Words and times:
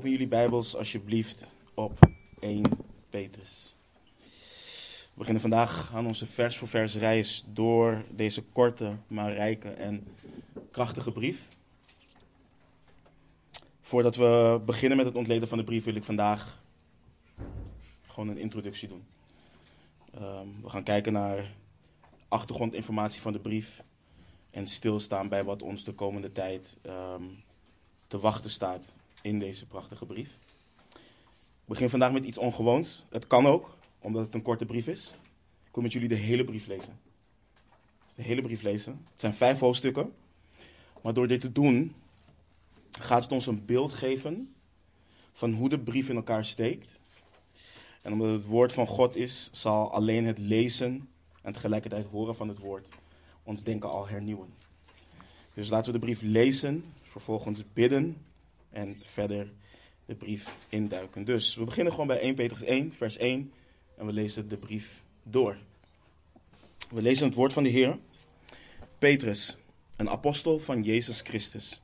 Open 0.00 0.12
jullie 0.12 0.28
Bijbels 0.28 0.76
alsjeblieft 0.76 1.50
op 1.74 1.98
1 2.38 2.62
Petrus. 3.10 3.76
We 5.12 5.14
beginnen 5.14 5.40
vandaag 5.40 5.90
aan 5.94 6.06
onze 6.06 6.26
vers 6.26 6.56
voor 6.56 6.68
vers 6.68 6.96
reis 6.96 7.44
door 7.48 8.04
deze 8.10 8.42
korte, 8.42 8.96
maar 9.06 9.32
rijke 9.32 9.68
en 9.68 10.06
krachtige 10.70 11.12
brief. 11.12 11.48
Voordat 13.80 14.16
we 14.16 14.60
beginnen 14.64 14.96
met 14.96 15.06
het 15.06 15.16
ontleden 15.16 15.48
van 15.48 15.58
de 15.58 15.64
brief 15.64 15.84
wil 15.84 15.94
ik 15.94 16.04
vandaag 16.04 16.62
gewoon 18.06 18.28
een 18.28 18.38
introductie 18.38 18.88
doen. 18.88 19.04
Ehm, 20.14 20.48
we 20.62 20.68
gaan 20.68 20.82
kijken 20.82 21.12
naar 21.12 21.54
achtergrondinformatie 22.28 23.20
van 23.20 23.32
de 23.32 23.40
brief 23.40 23.82
en 24.50 24.66
stilstaan 24.66 25.28
bij 25.28 25.44
wat 25.44 25.62
ons 25.62 25.84
de 25.84 25.92
komende 25.92 26.32
tijd 26.32 26.76
ehm, 26.82 27.24
te 28.06 28.18
wachten 28.18 28.50
staat 28.50 28.98
in 29.22 29.38
deze 29.38 29.66
prachtige 29.66 30.06
brief. 30.06 30.38
Ik 30.90 31.76
begin 31.76 31.90
vandaag 31.90 32.12
met 32.12 32.24
iets 32.24 32.38
ongewoons. 32.38 33.04
Het 33.10 33.26
kan 33.26 33.46
ook, 33.46 33.76
omdat 33.98 34.24
het 34.24 34.34
een 34.34 34.42
korte 34.42 34.66
brief 34.66 34.86
is. 34.86 35.14
Ik 35.66 35.74
wil 35.74 35.82
met 35.82 35.92
jullie 35.92 36.08
de 36.08 36.14
hele 36.14 36.44
brief 36.44 36.66
lezen. 36.66 37.00
De 38.14 38.22
hele 38.22 38.42
brief 38.42 38.62
lezen. 38.62 38.92
Het 39.10 39.20
zijn 39.20 39.34
vijf 39.34 39.58
hoofdstukken. 39.58 40.12
Maar 41.02 41.14
door 41.14 41.28
dit 41.28 41.40
te 41.40 41.52
doen, 41.52 41.94
gaat 42.90 43.22
het 43.22 43.32
ons 43.32 43.46
een 43.46 43.64
beeld 43.64 43.92
geven 43.92 44.54
van 45.32 45.52
hoe 45.52 45.68
de 45.68 45.78
brief 45.78 46.08
in 46.08 46.16
elkaar 46.16 46.44
steekt. 46.44 46.98
En 48.02 48.12
omdat 48.12 48.30
het 48.30 48.44
woord 48.44 48.72
van 48.72 48.86
God 48.86 49.16
is, 49.16 49.48
zal 49.52 49.92
alleen 49.92 50.24
het 50.24 50.38
lezen 50.38 51.08
en 51.42 51.52
tegelijkertijd 51.52 52.06
horen 52.06 52.36
van 52.36 52.48
het 52.48 52.58
woord 52.58 52.86
ons 53.42 53.62
denken 53.62 53.90
al 53.90 54.08
hernieuwen. 54.08 54.48
Dus 55.54 55.68
laten 55.68 55.92
we 55.92 55.98
de 55.98 56.04
brief 56.04 56.22
lezen, 56.22 56.84
vervolgens 57.02 57.62
bidden 57.72 58.16
en 58.70 59.00
verder 59.02 59.52
de 60.06 60.14
brief 60.14 60.56
induiken. 60.68 61.24
Dus 61.24 61.54
we 61.54 61.64
beginnen 61.64 61.92
gewoon 61.92 62.06
bij 62.08 62.20
1 62.20 62.34
Petrus 62.34 62.62
1, 62.62 62.92
vers 62.92 63.16
1 63.16 63.52
en 63.96 64.06
we 64.06 64.12
lezen 64.12 64.48
de 64.48 64.56
brief 64.56 65.02
door. 65.22 65.56
We 66.90 67.02
lezen 67.02 67.26
het 67.26 67.34
woord 67.34 67.52
van 67.52 67.62
de 67.62 67.68
Heer. 67.68 67.98
Petrus, 68.98 69.56
een 69.96 70.08
apostel 70.08 70.58
van 70.58 70.82
Jezus 70.82 71.20
Christus, 71.20 71.82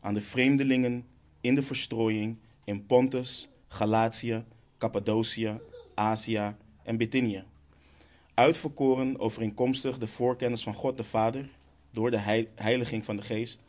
aan 0.00 0.14
de 0.14 0.20
vreemdelingen 0.20 1.06
in 1.40 1.54
de 1.54 1.62
verstrooiing 1.62 2.36
in 2.64 2.86
Pontus, 2.86 3.48
Galatië, 3.68 4.44
Cappadocië, 4.78 5.60
Azië 5.94 6.54
en 6.82 6.96
Bithynië. 6.96 7.44
Uitverkoren 8.34 9.18
overeenkomstig 9.18 9.98
de 9.98 10.06
voorkennis 10.06 10.62
van 10.62 10.74
God 10.74 10.96
de 10.96 11.04
Vader 11.04 11.48
door 11.90 12.10
de 12.10 12.46
heiliging 12.54 13.04
van 13.04 13.16
de 13.16 13.22
Geest 13.22 13.62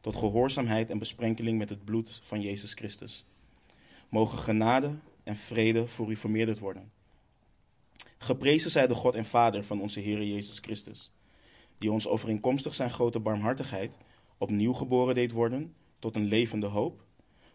tot 0.00 0.16
gehoorzaamheid 0.16 0.90
en 0.90 0.98
besprenkeling 0.98 1.58
met 1.58 1.68
het 1.68 1.84
bloed 1.84 2.20
van 2.22 2.40
Jezus 2.40 2.72
Christus. 2.74 3.24
Mogen 4.08 4.38
genade 4.38 4.98
en 5.22 5.36
vrede 5.36 5.86
voor 5.86 6.10
u 6.10 6.16
vermeerderd 6.16 6.58
worden. 6.58 6.90
Geprezen 8.18 8.70
zij 8.70 8.86
de 8.86 8.94
God 8.94 9.14
en 9.14 9.24
Vader 9.24 9.64
van 9.64 9.80
onze 9.80 10.00
Heer 10.00 10.24
Jezus 10.24 10.58
Christus, 10.58 11.10
die 11.78 11.92
ons 11.92 12.06
overeenkomstig 12.06 12.74
zijn 12.74 12.90
grote 12.90 13.20
barmhartigheid 13.20 13.96
opnieuw 14.38 14.72
geboren 14.72 15.14
deed 15.14 15.32
worden 15.32 15.74
tot 15.98 16.16
een 16.16 16.26
levende 16.26 16.66
hoop, 16.66 17.04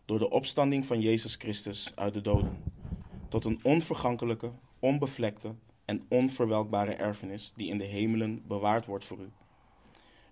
door 0.06 0.20
de 0.20 0.30
opstanding 0.30 0.86
van 0.86 1.02
Jezus 1.02 1.36
Christus 1.36 1.92
uit 1.96 2.14
de 2.14 2.22
doden, 2.22 2.64
tot 3.30 3.46
een 3.46 3.60
onvergankelijke, 3.64 4.52
onbevlekte 4.80 5.56
en 5.86 6.04
onverwelkbare 6.08 6.94
erfenis 6.94 7.52
die 7.56 7.68
in 7.68 7.78
de 7.78 7.84
hemelen 7.84 8.44
bewaard 8.48 8.86
wordt 8.86 9.06
voor 9.06 9.20
u 9.20 9.32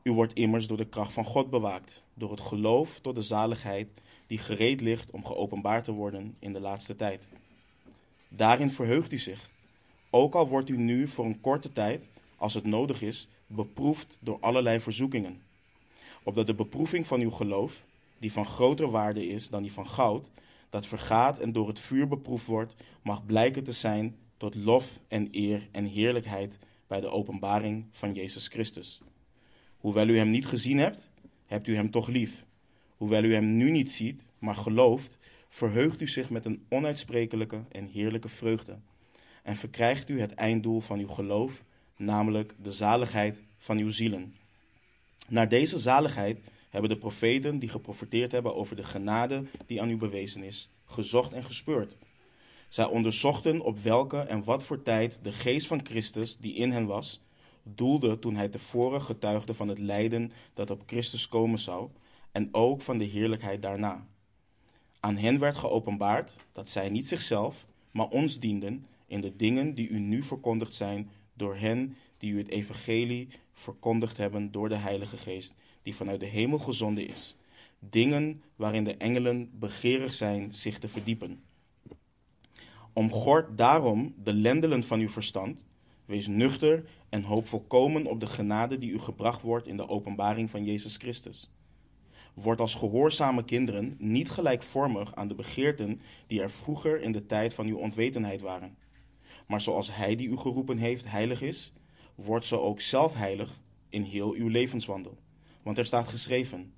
u 0.04 0.12
wordt 0.12 0.34
immers 0.34 0.68
door 0.68 0.78
de 0.78 0.90
kracht 0.90 1.14
van 1.14 1.26
God 1.26 1.50
bewaakt, 1.50 2.04
door 2.14 2.32
het 2.32 2.42
geloof 2.42 3.00
tot 3.00 3.16
de 3.16 3.22
zaligheid 3.22 3.88
die 4.28 4.38
gereed 4.38 4.82
ligt 4.82 5.12
om 5.12 5.26
geopenbaard 5.26 5.84
te 5.84 5.92
worden 5.92 6.36
in 6.40 6.54
de 6.54 6.60
laatste 6.60 6.96
tijd. 6.96 7.28
Daarin 8.28 8.70
verheugt 8.70 9.12
u 9.12 9.18
zich, 9.18 9.50
ook 10.10 10.36
al 10.36 10.48
wordt 10.48 10.70
u 10.70 10.78
nu 10.78 11.08
voor 11.08 11.26
een 11.26 11.42
korte 11.42 11.74
tijd, 11.74 12.08
als 12.36 12.54
het 12.54 12.66
nodig 12.66 13.02
is, 13.02 13.28
beproefd 13.48 14.18
door 14.22 14.38
allerlei 14.40 14.80
verzoekingen, 14.80 15.42
opdat 16.24 16.48
de 16.48 16.56
beproeving 16.56 17.08
van 17.08 17.20
uw 17.20 17.32
geloof, 17.32 17.86
die 18.20 18.32
van 18.32 18.46
groter 18.46 18.92
waarde 18.92 19.28
is 19.28 19.50
dan 19.50 19.62
die 19.62 19.74
van 19.74 19.88
goud, 19.88 20.30
dat 20.70 20.86
vergaat 20.86 21.40
en 21.40 21.52
door 21.52 21.68
het 21.68 21.80
vuur 21.80 22.08
beproefd 22.08 22.46
wordt, 22.46 22.74
mag 23.02 23.26
blijken 23.26 23.64
te 23.64 23.72
zijn 23.72 24.16
tot 24.38 24.56
lof 24.56 25.00
en 25.08 25.28
eer 25.32 25.68
en 25.72 25.86
heerlijkheid 25.86 26.60
bij 26.88 27.02
de 27.02 27.10
openbaring 27.10 27.86
van 27.92 28.14
Jezus 28.14 28.48
Christus 28.48 29.02
Hoewel 29.82 30.08
u 30.08 30.18
hem 30.18 30.30
niet 30.30 30.48
gezien 30.48 30.78
hebt, 30.78 31.10
hebt 31.46 31.68
u 31.68 31.76
hem 31.76 31.92
toch 31.92 32.08
lief. 32.08 32.46
Hoewel 32.98 33.24
u 33.24 33.34
hem 33.34 33.58
nu 33.58 33.72
niet 33.72 33.92
ziet, 33.92 34.26
maar 34.40 34.56
gelooft, 34.56 35.18
verheugt 35.48 36.02
u 36.02 36.08
zich 36.08 36.30
met 36.30 36.46
een 36.46 36.66
onuitsprekelijke 36.70 37.64
en 37.72 37.86
heerlijke 37.86 38.30
vreugde. 38.30 38.78
En 39.44 39.56
verkrijgt 39.56 40.10
u 40.10 40.20
het 40.20 40.34
einddoel 40.34 40.80
van 40.80 41.00
uw 41.00 41.08
geloof, 41.08 41.64
namelijk 41.98 42.56
de 42.62 42.72
zaligheid 42.72 43.44
van 43.58 43.78
uw 43.78 43.92
zielen. 43.92 44.36
Naar 45.28 45.50
deze 45.50 45.80
zaligheid 45.80 46.40
hebben 46.70 46.90
de 46.90 46.98
profeten 46.98 47.60
die 47.60 47.70
geprofeteerd 47.70 48.32
hebben 48.32 48.56
over 48.56 48.76
de 48.76 48.84
genade 48.84 49.44
die 49.66 49.82
aan 49.82 49.90
u 49.90 49.98
bewezen 49.98 50.44
is, 50.44 50.70
gezocht 50.86 51.32
en 51.32 51.44
gespeurd. 51.44 51.98
Zij 52.70 52.86
onderzochten 52.86 53.62
op 53.62 53.80
welke 53.80 54.20
en 54.20 54.44
wat 54.44 54.64
voor 54.64 54.84
tijd 54.84 55.20
de 55.24 55.32
geest 55.32 55.68
van 55.68 55.86
Christus 55.86 56.38
die 56.38 56.54
in 56.54 56.72
hen 56.72 56.86
was, 56.86 57.22
doelde 57.64 58.20
toen 58.20 58.36
hij 58.36 58.50
tevoren 58.50 59.02
getuigde 59.02 59.54
van 59.54 59.68
het 59.68 59.80
lijden 59.80 60.32
dat 60.54 60.72
op 60.72 60.84
Christus 60.86 61.28
komen 61.28 61.60
zou 61.60 61.90
en 62.32 62.50
ook 62.52 62.82
van 62.82 62.98
de 62.98 63.06
heerlijkheid 63.06 63.62
daarna. 63.62 64.06
Aan 65.00 65.18
hen 65.18 65.40
werd 65.40 65.58
geopenbaard 65.58 66.38
dat 66.52 66.70
zij 66.70 66.90
niet 66.90 67.08
zichzelf, 67.08 67.66
maar 67.92 68.08
ons 68.08 68.40
dienden 68.40 68.86
in 69.08 69.22
de 69.22 69.36
dingen 69.36 69.74
die 69.74 69.90
u 69.90 70.00
nu 70.00 70.24
verkondigd 70.24 70.74
zijn 70.74 71.10
door 71.34 71.56
hen 71.56 71.96
die 72.18 72.32
u 72.32 72.38
het 72.38 72.48
evangelie 72.48 73.28
verkondigd 73.54 74.18
hebben 74.18 74.52
door 74.52 74.70
de 74.70 74.76
Heilige 74.76 75.18
Geest, 75.18 75.56
die 75.84 75.96
vanuit 75.96 76.20
de 76.20 76.26
hemel 76.26 76.60
gezonden 76.60 77.08
is. 77.08 77.36
Dingen 77.80 78.42
waarin 78.56 78.84
de 78.84 78.96
engelen 78.98 79.50
begeerig 79.60 80.14
zijn 80.14 80.54
zich 80.54 80.80
te 80.80 80.88
verdiepen. 80.88 81.42
Omgord 82.94 83.58
daarom 83.58 84.14
de 84.24 84.34
lendelen 84.34 84.84
van 84.84 85.00
uw 85.00 85.10
verstand, 85.10 85.64
wees 86.06 86.28
nuchter 86.28 86.84
en 87.12 87.24
hoop 87.24 87.48
volkomen 87.48 88.06
op 88.06 88.20
de 88.20 88.28
genade 88.28 88.78
die 88.78 88.92
u 88.92 89.00
gebracht 89.00 89.42
wordt 89.42 89.68
in 89.68 89.78
de 89.78 89.90
openbaring 89.90 90.50
van 90.50 90.66
Jezus 90.66 90.98
Christus. 90.98 91.52
Word 92.34 92.60
als 92.60 92.74
gehoorzame 92.74 93.44
kinderen 93.44 93.96
niet 94.00 94.30
gelijkvormig 94.30 95.16
aan 95.16 95.28
de 95.28 95.36
begeerten 95.36 96.02
die 96.28 96.42
er 96.42 96.52
vroeger 96.52 97.02
in 97.02 97.12
de 97.12 97.26
tijd 97.26 97.54
van 97.54 97.66
uw 97.66 97.78
ontwetenheid 97.78 98.42
waren. 98.42 98.78
Maar 99.48 99.62
zoals 99.62 99.96
Hij 99.96 100.16
die 100.16 100.28
u 100.28 100.38
geroepen 100.38 100.78
heeft 100.78 101.10
heilig 101.10 101.42
is, 101.42 101.74
wordt 102.16 102.46
zo 102.46 102.60
ook 102.60 102.82
zelf 102.82 103.14
heilig 103.14 103.62
in 103.90 104.04
heel 104.04 104.34
uw 104.34 104.48
levenswandel. 104.48 105.18
Want 105.64 105.78
er 105.78 105.86
staat 105.86 106.08
geschreven: 106.08 106.74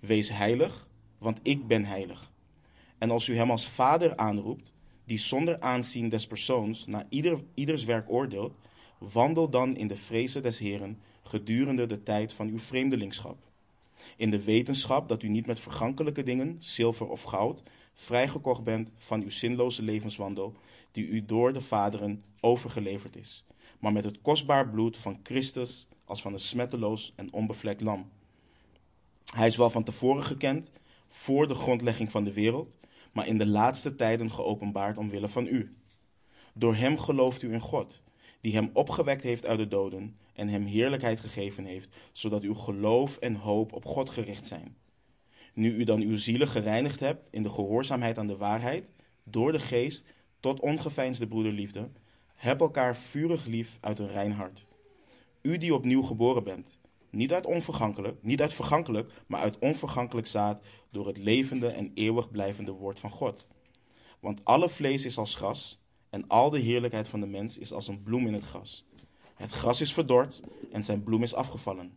Wees 0.00 0.28
heilig, 0.28 0.88
want 1.18 1.38
ik 1.42 1.66
ben 1.66 1.84
heilig. 1.84 2.32
En 2.98 3.10
als 3.10 3.28
u 3.28 3.36
Hem 3.36 3.50
als 3.50 3.68
Vader 3.68 4.16
aanroept, 4.16 4.72
die 5.04 5.18
zonder 5.18 5.60
aanzien 5.60 6.08
des 6.08 6.26
persoons 6.26 6.86
naar 6.86 7.06
ieder, 7.08 7.42
ieders 7.54 7.84
werk 7.84 8.10
oordeelt, 8.10 8.54
Wandel 8.98 9.48
dan 9.48 9.76
in 9.76 9.88
de 9.88 9.96
vrezen 9.96 10.42
des 10.42 10.58
Heren 10.58 11.00
gedurende 11.22 11.86
de 11.86 12.02
tijd 12.02 12.32
van 12.32 12.48
uw 12.48 12.58
vreemdelingschap. 12.58 13.36
In 14.16 14.30
de 14.30 14.44
wetenschap 14.44 15.08
dat 15.08 15.22
u 15.22 15.28
niet 15.28 15.46
met 15.46 15.60
vergankelijke 15.60 16.22
dingen, 16.22 16.56
zilver 16.58 17.08
of 17.08 17.22
goud, 17.22 17.62
vrijgekocht 17.94 18.64
bent 18.64 18.92
van 18.96 19.22
uw 19.22 19.30
zinloze 19.30 19.82
levenswandel, 19.82 20.54
die 20.92 21.06
u 21.06 21.26
door 21.26 21.52
de 21.52 21.62
vaderen 21.62 22.24
overgeleverd 22.40 23.16
is, 23.16 23.44
maar 23.78 23.92
met 23.92 24.04
het 24.04 24.20
kostbaar 24.20 24.68
bloed 24.68 24.96
van 24.96 25.20
Christus 25.22 25.88
als 26.04 26.22
van 26.22 26.32
een 26.32 26.40
smetteloos 26.40 27.12
en 27.16 27.32
onbevlekt 27.32 27.80
lam. 27.80 28.10
Hij 29.34 29.46
is 29.46 29.56
wel 29.56 29.70
van 29.70 29.84
tevoren 29.84 30.24
gekend, 30.24 30.72
voor 31.08 31.48
de 31.48 31.54
grondlegging 31.54 32.10
van 32.10 32.24
de 32.24 32.32
wereld, 32.32 32.76
maar 33.12 33.26
in 33.26 33.38
de 33.38 33.46
laatste 33.46 33.94
tijden 33.94 34.30
geopenbaard 34.30 34.96
omwille 34.96 35.28
van 35.28 35.46
u. 35.46 35.74
Door 36.54 36.74
hem 36.74 36.98
gelooft 36.98 37.42
u 37.42 37.52
in 37.52 37.60
God 37.60 38.02
die 38.40 38.54
hem 38.54 38.70
opgewekt 38.72 39.22
heeft 39.22 39.46
uit 39.46 39.58
de 39.58 39.68
doden 39.68 40.16
en 40.34 40.48
hem 40.48 40.64
heerlijkheid 40.64 41.20
gegeven 41.20 41.64
heeft, 41.64 41.96
zodat 42.12 42.42
uw 42.42 42.54
geloof 42.54 43.16
en 43.16 43.34
hoop 43.34 43.72
op 43.72 43.84
God 43.84 44.10
gericht 44.10 44.46
zijn. 44.46 44.76
Nu 45.54 45.74
u 45.74 45.84
dan 45.84 46.00
uw 46.00 46.16
zielen 46.16 46.48
gereinigd 46.48 47.00
hebt 47.00 47.28
in 47.30 47.42
de 47.42 47.50
gehoorzaamheid 47.50 48.18
aan 48.18 48.26
de 48.26 48.36
waarheid, 48.36 48.92
door 49.24 49.52
de 49.52 49.60
geest 49.60 50.04
tot 50.40 50.60
ongeveinsde 50.60 51.26
broederliefde, 51.26 51.90
heb 52.34 52.60
elkaar 52.60 52.96
vurig 52.96 53.44
lief 53.44 53.78
uit 53.80 53.98
een 53.98 54.08
rein 54.08 54.32
hart. 54.32 54.66
U 55.42 55.58
die 55.58 55.74
opnieuw 55.74 56.02
geboren 56.02 56.44
bent, 56.44 56.78
niet 57.10 57.32
uit 57.32 57.46
onvergankelijk, 57.46 58.22
niet 58.22 58.40
uit 58.40 58.54
vergankelijk, 58.54 59.12
maar 59.26 59.40
uit 59.40 59.58
onvergankelijk 59.58 60.26
zaad 60.26 60.62
door 60.90 61.06
het 61.06 61.18
levende 61.18 61.68
en 61.68 61.90
eeuwig 61.94 62.30
blijvende 62.30 62.72
woord 62.72 63.00
van 63.00 63.10
God. 63.10 63.46
Want 64.20 64.44
alle 64.44 64.68
vlees 64.68 65.04
is 65.04 65.18
als 65.18 65.34
gras, 65.34 65.80
en 66.10 66.28
al 66.28 66.50
de 66.50 66.58
heerlijkheid 66.58 67.08
van 67.08 67.20
de 67.20 67.26
mens 67.26 67.58
is 67.58 67.72
als 67.72 67.88
een 67.88 68.02
bloem 68.02 68.26
in 68.26 68.32
het 68.32 68.44
gras. 68.44 68.84
Het 69.34 69.50
gras 69.50 69.80
is 69.80 69.92
verdord 69.92 70.40
en 70.72 70.84
zijn 70.84 71.02
bloem 71.02 71.22
is 71.22 71.34
afgevallen. 71.34 71.92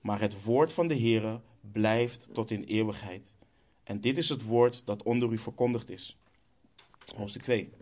Maar 0.00 0.20
het 0.20 0.44
woord 0.44 0.72
van 0.72 0.88
de 0.88 0.98
Heere 0.98 1.40
blijft 1.60 2.28
tot 2.32 2.50
in 2.50 2.64
eeuwigheid. 2.64 3.34
En 3.84 4.00
dit 4.00 4.16
is 4.16 4.28
het 4.28 4.44
woord 4.44 4.86
dat 4.86 5.02
onder 5.02 5.32
u 5.32 5.38
verkondigd 5.38 5.90
is. 5.90 6.18
Hoofdstuk 7.16 7.42
2. 7.42 7.72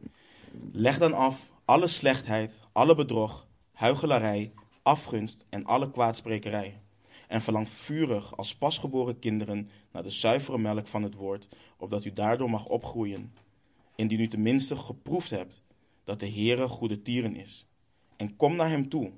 Leg 0.72 0.99
dan 0.99 1.12
af 1.12 1.50
alle 1.64 1.87
slechtheid, 1.87 2.62
alle 2.72 2.94
bedrog, 2.94 3.46
huichelarij, 3.72 4.52
afgunst 4.82 5.44
en 5.49 5.64
alle 5.64 5.90
kwaadsprekerij. 5.90 6.81
En 7.26 7.43
verlang 7.43 7.69
vurig 7.69 8.37
als 8.37 8.56
pasgeboren 8.56 9.19
kinderen 9.19 9.70
naar 9.93 10.02
de 10.02 10.10
zuivere 10.10 10.58
melk 10.58 10.87
van 10.87 11.02
het 11.02 11.14
woord, 11.14 11.49
opdat 11.76 12.05
u 12.05 12.12
daardoor 12.12 12.50
mag 12.50 12.66
opgroeien. 12.66 13.32
Indien 13.98 14.20
u 14.20 14.28
tenminste 14.28 14.76
geproefd 14.76 15.30
hebt 15.30 15.62
dat 16.04 16.20
de 16.20 16.30
Heere 16.30 16.68
goede 16.68 17.02
tieren 17.02 17.36
is. 17.36 17.66
En 18.16 18.36
kom 18.36 18.56
naar 18.56 18.68
hem 18.68 18.88
toe, 18.88 19.12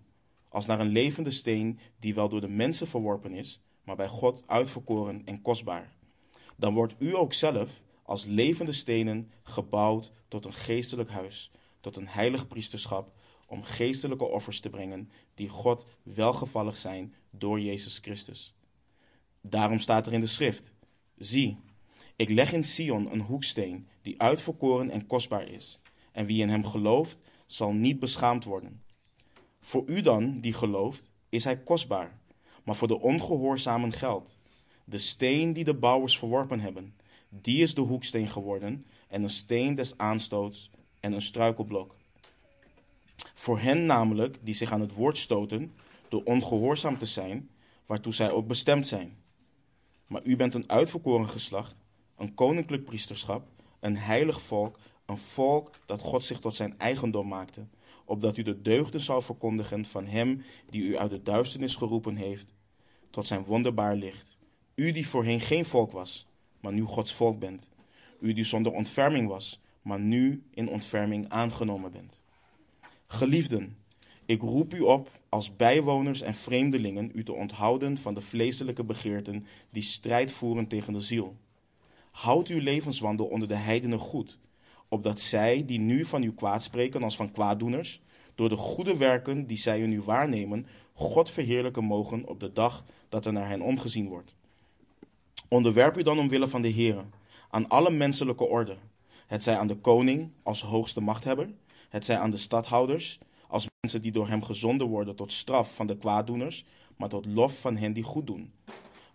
als 0.49 0.67
naar 0.67 0.81
een 0.81 0.89
levende 0.89 1.31
steen 1.31 1.79
die 1.99 2.15
wel 2.15 2.29
door 2.29 2.41
de 2.41 2.49
mensen 2.49 2.89
verworpen 2.89 3.33
is, 3.33 3.61
maar 3.85 3.97
bij 3.97 4.09
God 4.09 4.43
uitverkoren 4.47 5.23
en 5.25 5.43
kostbaar. 5.43 5.93
Dan 6.57 6.75
wordt 6.75 6.95
u 6.99 7.17
ook 7.17 7.33
zelf 7.33 7.83
als 8.03 8.25
levende 8.25 8.73
stenen 8.73 9.31
gebouwd 9.43 10.13
tot 10.29 10.45
een 10.45 10.53
geestelijk 10.53 11.11
huis, 11.11 11.51
tot 11.81 11.97
een 11.97 12.09
heilig 12.09 12.47
priesterschap, 12.49 13.13
om 13.47 13.63
geestelijke 13.63 14.25
offers 14.25 14.61
te 14.61 14.71
brengen 14.71 15.11
die 15.35 15.49
God 15.49 15.85
welgevallig 16.03 16.77
zijn 16.77 17.15
door 17.31 17.61
Jezus 17.61 17.99
Christus. 17.99 18.55
Daarom 19.41 19.79
staat 19.79 20.07
er 20.07 20.13
in 20.13 20.21
de 20.21 20.27
schrift: 20.27 20.73
Zie, 21.19 21.57
ik 22.17 22.29
leg 22.29 22.53
in 22.53 22.65
Sion 22.65 23.13
een 23.13 23.21
hoeksteen 23.21 23.89
die 24.03 24.21
uitverkoren 24.21 24.91
en 24.91 25.07
kostbaar 25.07 25.49
is, 25.49 25.81
en 26.13 26.27
wie 26.27 26.41
in 26.41 26.49
hem 26.49 26.65
gelooft, 26.65 27.19
zal 27.47 27.73
niet 27.73 28.01
beschaamd 28.01 28.45
worden. 28.45 28.83
Voor 29.61 29.83
u 29.87 30.01
dan, 30.01 30.41
die 30.41 30.53
gelooft, 30.53 31.11
is 31.29 31.45
hij 31.45 31.63
kostbaar, 31.63 32.21
maar 32.65 32.77
voor 32.77 32.89
de 32.89 33.01
ongehoorzamen 33.01 33.93
geldt. 33.93 34.39
De 34.85 34.99
steen 34.99 35.53
die 35.53 35.65
de 35.65 35.75
bouwers 35.75 36.19
verworpen 36.19 36.61
hebben, 36.61 36.95
die 37.29 37.63
is 37.63 37.75
de 37.75 37.81
hoeksteen 37.81 38.29
geworden, 38.29 38.87
en 39.09 39.23
een 39.23 39.31
steen 39.31 39.75
des 39.75 39.99
aanstoots 39.99 40.71
en 41.01 41.13
een 41.13 41.23
struikelblok. 41.23 41.97
Voor 43.35 43.59
hen 43.59 43.87
namelijk, 43.87 44.39
die 44.43 44.55
zich 44.55 44.73
aan 44.73 44.81
het 44.81 44.93
woord 44.93 45.19
stoten, 45.19 45.75
door 46.09 46.23
ongehoorzaam 46.25 46.99
te 46.99 47.07
zijn, 47.07 47.51
waartoe 47.87 48.15
zij 48.15 48.31
ook 48.31 48.47
bestemd 48.47 48.87
zijn. 48.87 49.17
Maar 50.07 50.25
u 50.25 50.37
bent 50.37 50.55
een 50.55 50.71
uitverkoren 50.71 51.29
geslacht, 51.29 51.77
een 52.17 52.35
koninklijk 52.35 52.85
priesterschap, 52.85 53.49
een 53.81 53.97
heilig 53.97 54.43
volk, 54.43 54.79
een 55.07 55.19
volk 55.19 55.71
dat 55.87 56.01
God 56.01 56.25
zich 56.25 56.39
tot 56.39 56.55
zijn 56.55 56.79
eigendom 56.79 57.29
maakte, 57.29 57.67
opdat 58.05 58.37
u 58.37 58.43
de 58.43 58.63
deugden 58.63 59.01
zou 59.01 59.23
verkondigen 59.23 59.85
van 59.85 60.07
hem 60.07 60.43
die 60.71 60.83
u 60.83 60.99
uit 60.99 61.11
de 61.11 61.23
duisternis 61.23 61.75
geroepen 61.75 62.17
heeft, 62.17 62.47
tot 63.11 63.27
zijn 63.27 63.45
wonderbaar 63.45 63.97
licht. 63.97 64.37
U 64.75 64.93
die 64.93 65.09
voorheen 65.09 65.41
geen 65.41 65.65
volk 65.65 65.93
was, 65.93 66.27
maar 66.61 66.73
nu 66.73 66.83
Gods 66.83 67.15
volk 67.15 67.39
bent. 67.39 67.71
U 68.21 68.33
die 68.33 68.45
zonder 68.45 68.73
ontferming 68.73 69.29
was, 69.29 69.61
maar 69.83 70.01
nu 70.01 70.43
in 70.51 70.69
ontferming 70.69 71.29
aangenomen 71.29 71.93
bent. 71.93 72.21
Geliefden, 73.07 73.77
ik 74.27 74.41
roep 74.41 74.75
u 74.75 74.81
op 74.81 75.11
als 75.29 75.57
bijwoners 75.57 76.21
en 76.21 76.35
vreemdelingen 76.35 77.11
u 77.15 77.25
te 77.25 77.33
onthouden 77.33 77.99
van 77.99 78.15
de 78.15 78.21
vleeselijke 78.21 78.85
begeerten 78.85 79.47
die 79.71 79.83
strijd 79.83 80.33
voeren 80.33 80.67
tegen 80.67 80.93
de 80.93 81.01
ziel. 81.01 81.37
Houd 82.11 82.49
uw 82.49 82.61
levenswandel 82.61 83.27
onder 83.27 83.49
de 83.49 83.55
heidenen 83.55 83.99
goed, 83.99 84.39
opdat 84.89 85.21
zij, 85.21 85.65
die 85.67 85.79
nu 85.79 86.05
van 86.05 86.23
u 86.23 86.33
kwaad 86.33 86.63
spreken 86.63 87.03
als 87.03 87.17
van 87.17 87.31
kwaaddoeners, 87.31 88.01
door 88.35 88.49
de 88.49 88.57
goede 88.57 88.97
werken 88.97 89.47
die 89.47 89.57
zij 89.57 89.81
in 89.81 89.93
u 89.93 90.01
waarnemen, 90.01 90.67
God 90.93 91.31
verheerlijken 91.31 91.85
mogen 91.85 92.29
op 92.29 92.41
de 92.41 92.53
dag 92.53 92.85
dat 93.09 93.27
er 93.27 93.33
naar 93.33 93.49
hen 93.49 93.63
omgezien 93.63 94.09
wordt. 94.09 94.35
Onderwerp 95.49 95.99
u 95.99 96.03
dan 96.03 96.19
omwille 96.19 96.49
van 96.49 96.63
de 96.63 96.69
Heer 96.69 97.05
aan 97.51 97.69
alle 97.69 97.91
menselijke 97.91 98.45
orde, 98.45 98.77
het 99.27 99.43
zij 99.43 99.59
aan 99.59 99.67
de 99.67 99.77
koning 99.77 100.31
als 100.43 100.63
hoogste 100.63 101.01
machthebber, 101.01 101.51
het 101.89 102.05
zij 102.05 102.19
aan 102.19 102.31
de 102.31 102.37
stadhouders 102.37 103.19
als 103.49 103.67
mensen 103.81 104.03
die 104.03 104.13
door 104.13 104.29
hem 104.29 104.43
gezonden 104.43 104.87
worden 104.87 105.17
tot 105.17 105.33
straf 105.33 105.75
van 105.75 105.87
de 105.87 105.97
kwaaddoeners, 105.97 106.65
maar 106.97 107.09
tot 107.09 107.27
lof 107.27 107.61
van 107.61 107.77
hen 107.77 107.93
die 107.93 108.03
goed 108.03 108.27
doen. 108.27 108.53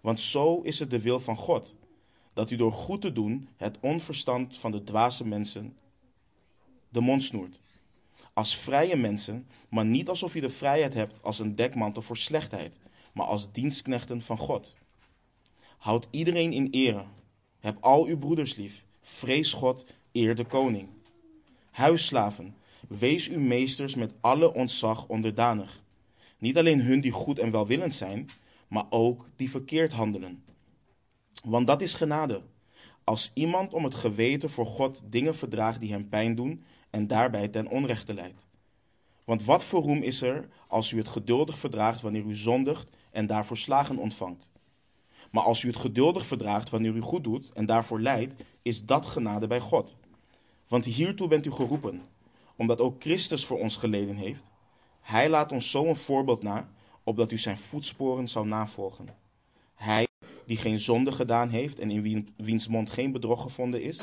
Want 0.01 0.19
zo 0.19 0.61
is 0.61 0.79
het 0.79 0.89
de 0.89 1.01
wil 1.01 1.19
van 1.19 1.37
God, 1.37 1.75
dat 2.35 2.51
u 2.51 2.55
door 2.55 2.71
goed 2.71 3.01
te 3.01 3.11
doen 3.11 3.47
het 3.57 3.77
onverstand 3.79 4.57
van 4.57 4.71
de 4.71 4.83
dwaze 4.83 5.27
mensen 5.27 5.75
de 6.89 7.01
mond 7.01 7.23
snoert. 7.23 7.59
Als 8.33 8.57
vrije 8.57 8.95
mensen, 8.95 9.47
maar 9.69 9.85
niet 9.85 10.09
alsof 10.09 10.35
u 10.35 10.39
de 10.39 10.49
vrijheid 10.49 10.93
hebt 10.93 11.23
als 11.23 11.39
een 11.39 11.55
dekmantel 11.55 12.01
voor 12.01 12.17
slechtheid, 12.17 12.77
maar 13.13 13.25
als 13.25 13.51
dienstknechten 13.51 14.21
van 14.21 14.37
God. 14.37 14.75
Houd 15.77 16.07
iedereen 16.11 16.53
in 16.53 16.67
ere. 16.71 17.03
Heb 17.59 17.77
al 17.79 18.05
uw 18.05 18.17
broeders 18.17 18.55
lief. 18.55 18.85
Vrees 19.01 19.53
God, 19.53 19.85
eer 20.11 20.35
de 20.35 20.45
koning. 20.45 20.87
Huisslaven, 21.71 22.55
wees 22.87 23.29
uw 23.29 23.39
meesters 23.39 23.95
met 23.95 24.13
alle 24.21 24.53
ontzag 24.53 25.07
onderdanig. 25.07 25.83
Niet 26.37 26.57
alleen 26.57 26.81
hun 26.81 27.01
die 27.01 27.11
goed 27.11 27.39
en 27.39 27.51
welwillend 27.51 27.95
zijn, 27.95 28.29
maar 28.67 28.85
ook 28.89 29.29
die 29.35 29.49
verkeerd 29.49 29.91
handelen. 29.91 30.43
Want 31.43 31.67
dat 31.67 31.81
is 31.81 31.93
genade. 31.93 32.41
Als 33.03 33.31
iemand 33.33 33.73
om 33.73 33.83
het 33.83 33.95
geweten 33.95 34.49
voor 34.49 34.65
God 34.65 35.01
dingen 35.05 35.35
verdraagt 35.35 35.79
die 35.79 35.91
hem 35.91 36.09
pijn 36.09 36.35
doen 36.35 36.63
en 36.89 37.07
daarbij 37.07 37.47
ten 37.47 37.67
onrechte 37.67 38.13
leidt. 38.13 38.45
Want 39.23 39.43
wat 39.43 39.63
voor 39.63 39.81
roem 39.81 40.01
is 40.01 40.21
er 40.21 40.49
als 40.67 40.91
u 40.91 40.97
het 40.97 41.07
geduldig 41.07 41.59
verdraagt 41.59 42.01
wanneer 42.01 42.23
u 42.23 42.35
zondigt 42.35 42.89
en 43.11 43.27
daarvoor 43.27 43.57
slagen 43.57 43.97
ontvangt? 43.97 44.49
Maar 45.31 45.43
als 45.43 45.63
u 45.63 45.67
het 45.67 45.77
geduldig 45.77 46.25
verdraagt 46.25 46.69
wanneer 46.69 46.95
u 46.95 47.01
goed 47.01 47.23
doet 47.23 47.51
en 47.53 47.65
daarvoor 47.65 48.01
lijdt, 48.01 48.35
is 48.61 48.85
dat 48.85 49.05
genade 49.05 49.47
bij 49.47 49.59
God. 49.59 49.95
Want 50.67 50.85
hiertoe 50.85 51.27
bent 51.27 51.45
u 51.45 51.51
geroepen, 51.51 52.01
omdat 52.55 52.79
ook 52.79 53.01
Christus 53.01 53.45
voor 53.45 53.59
ons 53.59 53.75
geleden 53.75 54.15
heeft. 54.15 54.51
Hij 55.01 55.29
laat 55.29 55.51
ons 55.51 55.71
zo 55.71 55.85
een 55.85 55.95
voorbeeld 55.95 56.43
na, 56.43 56.69
opdat 57.03 57.31
u 57.31 57.37
zijn 57.37 57.57
voetsporen 57.57 58.27
zou 58.27 58.47
navolgen. 58.47 59.07
Hij, 59.75 60.04
die 60.45 60.57
geen 60.57 60.79
zonde 60.79 61.11
gedaan 61.11 61.49
heeft 61.49 61.79
en 61.79 61.91
in 61.91 62.29
wiens 62.37 62.67
mond 62.67 62.89
geen 62.89 63.11
bedrog 63.11 63.41
gevonden 63.41 63.81
is, 63.81 64.01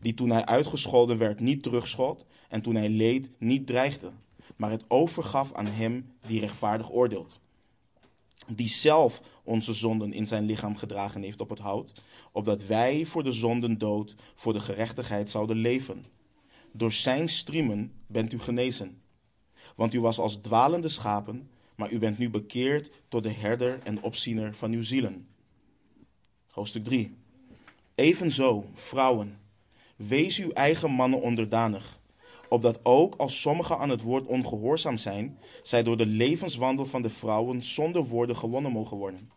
die 0.00 0.14
toen 0.14 0.30
hij 0.30 0.44
uitgescholden 0.44 1.18
werd 1.18 1.40
niet 1.40 1.62
terugschold 1.62 2.24
en 2.48 2.62
toen 2.62 2.74
hij 2.74 2.88
leed 2.88 3.30
niet 3.38 3.66
dreigde, 3.66 4.10
maar 4.56 4.70
het 4.70 4.84
overgaf 4.88 5.52
aan 5.54 5.66
hem 5.66 6.12
die 6.26 6.40
rechtvaardig 6.40 6.92
oordeelt 6.92 7.40
die 8.48 8.68
zelf 8.68 9.22
onze 9.42 9.72
zonden 9.72 10.12
in 10.12 10.26
zijn 10.26 10.44
lichaam 10.44 10.76
gedragen 10.76 11.22
heeft 11.22 11.40
op 11.40 11.48
het 11.48 11.58
hout, 11.58 12.02
opdat 12.32 12.66
wij 12.66 13.06
voor 13.06 13.22
de 13.22 13.32
zonden 13.32 13.78
dood, 13.78 14.14
voor 14.34 14.52
de 14.52 14.60
gerechtigheid 14.60 15.28
zouden 15.28 15.56
leven. 15.56 16.04
Door 16.72 16.92
zijn 16.92 17.28
striemen 17.28 17.92
bent 18.06 18.32
u 18.32 18.38
genezen. 18.38 19.02
Want 19.76 19.94
u 19.94 20.00
was 20.00 20.18
als 20.18 20.36
dwalende 20.36 20.88
schapen, 20.88 21.50
maar 21.74 21.92
u 21.92 21.98
bent 21.98 22.18
nu 22.18 22.30
bekeerd 22.30 22.90
tot 23.08 23.22
de 23.22 23.32
herder 23.32 23.80
en 23.84 24.02
opziener 24.02 24.54
van 24.54 24.72
uw 24.72 24.82
zielen. 24.82 25.28
Hoofdstuk 26.58 26.84
3. 26.84 27.16
Evenzo, 27.94 28.64
vrouwen, 28.74 29.38
wees 29.96 30.38
uw 30.38 30.50
eigen 30.50 30.90
mannen 30.90 31.20
onderdanig 31.20 31.98
opdat 32.48 32.80
ook 32.82 33.14
als 33.14 33.40
sommigen 33.40 33.78
aan 33.78 33.88
het 33.88 34.02
woord 34.02 34.26
ongehoorzaam 34.26 34.96
zijn, 34.96 35.38
zij 35.62 35.82
door 35.82 35.96
de 35.96 36.06
levenswandel 36.06 36.86
van 36.86 37.02
de 37.02 37.10
vrouwen 37.10 37.62
zonder 37.62 38.04
woorden 38.04 38.36
gewonnen 38.36 38.72
mogen 38.72 38.96
worden, 38.96 39.30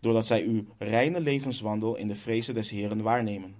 doordat 0.00 0.26
zij 0.26 0.42
uw 0.42 0.64
reine 0.78 1.20
levenswandel 1.20 1.96
in 1.96 2.08
de 2.08 2.16
vrezen 2.16 2.54
des 2.54 2.70
Heren 2.70 3.02
waarnemen. 3.02 3.54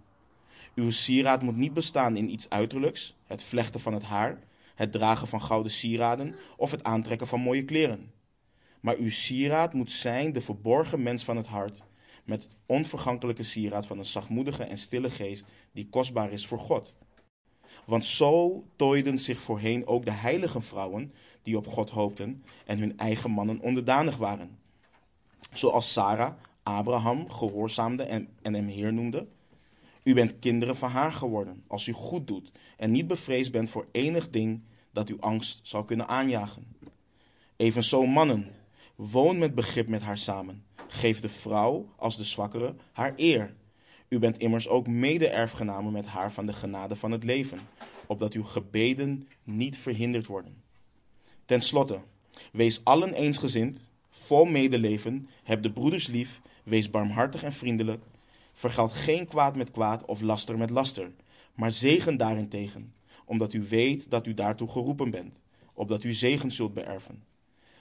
Uw 0.74 0.90
sieraad 0.90 1.42
moet 1.42 1.56
niet 1.56 1.74
bestaan 1.74 2.16
in 2.16 2.30
iets 2.32 2.50
uiterlijks, 2.50 3.16
het 3.26 3.42
vlechten 3.42 3.80
van 3.80 3.92
het 3.92 4.02
haar, 4.02 4.38
het 4.74 4.92
dragen 4.92 5.28
van 5.28 5.42
gouden 5.42 5.72
sieraden 5.72 6.34
of 6.56 6.70
het 6.70 6.84
aantrekken 6.84 7.26
van 7.26 7.40
mooie 7.40 7.64
kleren. 7.64 8.12
Maar 8.80 8.96
uw 8.96 9.10
sieraad 9.10 9.72
moet 9.72 9.90
zijn 9.90 10.32
de 10.32 10.40
verborgen 10.40 11.02
mens 11.02 11.24
van 11.24 11.36
het 11.36 11.46
hart, 11.46 11.84
met 12.24 12.42
het 12.42 12.52
onvergankelijke 12.66 13.42
sieraad 13.42 13.86
van 13.86 13.98
een 13.98 14.04
zachtmoedige 14.04 14.64
en 14.64 14.78
stille 14.78 15.10
geest 15.10 15.46
die 15.72 15.88
kostbaar 15.88 16.32
is 16.32 16.46
voor 16.46 16.60
God 16.60 16.96
want 17.84 18.04
zo 18.04 18.64
tooiden 18.76 19.18
zich 19.18 19.40
voorheen 19.40 19.86
ook 19.86 20.04
de 20.04 20.10
heilige 20.10 20.60
vrouwen 20.60 21.12
die 21.42 21.56
op 21.56 21.66
God 21.66 21.90
hoopten 21.90 22.44
en 22.66 22.78
hun 22.78 22.98
eigen 22.98 23.30
mannen 23.30 23.60
onderdanig 23.60 24.16
waren. 24.16 24.58
Zoals 25.52 25.92
Sarah 25.92 26.32
Abraham 26.62 27.30
gehoorzaamde 27.30 28.02
en, 28.02 28.28
en 28.42 28.54
hem 28.54 28.66
Heer 28.66 28.92
noemde. 28.92 29.26
U 30.02 30.14
bent 30.14 30.38
kinderen 30.38 30.76
van 30.76 30.90
haar 30.90 31.12
geworden, 31.12 31.64
als 31.66 31.86
u 31.86 31.92
goed 31.92 32.26
doet 32.26 32.50
en 32.76 32.90
niet 32.90 33.06
bevreesd 33.06 33.52
bent 33.52 33.70
voor 33.70 33.86
enig 33.92 34.30
ding 34.30 34.62
dat 34.92 35.08
uw 35.08 35.20
angst 35.20 35.60
zou 35.62 35.84
kunnen 35.84 36.08
aanjagen. 36.08 36.76
Evenzo 37.56 38.06
mannen, 38.06 38.46
woon 38.94 39.38
met 39.38 39.54
begrip 39.54 39.88
met 39.88 40.02
haar 40.02 40.18
samen. 40.18 40.63
Geef 40.94 41.20
de 41.20 41.28
vrouw 41.28 41.88
als 41.96 42.16
de 42.16 42.24
zwakkere 42.24 42.74
haar 42.92 43.12
eer 43.16 43.54
u 44.08 44.18
bent 44.18 44.38
immers 44.38 44.68
ook 44.68 44.86
mede-erfgenamen 44.86 45.92
met 45.92 46.06
haar 46.06 46.32
van 46.32 46.46
de 46.46 46.52
genade 46.52 46.96
van 46.96 47.10
het 47.10 47.24
leven, 47.24 47.60
opdat 48.06 48.32
uw 48.32 48.44
gebeden 48.44 49.28
niet 49.44 49.78
verhinderd 49.78 50.26
worden. 50.26 50.62
Ten 51.44 51.60
slotte, 51.60 51.98
wees 52.52 52.84
allen 52.84 53.12
eensgezind, 53.12 53.90
vol 54.10 54.44
medeleven, 54.44 55.28
heb 55.42 55.62
de 55.62 55.72
broeders 55.72 56.06
lief, 56.06 56.40
wees 56.62 56.90
barmhartig 56.90 57.42
en 57.42 57.52
vriendelijk, 57.52 58.02
Vergeld 58.54 58.92
geen 58.92 59.26
kwaad 59.26 59.56
met 59.56 59.70
kwaad 59.70 60.04
of 60.04 60.20
laster 60.20 60.58
met 60.58 60.70
laster, 60.70 61.10
maar 61.54 61.72
zegen 61.72 62.16
daarentegen, 62.16 62.94
omdat 63.24 63.52
u 63.52 63.62
weet 63.68 64.10
dat 64.10 64.26
u 64.26 64.34
daartoe 64.34 64.68
geroepen 64.68 65.10
bent, 65.10 65.42
opdat 65.72 66.04
u 66.04 66.12
zegen 66.12 66.52
zult 66.52 66.74
beërven. 66.74 67.22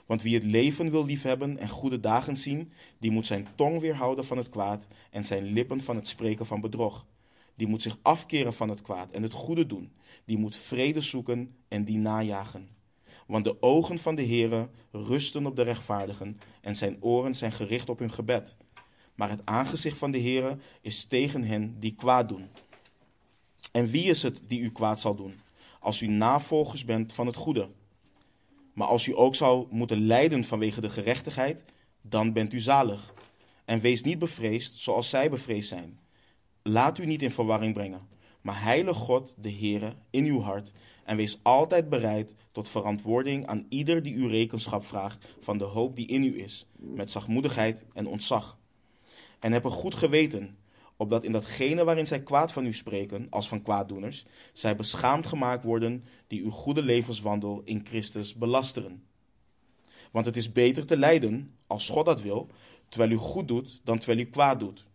Want 0.06 0.22
wie 0.22 0.34
het 0.34 0.44
leven 0.44 0.90
wil 0.90 1.04
liefhebben 1.04 1.58
en 1.58 1.68
goede 1.68 2.00
dagen 2.00 2.36
zien, 2.36 2.72
die 2.98 3.10
moet 3.10 3.26
zijn 3.26 3.46
tong 3.54 3.80
weerhouden 3.80 4.24
van 4.24 4.36
het 4.36 4.48
kwaad 4.48 4.86
en 5.10 5.24
zijn 5.24 5.44
lippen 5.44 5.80
van 5.80 5.96
het 5.96 6.08
spreken 6.08 6.46
van 6.46 6.60
bedrog. 6.60 7.06
Die 7.54 7.66
moet 7.66 7.82
zich 7.82 7.98
afkeren 8.02 8.54
van 8.54 8.68
het 8.68 8.80
kwaad 8.80 9.10
en 9.10 9.22
het 9.22 9.32
goede 9.32 9.66
doen. 9.66 9.92
Die 10.24 10.38
moet 10.38 10.56
vrede 10.56 11.00
zoeken 11.00 11.54
en 11.68 11.84
die 11.84 11.98
najagen. 11.98 12.68
Want 13.26 13.44
de 13.44 13.62
ogen 13.62 13.98
van 13.98 14.14
de 14.14 14.26
Heere 14.26 14.68
rusten 14.90 15.46
op 15.46 15.56
de 15.56 15.62
rechtvaardigen 15.62 16.40
en 16.60 16.76
zijn 16.76 16.96
oren 17.00 17.34
zijn 17.34 17.52
gericht 17.52 17.88
op 17.88 17.98
hun 17.98 18.12
gebed. 18.12 18.56
Maar 19.14 19.30
het 19.30 19.40
aangezicht 19.44 19.98
van 19.98 20.10
de 20.10 20.20
Heere 20.20 20.58
is 20.80 21.04
tegen 21.04 21.44
hen 21.44 21.76
die 21.80 21.94
kwaad 21.94 22.28
doen. 22.28 22.48
En 23.72 23.86
wie 23.86 24.04
is 24.04 24.22
het 24.22 24.42
die 24.46 24.60
u 24.60 24.70
kwaad 24.70 25.00
zal 25.00 25.14
doen? 25.14 25.40
Als 25.80 26.00
u 26.00 26.06
navolgers 26.06 26.84
bent 26.84 27.12
van 27.12 27.26
het 27.26 27.36
goede. 27.36 27.68
Maar 28.74 28.86
als 28.86 29.06
u 29.06 29.16
ook 29.16 29.34
zou 29.34 29.66
moeten 29.70 30.06
lijden 30.06 30.44
vanwege 30.44 30.80
de 30.80 30.90
gerechtigheid, 30.90 31.64
dan 32.02 32.32
bent 32.32 32.52
u 32.52 32.60
zalig. 32.60 33.14
En 33.64 33.80
wees 33.80 34.02
niet 34.02 34.18
bevreesd 34.18 34.80
zoals 34.80 35.08
zij 35.08 35.30
bevreesd 35.30 35.68
zijn. 35.68 35.98
Laat 36.62 36.98
u 36.98 37.06
niet 37.06 37.22
in 37.22 37.30
verwarring 37.30 37.74
brengen, 37.74 38.08
maar 38.40 38.62
heilig 38.62 38.96
God, 38.96 39.34
de 39.38 39.52
Heere, 39.52 39.92
in 40.10 40.24
uw 40.24 40.40
hart 40.40 40.72
en 41.04 41.16
wees 41.16 41.38
altijd 41.42 41.88
bereid 41.88 42.34
tot 42.52 42.68
verantwoording 42.68 43.46
aan 43.46 43.66
ieder 43.68 44.02
die 44.02 44.14
u 44.14 44.28
rekenschap 44.28 44.86
vraagt 44.86 45.26
van 45.40 45.58
de 45.58 45.64
hoop 45.64 45.96
die 45.96 46.06
in 46.06 46.22
u 46.22 46.42
is, 46.42 46.66
met 46.76 47.10
zachtmoedigheid 47.10 47.84
en 47.92 48.06
ontzag. 48.06 48.58
En 49.38 49.52
heb 49.52 49.64
een 49.64 49.70
goed 49.70 49.94
geweten, 49.94 50.56
opdat 50.96 51.24
in 51.24 51.32
datgene 51.32 51.84
waarin 51.84 52.06
zij 52.06 52.22
kwaad 52.22 52.52
van 52.52 52.66
u 52.66 52.72
spreken, 52.72 53.26
als 53.30 53.48
van 53.48 53.62
kwaaddoeners, 53.62 54.24
zij 54.52 54.76
beschaamd 54.76 55.26
gemaakt 55.26 55.64
worden 55.64 56.04
die 56.26 56.42
uw 56.42 56.50
goede 56.50 56.82
levenswandel 56.82 57.62
in 57.64 57.80
Christus 57.84 58.34
belasteren. 58.34 59.04
Want 60.10 60.26
het 60.26 60.36
is 60.36 60.52
beter 60.52 60.86
te 60.86 60.96
lijden, 60.96 61.54
als 61.66 61.88
God 61.88 62.06
dat 62.06 62.20
wil, 62.20 62.50
terwijl 62.88 63.10
u 63.10 63.16
goed 63.16 63.48
doet, 63.48 63.80
dan 63.84 63.98
terwijl 63.98 64.26
u 64.26 64.30
kwaad 64.30 64.60
doet. 64.60 64.86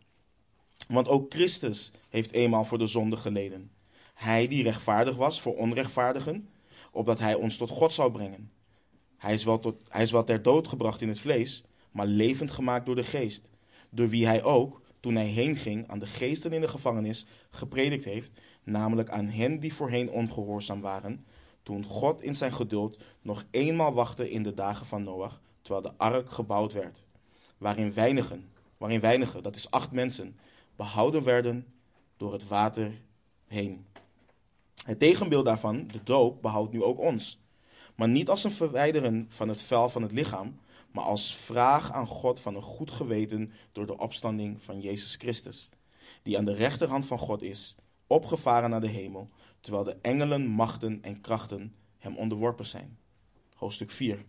Want 0.87 1.07
ook 1.07 1.33
Christus 1.33 1.91
heeft 2.09 2.31
eenmaal 2.31 2.65
voor 2.65 2.77
de 2.77 2.87
zonde 2.87 3.17
geleden. 3.17 3.71
Hij 4.13 4.47
die 4.47 4.63
rechtvaardig 4.63 5.15
was 5.15 5.41
voor 5.41 5.55
onrechtvaardigen, 5.55 6.49
opdat 6.91 7.19
hij 7.19 7.35
ons 7.35 7.57
tot 7.57 7.69
God 7.69 7.93
zou 7.93 8.11
brengen. 8.11 8.51
Hij 9.17 9.33
is, 9.33 9.43
wel 9.43 9.59
tot, 9.59 9.81
hij 9.89 10.03
is 10.03 10.11
wel 10.11 10.23
ter 10.23 10.41
dood 10.41 10.67
gebracht 10.67 11.01
in 11.01 11.07
het 11.07 11.19
vlees, 11.19 11.63
maar 11.91 12.05
levend 12.05 12.51
gemaakt 12.51 12.85
door 12.85 12.95
de 12.95 13.03
geest, 13.03 13.49
door 13.89 14.09
wie 14.09 14.25
hij 14.25 14.43
ook, 14.43 14.81
toen 14.99 15.15
hij 15.15 15.25
heen 15.25 15.55
ging, 15.55 15.87
aan 15.87 15.99
de 15.99 16.07
geesten 16.07 16.53
in 16.53 16.61
de 16.61 16.67
gevangenis 16.67 17.25
gepredikt 17.49 18.05
heeft, 18.05 18.31
namelijk 18.63 19.09
aan 19.09 19.27
hen 19.27 19.59
die 19.59 19.73
voorheen 19.73 20.09
ongehoorzaam 20.09 20.81
waren, 20.81 21.25
toen 21.63 21.85
God 21.85 22.21
in 22.21 22.35
zijn 22.35 22.51
geduld 22.51 23.03
nog 23.21 23.45
eenmaal 23.51 23.93
wachtte 23.93 24.31
in 24.31 24.43
de 24.43 24.53
dagen 24.53 24.85
van 24.85 25.03
Noach, 25.03 25.41
terwijl 25.61 25.85
de 25.85 25.97
ark 25.97 26.29
gebouwd 26.29 26.73
werd, 26.73 27.03
waarin 27.57 27.93
weinigen, 27.93 28.49
waarin 28.77 28.99
weinigen, 28.99 29.43
dat 29.43 29.55
is 29.55 29.71
acht 29.71 29.91
mensen, 29.91 30.39
behouden 30.75 31.23
werden 31.23 31.65
door 32.17 32.33
het 32.33 32.47
water 32.47 33.01
heen. 33.47 33.85
Het 34.85 34.99
tegenbeeld 34.99 35.45
daarvan, 35.45 35.87
de 35.87 36.03
doop, 36.03 36.41
behoudt 36.41 36.71
nu 36.71 36.83
ook 36.83 36.99
ons. 36.99 37.39
Maar 37.95 38.09
niet 38.09 38.29
als 38.29 38.43
een 38.43 38.51
verwijderen 38.51 39.25
van 39.29 39.49
het 39.49 39.61
vuil 39.61 39.89
van 39.89 40.01
het 40.01 40.11
lichaam, 40.11 40.59
maar 40.91 41.03
als 41.03 41.35
vraag 41.35 41.91
aan 41.91 42.07
God 42.07 42.39
van 42.39 42.55
een 42.55 42.61
goed 42.61 42.91
geweten 42.91 43.51
door 43.71 43.85
de 43.85 43.97
opstanding 43.97 44.63
van 44.63 44.79
Jezus 44.79 45.15
Christus, 45.15 45.69
die 46.23 46.37
aan 46.37 46.45
de 46.45 46.53
rechterhand 46.53 47.05
van 47.05 47.17
God 47.17 47.41
is, 47.41 47.75
opgevaren 48.07 48.69
naar 48.69 48.81
de 48.81 48.87
hemel, 48.87 49.29
terwijl 49.59 49.83
de 49.83 49.97
engelen, 50.01 50.47
machten 50.47 50.99
en 51.01 51.21
krachten 51.21 51.75
hem 51.97 52.17
onderworpen 52.17 52.65
zijn. 52.65 52.97
Hoofdstuk 53.55 53.91
4. 53.91 54.25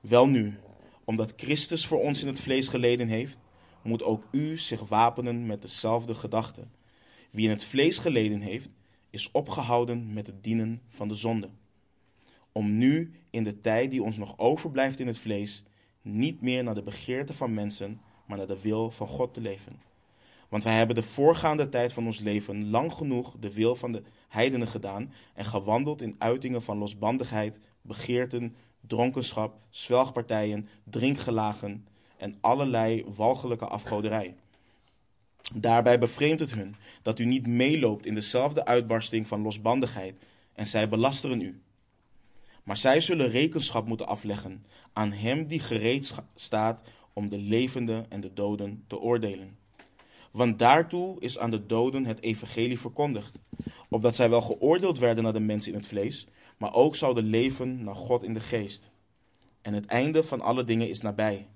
Welnu, 0.00 0.58
omdat 1.04 1.32
Christus 1.36 1.86
voor 1.86 2.00
ons 2.00 2.20
in 2.20 2.26
het 2.26 2.40
vlees 2.40 2.68
geleden 2.68 3.08
heeft, 3.08 3.38
moet 3.82 4.02
ook 4.02 4.26
u 4.30 4.58
zich 4.58 4.88
wapenen 4.88 5.46
met 5.46 5.62
dezelfde 5.62 6.14
gedachten. 6.14 6.72
Wie 7.30 7.44
in 7.44 7.50
het 7.50 7.64
vlees 7.64 7.98
geleden 7.98 8.40
heeft, 8.40 8.68
is 9.10 9.30
opgehouden 9.30 10.12
met 10.12 10.26
het 10.26 10.44
dienen 10.44 10.82
van 10.88 11.08
de 11.08 11.14
zonde. 11.14 11.48
Om 12.52 12.78
nu, 12.78 13.12
in 13.30 13.44
de 13.44 13.60
tijd 13.60 13.90
die 13.90 14.02
ons 14.02 14.16
nog 14.16 14.38
overblijft 14.38 15.00
in 15.00 15.06
het 15.06 15.18
vlees, 15.18 15.64
niet 16.02 16.40
meer 16.40 16.64
naar 16.64 16.74
de 16.74 16.82
begeerte 16.82 17.34
van 17.34 17.54
mensen, 17.54 18.00
maar 18.26 18.38
naar 18.38 18.46
de 18.46 18.60
wil 18.60 18.90
van 18.90 19.06
God 19.06 19.34
te 19.34 19.40
leven. 19.40 19.80
Want 20.48 20.64
wij 20.64 20.76
hebben 20.76 20.96
de 20.96 21.02
voorgaande 21.02 21.68
tijd 21.68 21.92
van 21.92 22.06
ons 22.06 22.20
leven 22.20 22.70
lang 22.70 22.92
genoeg 22.92 23.36
de 23.40 23.52
wil 23.52 23.76
van 23.76 23.92
de 23.92 24.02
heidenen 24.28 24.68
gedaan 24.68 25.12
en 25.34 25.44
gewandeld 25.44 26.02
in 26.02 26.14
uitingen 26.18 26.62
van 26.62 26.78
losbandigheid, 26.78 27.60
begeerten, 27.82 28.56
dronkenschap, 28.80 29.58
zwelgpartijen, 29.70 30.68
drinkgelagen 30.84 31.86
en 32.16 32.36
allerlei 32.40 33.04
walgelijke 33.16 33.66
afgoderij. 33.66 34.34
Daarbij 35.54 35.98
bevreemdt 35.98 36.40
het 36.40 36.52
hun 36.52 36.74
dat 37.02 37.18
u 37.18 37.24
niet 37.24 37.46
meeloopt 37.46 38.06
in 38.06 38.14
dezelfde 38.14 38.64
uitbarsting 38.64 39.26
van 39.26 39.42
losbandigheid 39.42 40.16
en 40.54 40.66
zij 40.66 40.88
belasteren 40.88 41.40
u. 41.40 41.60
Maar 42.62 42.76
zij 42.76 43.00
zullen 43.00 43.30
rekenschap 43.30 43.86
moeten 43.86 44.06
afleggen 44.06 44.64
aan 44.92 45.12
hem 45.12 45.46
die 45.46 45.60
gereed 45.60 46.14
staat 46.34 46.82
om 47.12 47.28
de 47.28 47.38
levenden 47.38 48.10
en 48.10 48.20
de 48.20 48.32
doden 48.32 48.84
te 48.86 48.98
oordelen. 48.98 49.56
Want 50.30 50.58
daartoe 50.58 51.20
is 51.20 51.38
aan 51.38 51.50
de 51.50 51.66
doden 51.66 52.04
het 52.04 52.22
evangelie 52.22 52.78
verkondigd, 52.78 53.38
opdat 53.88 54.16
zij 54.16 54.30
wel 54.30 54.42
geoordeeld 54.42 54.98
werden 54.98 55.24
naar 55.24 55.32
de 55.32 55.40
mens 55.40 55.68
in 55.68 55.74
het 55.74 55.86
vlees, 55.86 56.26
maar 56.58 56.74
ook 56.74 56.96
zouden 56.96 57.24
leven 57.24 57.84
naar 57.84 57.94
God 57.94 58.22
in 58.22 58.34
de 58.34 58.40
geest. 58.40 58.90
En 59.62 59.74
het 59.74 59.86
einde 59.86 60.24
van 60.24 60.40
alle 60.40 60.64
dingen 60.64 60.88
is 60.88 61.00
nabij. 61.00 61.48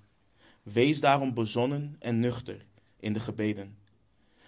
Wees 0.63 0.99
daarom 0.99 1.33
bezonnen 1.33 1.95
en 1.99 2.19
nuchter 2.19 2.65
in 2.99 3.13
de 3.13 3.19
gebeden. 3.19 3.77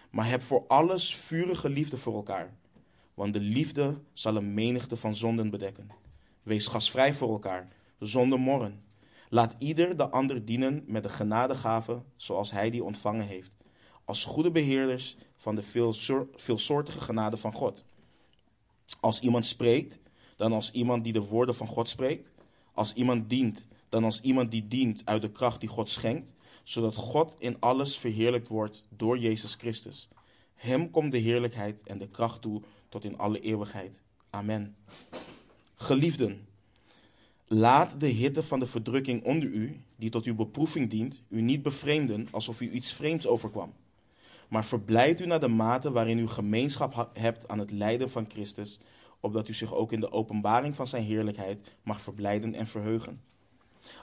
Maar 0.09 0.29
heb 0.29 0.41
voor 0.41 0.63
alles 0.67 1.15
vurige 1.15 1.69
liefde 1.69 1.97
voor 1.97 2.15
elkaar, 2.15 2.57
want 3.13 3.33
de 3.33 3.39
liefde 3.39 3.99
zal 4.13 4.35
een 4.35 4.53
menigte 4.53 4.97
van 4.97 5.15
zonden 5.15 5.49
bedekken. 5.49 5.89
Wees 6.49 6.67
gasvrij 6.67 7.13
voor 7.13 7.31
elkaar, 7.31 7.67
zonder 7.99 8.39
morren. 8.39 8.83
Laat 9.29 9.55
ieder 9.57 9.97
de 9.97 10.09
ander 10.09 10.45
dienen 10.45 10.83
met 10.87 11.03
de 11.03 11.09
genadegave 11.09 12.03
zoals 12.15 12.51
hij 12.51 12.69
die 12.69 12.83
ontvangen 12.83 13.25
heeft, 13.25 13.51
als 14.05 14.25
goede 14.25 14.51
beheerders 14.51 15.17
van 15.35 15.55
de 15.55 15.61
veelsoortige 16.33 17.01
genade 17.01 17.37
van 17.37 17.53
God. 17.53 17.83
Als 18.99 19.19
iemand 19.19 19.45
spreekt, 19.45 19.97
dan 20.37 20.53
als 20.53 20.71
iemand 20.71 21.03
die 21.03 21.13
de 21.13 21.21
woorden 21.21 21.55
van 21.55 21.67
God 21.67 21.89
spreekt. 21.89 22.29
Als 22.73 22.93
iemand 22.93 23.29
dient, 23.29 23.67
dan 23.89 24.03
als 24.03 24.21
iemand 24.21 24.51
die 24.51 24.67
dient 24.67 25.01
uit 25.05 25.21
de 25.21 25.31
kracht 25.31 25.59
die 25.59 25.69
God 25.69 25.89
schenkt, 25.89 26.33
zodat 26.63 26.95
God 26.95 27.35
in 27.39 27.59
alles 27.59 27.97
verheerlijkt 27.97 28.47
wordt 28.47 28.83
door 28.89 29.17
Jezus 29.17 29.55
Christus. 29.55 30.07
Hem 30.55 30.89
komt 30.89 31.11
de 31.11 31.17
heerlijkheid 31.17 31.83
en 31.83 31.97
de 31.97 32.07
kracht 32.07 32.41
toe 32.41 32.61
tot 32.89 33.03
in 33.03 33.17
alle 33.17 33.39
eeuwigheid. 33.39 34.01
Amen. 34.29 34.75
Geliefden, 35.81 36.47
laat 37.47 37.99
de 37.99 38.07
hitte 38.07 38.43
van 38.43 38.59
de 38.59 38.67
verdrukking 38.67 39.23
onder 39.23 39.49
u, 39.49 39.81
die 39.95 40.09
tot 40.09 40.25
uw 40.25 40.35
beproeving 40.35 40.89
dient, 40.89 41.21
u 41.29 41.41
niet 41.41 41.61
bevreemden 41.61 42.27
alsof 42.31 42.61
u 42.61 42.71
iets 42.71 42.93
vreemds 42.93 43.27
overkwam. 43.27 43.73
Maar 44.49 44.65
verblijd 44.65 45.21
u 45.21 45.25
naar 45.25 45.39
de 45.39 45.47
mate 45.47 45.91
waarin 45.91 46.19
u 46.19 46.27
gemeenschap 46.27 47.09
hebt 47.13 47.47
aan 47.47 47.59
het 47.59 47.71
lijden 47.71 48.11
van 48.11 48.25
Christus, 48.29 48.79
opdat 49.19 49.47
u 49.47 49.53
zich 49.53 49.73
ook 49.73 49.91
in 49.91 49.99
de 49.99 50.11
openbaring 50.11 50.75
van 50.75 50.87
zijn 50.87 51.03
heerlijkheid 51.03 51.61
mag 51.83 52.01
verblijden 52.01 52.53
en 52.53 52.67
verheugen. 52.67 53.21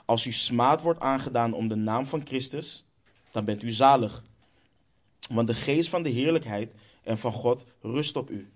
Als 0.05 0.25
u 0.25 0.31
smaad 0.31 0.81
wordt 0.81 0.99
aangedaan 0.99 1.53
om 1.53 1.67
de 1.67 1.75
naam 1.75 2.05
van 2.05 2.25
Christus, 2.25 2.85
dan 3.31 3.45
bent 3.45 3.63
u 3.63 3.71
zalig. 3.71 4.23
Want 5.29 5.47
de 5.47 5.55
geest 5.55 5.89
van 5.89 6.03
de 6.03 6.09
heerlijkheid 6.09 6.75
en 7.03 7.17
van 7.17 7.31
God 7.31 7.65
rust 7.81 8.15
op 8.15 8.29
u. 8.29 8.51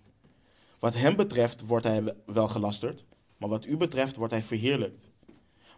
Wat 0.80 0.94
hem 0.94 1.16
betreft 1.16 1.62
wordt 1.62 1.86
hij 1.86 2.16
wel 2.26 2.48
gelasterd, 2.48 3.04
maar 3.42 3.50
wat 3.50 3.66
u 3.66 3.78
betreft 3.78 4.16
wordt 4.16 4.34
hij 4.34 4.44
verheerlijkt. 4.44 5.10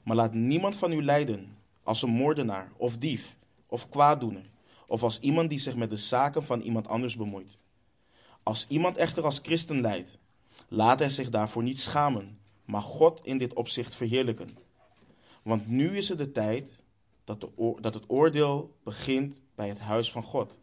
Maar 0.03 0.15
laat 0.15 0.34
niemand 0.34 0.75
van 0.75 0.91
u 0.91 1.03
lijden 1.03 1.58
als 1.84 2.01
een 2.01 2.10
moordenaar 2.10 2.72
of 2.77 2.98
dief 2.98 3.36
of 3.67 3.89
kwaaddoener, 3.89 4.50
of 4.88 5.03
als 5.03 5.20
iemand 5.20 5.50
die 5.50 5.60
zich 5.60 5.75
met 5.75 5.89
de 5.89 5.98
zaken 5.98 6.43
van 6.43 6.62
iemand 6.62 6.88
anders 6.88 7.15
bemoeit. 7.15 7.58
Als 8.43 8.65
iemand 8.67 8.98
echter 8.98 9.24
als 9.24 9.39
christen 9.39 9.82
lijdt, 9.82 10.17
laat 10.67 11.00
hij 11.00 11.10
zich 11.10 11.29
daarvoor 11.29 11.63
niet 11.63 11.79
schamen, 11.79 12.39
maar 12.65 12.82
God 12.82 13.20
in 13.24 13.38
dit 13.38 13.53
opzicht 13.53 13.96
verheerlijken. 13.96 14.58
Want 15.43 15.67
nu 15.67 15.98
is 15.98 16.10
het 16.10 16.17
de 16.17 16.32
tijd 16.32 16.84
dat, 17.24 17.48
dat 17.79 17.93
het 17.93 18.03
oordeel 18.08 18.75
begint 18.84 19.41
bij 19.55 19.67
het 19.67 19.79
huis 19.79 20.12
van 20.12 20.24
God. 20.24 20.60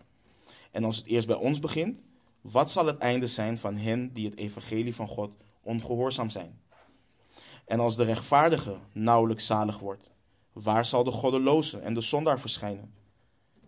En 0.70 0.84
als 0.84 0.96
het 0.96 1.06
eerst 1.06 1.26
bij 1.26 1.36
ons 1.36 1.58
begint, 1.58 2.04
wat 2.40 2.70
zal 2.70 2.86
het 2.86 2.98
einde 2.98 3.26
zijn 3.26 3.58
van 3.58 3.76
hen 3.76 4.12
die 4.12 4.28
het 4.28 4.38
evangelie 4.38 4.94
van 4.94 5.08
God 5.08 5.36
ongehoorzaam 5.62 6.30
zijn? 6.30 6.60
En 7.70 7.80
als 7.80 7.96
de 7.96 8.04
rechtvaardige 8.04 8.76
nauwelijks 8.92 9.46
zalig 9.46 9.78
wordt, 9.78 10.10
waar 10.52 10.84
zal 10.84 11.04
de 11.04 11.10
goddeloze 11.10 11.78
en 11.78 11.94
de 11.94 12.00
zondaar 12.00 12.40
verschijnen? 12.40 12.94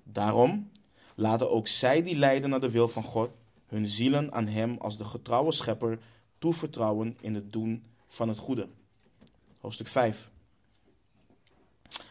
Daarom, 0.03 0.71
laten 1.15 1.51
ook 1.51 1.67
zij 1.67 2.03
die 2.03 2.17
lijden 2.17 2.51
naar 2.51 2.61
de 2.61 2.71
wil 2.71 2.89
van 2.89 3.03
God, 3.03 3.31
hun 3.67 3.89
zielen 3.89 4.33
aan 4.33 4.47
Hem 4.47 4.77
als 4.79 4.97
de 4.97 5.05
getrouwe 5.05 5.53
schepper 5.53 5.99
toevertrouwen 6.39 7.17
in 7.21 7.35
het 7.35 7.53
doen 7.53 7.85
van 8.07 8.29
het 8.29 8.39
goede. 8.39 8.69
Hoofdstuk 9.61 9.89
5. 9.89 10.31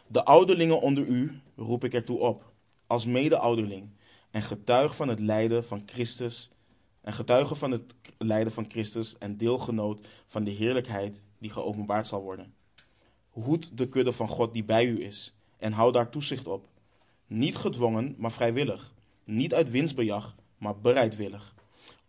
De 0.07 0.25
ouderlingen 0.25 0.81
onder 0.81 1.05
u 1.05 1.41
roep 1.55 1.83
ik 1.83 1.93
ertoe 1.93 2.19
op, 2.19 2.51
als 2.87 3.05
mede-ouderling 3.05 3.89
en 4.29 4.41
getuige 4.41 4.95
van 4.95 5.07
het 5.07 5.19
lijden 5.19 5.65
van 5.65 5.83
Christus 5.85 6.51
en 7.01 7.13
getuige 7.13 7.55
van 7.55 7.71
het 7.71 7.93
lijden 8.17 8.53
van 8.53 8.65
Christus 8.69 9.17
en 9.17 9.37
deelgenoot 9.37 10.07
van 10.25 10.43
de 10.43 10.51
heerlijkheid 10.51 11.23
die 11.37 11.51
geopenbaard 11.51 12.07
zal 12.07 12.21
worden. 12.21 12.53
Hoed 13.29 13.77
de 13.77 13.89
kudde 13.89 14.13
van 14.13 14.27
God 14.27 14.53
die 14.53 14.63
bij 14.63 14.85
u 14.85 15.03
is 15.03 15.33
en 15.57 15.71
hou 15.71 15.91
daar 15.91 16.09
toezicht 16.09 16.47
op. 16.47 16.67
Niet 17.27 17.55
gedwongen, 17.55 18.15
maar 18.17 18.31
vrijwillig. 18.31 18.93
Niet 19.23 19.53
uit 19.53 19.71
winstbejag, 19.71 20.35
maar 20.57 20.79
bereidwillig. 20.79 21.55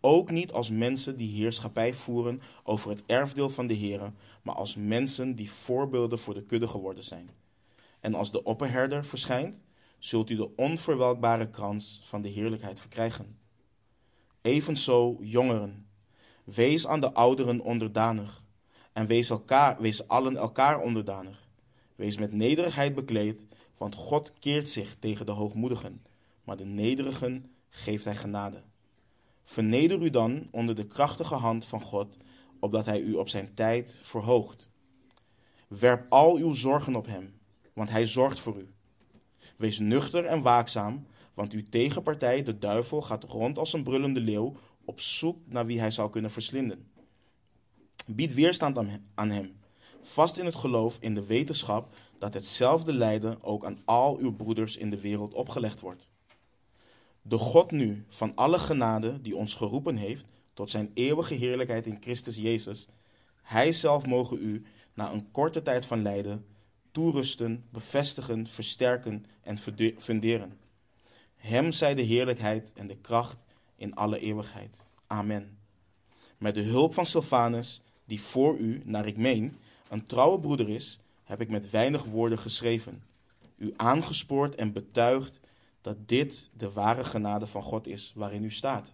Ook 0.01 0.31
niet 0.31 0.51
als 0.51 0.69
mensen 0.69 1.17
die 1.17 1.35
heerschappij 1.35 1.93
voeren 1.93 2.41
over 2.63 2.89
het 2.89 3.03
erfdeel 3.05 3.49
van 3.49 3.67
de 3.67 3.73
Heer, 3.73 4.13
maar 4.41 4.55
als 4.55 4.75
mensen 4.75 5.35
die 5.35 5.51
voorbeelden 5.51 6.19
voor 6.19 6.33
de 6.33 6.43
kudde 6.43 6.67
geworden 6.67 7.03
zijn. 7.03 7.29
En 7.99 8.13
als 8.13 8.31
de 8.31 8.43
opperherder 8.43 9.05
verschijnt, 9.05 9.61
zult 9.99 10.29
u 10.29 10.35
de 10.35 10.55
onverwelkbare 10.55 11.49
krans 11.49 12.01
van 12.03 12.21
de 12.21 12.29
heerlijkheid 12.29 12.79
verkrijgen. 12.79 13.37
Evenzo, 14.43 15.17
jongeren, 15.19 15.87
wees 16.43 16.87
aan 16.87 16.99
de 16.99 17.13
ouderen 17.13 17.59
onderdanig 17.61 18.43
en 18.93 19.07
wees, 19.07 19.29
elkaar, 19.29 19.81
wees 19.81 20.07
allen 20.07 20.37
elkaar 20.37 20.79
onderdanig. 20.79 21.47
Wees 21.95 22.17
met 22.17 22.33
nederigheid 22.33 22.95
bekleed, 22.95 23.45
want 23.77 23.95
God 23.95 24.33
keert 24.39 24.69
zich 24.69 24.95
tegen 24.99 25.25
de 25.25 25.31
hoogmoedigen, 25.31 26.05
maar 26.43 26.57
de 26.57 26.65
nederigen 26.65 27.51
geeft 27.69 28.05
hij 28.05 28.15
genade. 28.15 28.61
Verneder 29.43 30.01
u 30.01 30.09
dan 30.09 30.47
onder 30.51 30.75
de 30.75 30.87
krachtige 30.87 31.35
hand 31.35 31.65
van 31.65 31.81
God, 31.81 32.17
opdat 32.59 32.85
hij 32.85 32.99
u 33.01 33.13
op 33.13 33.29
zijn 33.29 33.53
tijd 33.53 33.99
verhoogt. 34.03 34.69
Werp 35.67 36.05
al 36.09 36.35
uw 36.35 36.53
zorgen 36.53 36.95
op 36.95 37.05
hem, 37.05 37.39
want 37.73 37.89
hij 37.89 38.07
zorgt 38.07 38.39
voor 38.39 38.57
u. 38.57 38.73
Wees 39.57 39.79
nuchter 39.79 40.25
en 40.25 40.41
waakzaam, 40.41 41.07
want 41.33 41.51
uw 41.51 41.63
tegenpartij, 41.69 42.43
de 42.43 42.57
duivel, 42.57 43.01
gaat 43.01 43.23
rond 43.23 43.57
als 43.57 43.73
een 43.73 43.83
brullende 43.83 44.19
leeuw 44.19 44.55
op 44.85 44.99
zoek 44.99 45.37
naar 45.45 45.65
wie 45.65 45.79
hij 45.79 45.91
zou 45.91 46.09
kunnen 46.09 46.31
verslinden. 46.31 46.91
Bied 48.07 48.33
weerstand 48.33 48.77
aan 49.15 49.29
hem, 49.29 49.59
vast 50.01 50.37
in 50.37 50.45
het 50.45 50.55
geloof, 50.55 50.97
in 50.99 51.15
de 51.15 51.25
wetenschap 51.25 51.95
dat 52.19 52.33
hetzelfde 52.33 52.93
lijden 52.93 53.43
ook 53.43 53.65
aan 53.65 53.81
al 53.85 54.17
uw 54.17 54.35
broeders 54.35 54.77
in 54.77 54.89
de 54.89 55.01
wereld 55.01 55.33
opgelegd 55.33 55.79
wordt. 55.79 56.07
De 57.21 57.37
God 57.37 57.71
nu 57.71 58.05
van 58.09 58.35
alle 58.35 58.59
genade 58.59 59.21
die 59.21 59.35
ons 59.35 59.55
geroepen 59.55 59.95
heeft 59.95 60.25
tot 60.53 60.69
zijn 60.69 60.91
eeuwige 60.93 61.33
heerlijkheid 61.33 61.85
in 61.85 61.97
Christus 62.01 62.37
Jezus, 62.37 62.87
hij 63.41 63.71
zelf 63.71 64.05
mogen 64.05 64.37
u 64.41 64.63
na 64.93 65.11
een 65.11 65.31
korte 65.31 65.61
tijd 65.61 65.85
van 65.85 66.01
lijden 66.01 66.45
toerusten, 66.91 67.65
bevestigen, 67.69 68.47
versterken 68.47 69.25
en 69.41 69.57
funderen. 69.97 70.59
Hem 71.43 71.71
zij 71.71 71.95
de 71.95 72.01
heerlijkheid 72.01 72.73
en 72.75 72.87
de 72.87 72.95
kracht 72.95 73.37
in 73.75 73.95
alle 73.95 74.19
eeuwigheid. 74.19 74.85
Amen. 75.07 75.57
Met 76.37 76.53
de 76.53 76.61
hulp 76.61 76.93
van 76.93 77.05
Silvanus, 77.05 77.81
die 78.05 78.21
voor 78.21 78.57
u, 78.57 78.81
naar 78.85 79.05
ik 79.05 79.17
meen, 79.17 79.57
een 79.89 80.03
trouwe 80.03 80.39
broeder 80.39 80.69
is, 80.69 80.99
heb 81.23 81.41
ik 81.41 81.49
met 81.49 81.69
weinig 81.69 82.03
woorden 82.03 82.39
geschreven, 82.39 83.03
u 83.57 83.73
aangespoord 83.75 84.55
en 84.55 84.73
betuigd 84.73 85.39
dat 85.81 86.07
dit 86.07 86.49
de 86.57 86.71
ware 86.71 87.03
genade 87.03 87.47
van 87.47 87.61
God 87.61 87.87
is 87.87 88.11
waarin 88.15 88.43
u 88.43 88.51
staat. 88.51 88.93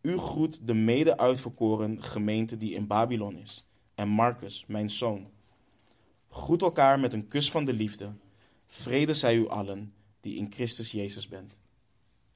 U 0.00 0.18
groet 0.18 0.66
de 0.66 0.74
mede-uitverkoren 0.74 2.02
gemeente 2.02 2.56
die 2.56 2.74
in 2.74 2.86
Babylon 2.86 3.36
is, 3.36 3.66
en 3.94 4.08
Marcus, 4.08 4.64
mijn 4.66 4.90
zoon. 4.90 5.30
Groet 6.28 6.62
elkaar 6.62 7.00
met 7.00 7.12
een 7.12 7.28
kus 7.28 7.50
van 7.50 7.64
de 7.64 7.72
liefde. 7.72 8.12
Vrede 8.66 9.14
zij 9.14 9.36
u 9.36 9.48
allen 9.48 9.92
die 10.20 10.36
in 10.36 10.52
Christus 10.52 10.90
Jezus 10.90 11.28
bent. 11.28 11.56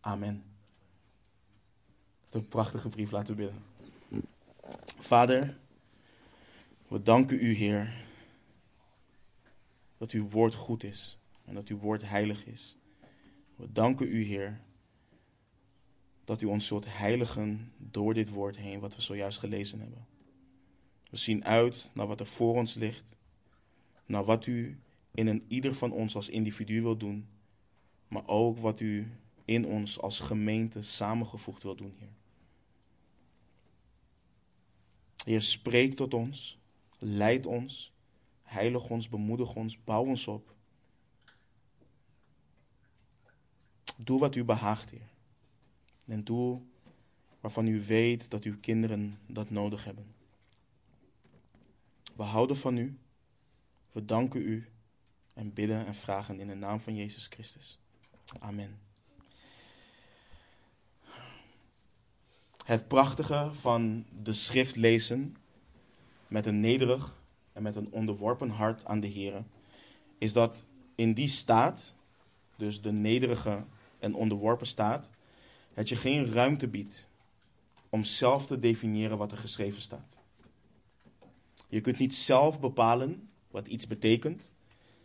Amen. 0.01 0.45
Wat 2.25 2.35
een 2.35 2.49
prachtige 2.49 2.89
brief 2.89 3.11
laten 3.11 3.37
bidden. 3.37 3.63
Vader, 4.99 5.57
we 6.89 7.03
danken 7.03 7.45
u, 7.45 7.53
Heer, 7.53 7.95
dat 9.97 10.11
uw 10.11 10.29
woord 10.29 10.55
goed 10.55 10.83
is 10.83 11.19
en 11.45 11.55
dat 11.55 11.69
uw 11.69 11.79
woord 11.79 12.03
heilig 12.03 12.47
is. 12.47 12.77
We 13.57 13.73
danken 13.73 14.09
u, 14.09 14.25
Heer, 14.25 14.61
dat 16.25 16.43
u 16.43 16.47
ons 16.47 16.67
zult 16.67 16.87
heiligen 16.89 17.73
door 17.77 18.15
dit 18.15 18.29
woord 18.29 18.57
heen, 18.57 18.81
wat 18.81 18.97
we 18.97 19.03
zojuist 19.03 19.39
gelezen 19.39 19.81
hebben. 19.81 20.07
We 21.11 21.17
zien 21.17 21.45
uit 21.45 21.91
naar 21.95 22.07
wat 22.07 22.21
er 22.21 22.27
voor 22.27 22.55
ons 22.55 22.75
ligt, 22.75 23.17
naar 24.07 24.25
wat 24.25 24.47
u 24.47 24.79
in 25.15 25.27
een 25.27 25.45
ieder 25.49 25.75
van 25.75 25.93
ons 25.93 26.15
als 26.15 26.29
individu 26.29 26.83
wil 26.83 26.97
doen, 26.97 27.29
maar 28.09 28.27
ook 28.27 28.59
wat 28.59 28.81
u 28.81 29.13
in 29.45 29.67
ons 29.67 30.01
als 30.01 30.21
gemeente 30.21 30.83
samengevoegd 30.83 31.63
wil 31.63 31.75
doen, 31.77 31.95
Heer. 31.99 32.13
Heer, 35.25 35.43
spreek 35.43 35.95
tot 35.95 36.15
ons, 36.15 36.59
leid 36.99 37.47
ons, 37.47 37.93
heilig 38.43 38.89
ons, 38.89 39.09
bemoedig 39.09 39.55
ons, 39.55 39.79
bouw 39.85 40.05
ons 40.05 40.27
op. 40.29 40.55
Doe 43.97 44.19
wat 44.19 44.35
u 44.35 44.45
behaagt, 44.45 44.91
Heer. 44.91 45.09
En 46.05 46.25
doe 46.25 46.61
waarvan 47.41 47.67
u 47.67 47.85
weet 47.85 48.31
dat 48.31 48.45
uw 48.45 48.57
kinderen 48.61 49.19
dat 49.27 49.51
nodig 49.51 49.85
hebben. 49.85 50.15
We 52.17 52.23
houden 52.23 52.57
van 52.57 52.77
u. 52.77 52.99
We 53.93 54.05
danken 54.05 54.41
u 54.41 54.69
en 55.35 55.53
bidden 55.53 55.87
en 55.87 55.95
vragen 55.95 56.41
in 56.41 56.47
de 56.47 56.55
naam 56.55 56.81
van 56.81 56.95
Jezus 56.95 57.27
Christus. 57.27 57.79
Amen. 58.39 58.79
Het 62.65 62.89
prachtige 62.89 63.51
van 63.53 64.05
de 64.23 64.33
schrift 64.33 64.77
lezen 64.77 65.37
met 66.29 66.47
een 66.47 66.61
nederig 66.61 67.23
en 67.53 67.63
met 67.63 67.77
een 67.77 67.91
onderworpen 67.91 68.51
hart 68.51 68.85
aan 68.85 69.01
de 69.01 69.07
Heer 69.07 69.45
is 70.19 70.33
dat 70.33 70.67
in 70.95 71.15
die 71.15 71.29
staat, 71.29 71.95
dus 72.57 72.81
de 72.81 72.93
nederige 72.93 73.65
en 73.99 74.15
onderworpen 74.15 74.67
staat, 74.67 75.11
het 75.75 75.89
je 75.89 75.97
geen 75.97 76.33
ruimte 76.33 76.69
biedt 76.69 77.09
om 77.89 78.05
zelf 78.05 78.47
te 78.47 78.59
definiëren 78.59 79.19
wat 79.19 79.33
er 79.33 79.39
geschreven 79.39 79.83
staat. 79.83 80.17
Je 81.69 81.81
kunt 81.81 81.99
niet 81.99 82.15
zelf 82.15 82.61
bepalen 82.61 83.29
wat 83.51 83.67
iets 83.67 83.87
betekent 83.87 84.51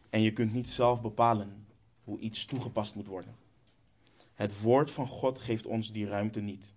en 0.09 0.21
je 0.21 0.33
kunt 0.33 0.53
niet 0.53 0.69
zelf 0.69 1.01
bepalen 1.01 1.67
hoe 2.09 2.19
iets 2.19 2.45
toegepast 2.45 2.95
moet 2.95 3.07
worden. 3.07 3.35
Het 4.33 4.61
woord 4.61 4.91
van 4.91 5.07
God 5.07 5.39
geeft 5.39 5.65
ons 5.65 5.91
die 5.91 6.07
ruimte 6.07 6.39
niet. 6.39 6.75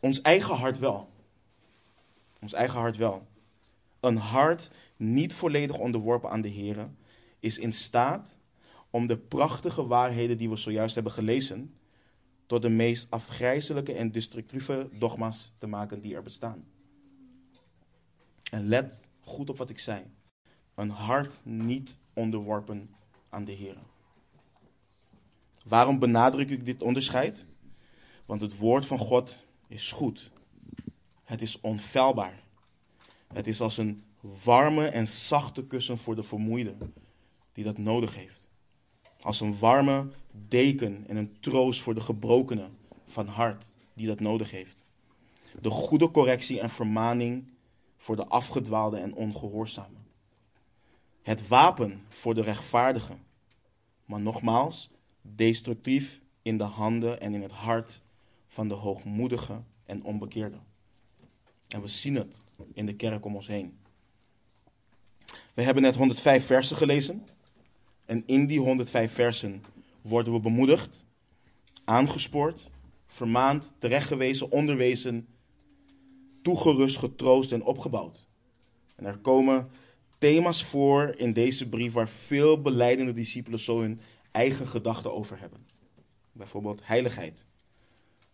Ons 0.00 0.20
eigen 0.22 0.54
hart 0.54 0.78
wel. 0.78 1.08
Ons 2.40 2.52
eigen 2.52 2.78
hart 2.78 2.96
wel. 2.96 3.26
Een 4.00 4.16
hart 4.16 4.70
niet 4.96 5.34
volledig 5.34 5.78
onderworpen 5.78 6.30
aan 6.30 6.40
de 6.40 6.48
Heer 6.48 6.90
is 7.40 7.58
in 7.58 7.72
staat 7.72 8.38
om 8.90 9.06
de 9.06 9.18
prachtige 9.18 9.86
waarheden 9.86 10.38
die 10.38 10.50
we 10.50 10.56
zojuist 10.56 10.94
hebben 10.94 11.12
gelezen 11.12 11.74
tot 12.46 12.62
de 12.62 12.68
meest 12.68 13.10
afgrijzelijke 13.10 13.92
en 13.92 14.12
destructieve 14.12 14.88
dogma's 14.98 15.52
te 15.58 15.66
maken 15.66 16.00
die 16.00 16.14
er 16.14 16.22
bestaan. 16.22 16.64
En 18.50 18.68
let 18.68 19.00
goed 19.20 19.50
op 19.50 19.56
wat 19.56 19.70
ik 19.70 19.78
zei. 19.78 20.02
Een 20.74 20.90
hart 20.90 21.40
niet 21.42 21.98
onderworpen 22.12 22.90
aan 23.36 23.44
de 23.44 23.52
Heer. 23.52 23.76
Waarom 25.64 25.98
benadruk 25.98 26.50
ik 26.50 26.64
dit 26.64 26.82
onderscheid? 26.82 27.46
Want 28.26 28.40
het 28.40 28.56
woord 28.56 28.86
van 28.86 28.98
God 28.98 29.44
is 29.66 29.92
goed. 29.92 30.30
Het 31.24 31.42
is 31.42 31.60
onfeilbaar. 31.60 32.42
Het 33.32 33.46
is 33.46 33.60
als 33.60 33.78
een 33.78 34.02
warme 34.20 34.86
en 34.86 35.08
zachte 35.08 35.66
kussen 35.66 35.98
voor 35.98 36.14
de 36.14 36.22
vermoeide 36.22 36.74
die 37.52 37.64
dat 37.64 37.78
nodig 37.78 38.14
heeft. 38.14 38.48
Als 39.20 39.40
een 39.40 39.58
warme 39.58 40.08
deken 40.48 41.04
en 41.08 41.16
een 41.16 41.36
troost 41.40 41.80
voor 41.80 41.94
de 41.94 42.00
gebrokene 42.00 42.68
van 43.04 43.26
hart 43.26 43.64
die 43.94 44.06
dat 44.06 44.20
nodig 44.20 44.50
heeft. 44.50 44.84
De 45.60 45.70
goede 45.70 46.10
correctie 46.10 46.60
en 46.60 46.70
vermaning 46.70 47.48
voor 47.96 48.16
de 48.16 48.26
afgedwaalde 48.26 48.96
en 48.96 49.14
ongehoorzame. 49.14 49.96
Het 51.22 51.48
wapen 51.48 52.04
voor 52.08 52.34
de 52.34 52.42
rechtvaardige. 52.42 53.16
Maar 54.06 54.20
nogmaals, 54.20 54.90
destructief 55.22 56.20
in 56.42 56.58
de 56.58 56.64
handen 56.64 57.20
en 57.20 57.34
in 57.34 57.42
het 57.42 57.52
hart 57.52 58.02
van 58.46 58.68
de 58.68 58.74
hoogmoedige 58.74 59.62
en 59.84 60.04
onbekeerde. 60.04 60.58
En 61.68 61.80
we 61.80 61.88
zien 61.88 62.14
het 62.14 62.40
in 62.72 62.86
de 62.86 62.94
kerk 62.94 63.24
om 63.24 63.34
ons 63.34 63.46
heen. 63.46 63.78
We 65.54 65.62
hebben 65.62 65.82
net 65.82 65.96
105 65.96 66.46
versen 66.46 66.76
gelezen. 66.76 67.24
En 68.04 68.22
in 68.26 68.46
die 68.46 68.60
105 68.60 69.12
versen 69.12 69.62
worden 70.00 70.32
we 70.32 70.40
bemoedigd, 70.40 71.04
aangespoord, 71.84 72.70
vermaand, 73.06 73.74
terechtgewezen, 73.78 74.50
onderwezen, 74.50 75.28
toegerust, 76.42 76.96
getroost 76.96 77.52
en 77.52 77.64
opgebouwd. 77.64 78.26
En 78.96 79.04
er 79.04 79.18
komen 79.18 79.70
thema's 80.18 80.64
voor 80.64 81.14
in 81.16 81.32
deze 81.32 81.68
brief 81.68 81.92
waar 81.92 82.08
veel 82.08 82.60
beleidende 82.60 83.12
discipelen 83.12 83.58
zo 83.58 83.80
hun 83.80 84.00
eigen 84.30 84.68
gedachten 84.68 85.14
over 85.14 85.40
hebben. 85.40 85.66
Bijvoorbeeld 86.32 86.80
heiligheid. 86.84 87.44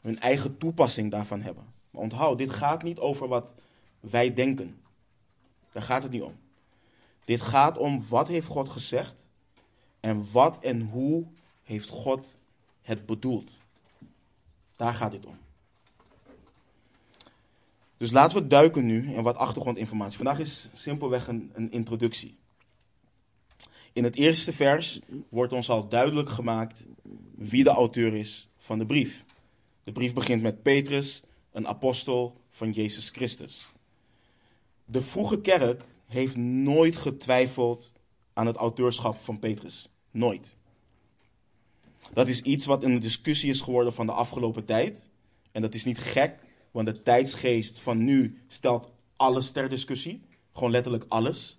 Hun 0.01 0.21
eigen 0.21 0.59
toepassing 0.59 1.11
daarvan 1.11 1.41
hebben. 1.41 1.65
Maar 1.91 2.03
onthoud, 2.03 2.39
dit 2.39 2.51
gaat 2.51 2.83
niet 2.83 2.99
over 2.99 3.29
wat 3.29 3.55
wij 4.01 4.35
denken. 4.35 4.81
Daar 5.73 5.83
gaat 5.83 6.03
het 6.03 6.13
niet 6.13 6.23
om. 6.23 6.37
Dit 7.25 7.41
gaat 7.41 7.79
om 7.79 8.05
wat 8.09 8.29
heeft 8.29 8.47
God 8.47 8.69
gezegd 8.69 9.27
en 10.01 10.33
wat 10.33 10.59
en 10.59 10.81
hoe 10.81 11.27
heeft 11.63 11.89
God 11.89 12.39
het 12.83 13.07
bedoeld. 13.07 13.53
Daar 14.77 14.95
gaat 14.95 15.11
dit 15.11 15.27
om. 15.27 15.39
Dus 18.03 18.11
laten 18.11 18.37
we 18.37 18.47
duiken 18.47 18.87
nu 18.87 19.13
in 19.13 19.23
wat 19.23 19.37
achtergrondinformatie. 19.37 20.17
Vandaag 20.17 20.39
is 20.39 20.69
simpelweg 20.75 21.29
een, 21.29 21.71
introductie. 21.71 22.37
In 23.93 24.05
het 24.05 24.17
eerste 24.17 24.53
vers 24.53 25.01
wordt 25.29 25.53
ons 25.53 25.71
al 25.71 25.89
duidelijk 25.89 26.29
gemaakt 26.29 26.87
wie 27.35 27.65
de 27.65 27.71
auteur 27.71 28.15
is 28.15 28.49
van 28.57 28.79
de 28.79 28.87
brief. 28.87 29.25
De 29.85 29.93
brief 29.93 30.13
begint 30.13 30.43
met 30.43 30.63
Petrus, 30.63 31.23
een 31.53 31.67
apostel 31.67 32.37
van 32.51 32.71
Jezus 32.71 33.09
Christus. 33.09 33.67
De 34.85 35.03
vroege 35.03 35.41
kerk 35.41 35.85
heeft 36.07 36.37
nooit 36.37 36.97
getwijfeld 36.97 37.93
aan 38.33 38.47
het 38.47 38.57
auteurschap 38.57 39.15
van 39.15 39.39
Petrus. 39.39 39.89
Nooit. 40.11 40.57
Dat 42.13 42.29
is 42.29 42.43
iets 42.43 42.67
wat 42.67 42.85
een 42.85 43.01
discussie 43.01 43.51
is 43.51 43.61
geworden 43.61 43.93
van 43.93 44.07
de 44.07 44.13
afgelopen 44.13 44.65
tijd. 44.65 45.11
En 45.53 45.63
dat 45.63 45.75
is 45.75 45.85
niet 45.85 45.99
gek, 45.99 46.51
want 46.73 46.87
de 46.87 47.03
tijdsgeest 47.03 47.79
van 47.79 48.05
nu 48.05 48.39
stelt 48.49 48.93
alles 49.17 49.53
ter 49.53 49.69
discussie. 49.69 50.23
Gewoon 50.53 50.71
letterlijk 50.71 51.05
alles. 51.09 51.59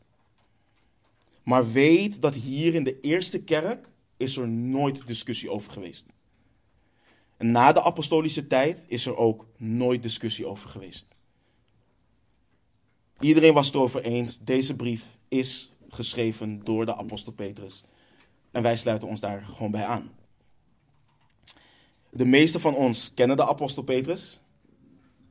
Maar 1.43 1.71
weet 1.71 2.21
dat 2.21 2.33
hier 2.33 2.73
in 2.73 2.83
de 2.83 2.99
eerste 2.99 3.43
kerk 3.43 3.89
is 4.17 4.37
er 4.37 4.47
nooit 4.47 5.07
discussie 5.07 5.51
over 5.51 5.71
geweest. 5.71 6.13
En 7.37 7.51
na 7.51 7.71
de 7.71 7.83
apostolische 7.83 8.47
tijd 8.47 8.85
is 8.87 9.05
er 9.05 9.17
ook 9.17 9.45
nooit 9.57 10.03
discussie 10.03 10.47
over 10.47 10.69
geweest. 10.69 11.07
Iedereen 13.19 13.53
was 13.53 13.65
het 13.65 13.75
erover 13.75 14.03
eens, 14.03 14.39
deze 14.39 14.75
brief 14.75 15.17
is 15.27 15.71
geschreven 15.89 16.63
door 16.63 16.85
de 16.85 16.95
apostel 16.95 17.31
Petrus. 17.31 17.83
En 18.51 18.63
wij 18.63 18.77
sluiten 18.77 19.07
ons 19.07 19.19
daar 19.19 19.43
gewoon 19.43 19.71
bij 19.71 19.85
aan. 19.85 20.11
De 22.09 22.25
meeste 22.25 22.59
van 22.59 22.75
ons 22.75 23.13
kennen 23.13 23.37
de 23.37 23.47
apostel 23.47 23.83
Petrus. 23.83 24.39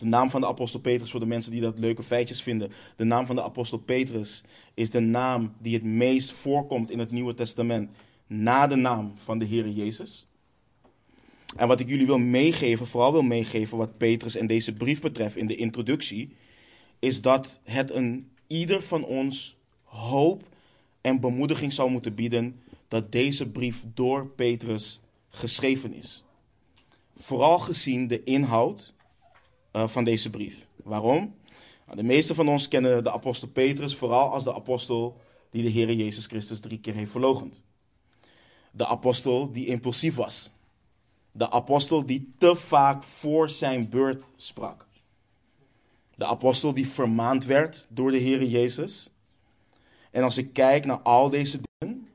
De 0.03 0.09
naam 0.09 0.31
van 0.31 0.41
de 0.41 0.47
apostel 0.47 0.81
Petrus, 0.81 1.11
voor 1.11 1.21
de 1.21 1.27
mensen 1.27 1.53
die 1.53 1.61
dat 1.61 1.79
leuke 1.79 2.03
feitjes 2.03 2.43
vinden. 2.43 2.73
De 2.97 3.05
naam 3.05 3.27
van 3.27 3.37
de 3.37 3.43
apostel 3.43 3.79
Petrus 3.79 4.43
is 4.75 4.91
de 4.91 5.01
naam 5.01 5.55
die 5.59 5.75
het 5.75 5.83
meest 5.83 6.33
voorkomt 6.33 6.91
in 6.91 6.99
het 6.99 7.11
Nieuwe 7.11 7.35
Testament. 7.35 7.91
Na 8.27 8.67
de 8.67 8.77
naam 8.77 9.13
van 9.15 9.39
de 9.39 9.45
Heer 9.45 9.69
Jezus. 9.69 10.27
En 11.57 11.69
wat 11.69 11.81
ik 11.81 11.89
jullie 11.89 12.07
wil 12.07 12.19
meegeven, 12.19 12.87
vooral 12.87 13.13
wil 13.13 13.23
meegeven 13.23 13.79
wat 13.79 13.97
Petrus 13.97 14.37
en 14.37 14.47
deze 14.47 14.73
brief 14.73 15.01
betreft 15.01 15.37
in 15.37 15.47
de 15.47 15.57
introductie, 15.57 16.37
is 16.99 17.23
dat 17.23 17.61
het 17.65 17.91
een 17.91 18.31
ieder 18.47 18.83
van 18.83 19.05
ons 19.05 19.57
hoop 19.85 20.49
en 21.01 21.21
bemoediging 21.21 21.73
zou 21.73 21.91
moeten 21.91 22.15
bieden 22.15 22.61
dat 22.89 23.13
deze 23.13 23.51
brief 23.51 23.85
door 23.95 24.27
Petrus 24.27 25.01
geschreven 25.29 25.95
is. 25.95 26.25
Vooral 27.17 27.59
gezien 27.59 28.07
de 28.07 28.23
inhoud 28.23 28.95
uh, 29.73 29.89
van 29.89 30.05
deze 30.05 30.31
brief. 30.31 30.67
Waarom? 30.77 31.35
Nou, 31.87 31.97
de 31.97 32.03
meeste 32.03 32.35
van 32.35 32.49
ons 32.49 32.69
kennen 32.69 33.05
de 33.05 33.13
apostel 33.13 33.49
Petrus 33.49 33.97
vooral 33.97 34.33
als 34.33 34.45
de 34.45 34.55
apostel 34.55 35.17
die 35.51 35.63
de 35.63 35.69
Heer 35.69 35.93
Jezus 35.93 36.27
Christus 36.27 36.61
drie 36.61 36.81
keer 36.81 36.95
heeft 36.95 37.11
verlogend. 37.11 37.63
De 38.71 38.87
apostel 38.87 39.53
die 39.53 39.67
impulsief 39.67 40.15
was. 40.15 40.51
De 41.33 41.51
apostel 41.51 42.07
die 42.07 42.33
te 42.39 42.57
vaak 42.57 43.05
voor 43.05 43.51
zijn 43.51 43.89
beurt 43.89 44.25
sprak. 44.37 44.87
De 46.15 46.27
apostel 46.27 46.75
die 46.75 46.89
vermaand 46.89 47.45
werd 47.45 47.87
door 47.91 48.11
de 48.11 48.19
Heer 48.19 48.45
Jezus. 48.45 49.11
En 50.11 50.23
als 50.23 50.37
ik 50.37 50.53
kijk 50.53 50.85
naar 50.85 51.01
al 51.01 51.31
deze 51.31 51.61
dingen, 51.79 52.09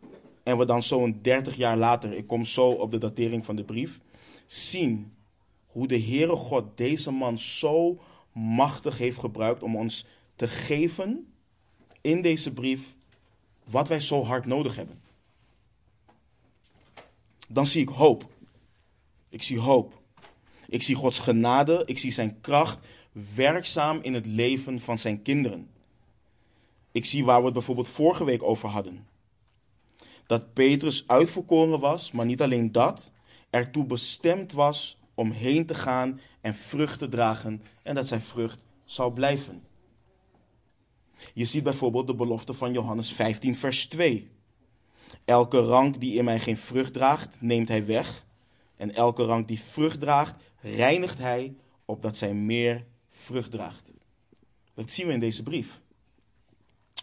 en 0.43 0.57
we 0.57 0.65
dan 0.65 0.83
zo'n 0.83 1.19
30 1.21 1.55
jaar 1.55 1.77
later, 1.77 2.13
ik 2.13 2.27
kom 2.27 2.45
zo 2.45 2.69
op 2.69 2.91
de 2.91 2.97
datering 2.97 3.45
van 3.45 3.55
de 3.55 3.63
brief, 3.63 3.99
zien 4.45 5.11
hoe 5.77 5.87
de 5.87 6.01
Heere 6.01 6.35
God 6.35 6.77
deze 6.77 7.11
man 7.11 7.37
zo 7.37 7.99
machtig 8.31 8.97
heeft 8.97 9.17
gebruikt 9.17 9.63
om 9.63 9.75
ons 9.75 10.05
te 10.35 10.47
geven 10.47 11.33
in 12.01 12.21
deze 12.21 12.53
brief 12.53 12.95
wat 13.63 13.87
wij 13.87 13.99
zo 13.99 14.23
hard 14.23 14.45
nodig 14.45 14.75
hebben. 14.75 15.01
Dan 17.47 17.67
zie 17.67 17.81
ik 17.81 17.89
hoop. 17.89 18.29
Ik 19.29 19.43
zie 19.43 19.59
hoop. 19.59 20.01
Ik 20.67 20.83
zie 20.83 20.95
Gods 20.95 21.19
genade, 21.19 21.83
ik 21.85 21.99
zie 21.99 22.11
zijn 22.11 22.41
kracht 22.41 22.79
werkzaam 23.35 23.99
in 24.01 24.13
het 24.13 24.25
leven 24.25 24.79
van 24.79 24.97
zijn 24.97 25.21
kinderen. 25.21 25.69
Ik 26.91 27.05
zie 27.05 27.25
waar 27.25 27.39
we 27.39 27.45
het 27.45 27.53
bijvoorbeeld 27.53 27.87
vorige 27.87 28.23
week 28.23 28.43
over 28.43 28.69
hadden. 28.69 29.07
Dat 30.27 30.53
Petrus 30.53 31.07
uitverkoren 31.07 31.79
was, 31.79 32.11
maar 32.11 32.25
niet 32.25 32.41
alleen 32.41 32.71
dat, 32.71 33.11
ertoe 33.49 33.85
bestemd 33.85 34.51
was 34.51 34.96
om 35.17 35.31
heen 35.31 35.65
te 35.65 35.75
gaan 35.75 36.19
en 36.41 36.55
vrucht 36.55 36.99
te 36.99 37.07
dragen 37.07 37.61
en 37.83 37.95
dat 37.95 38.07
zijn 38.07 38.21
vrucht 38.21 38.65
zou 38.85 39.13
blijven. 39.13 39.63
Je 41.33 41.45
ziet 41.45 41.63
bijvoorbeeld 41.63 42.07
de 42.07 42.15
belofte 42.15 42.53
van 42.53 42.73
Johannes 42.73 43.11
15, 43.11 43.55
vers 43.55 43.87
2. 43.87 44.29
Elke 45.25 45.59
rank 45.59 45.99
die 45.99 46.17
in 46.17 46.25
mij 46.25 46.39
geen 46.39 46.57
vrucht 46.57 46.93
draagt, 46.93 47.41
neemt 47.41 47.67
hij 47.67 47.85
weg. 47.85 48.25
En 48.75 48.93
elke 48.95 49.23
rank 49.23 49.47
die 49.47 49.59
vrucht 49.59 49.99
draagt, 49.99 50.35
reinigt 50.61 51.17
hij, 51.17 51.55
opdat 51.85 52.17
zij 52.17 52.33
meer 52.33 52.85
vrucht 53.09 53.51
draagt. 53.51 53.93
Dat 54.73 54.91
zien 54.91 55.07
we 55.07 55.13
in 55.13 55.19
deze 55.19 55.43
brief. 55.43 55.81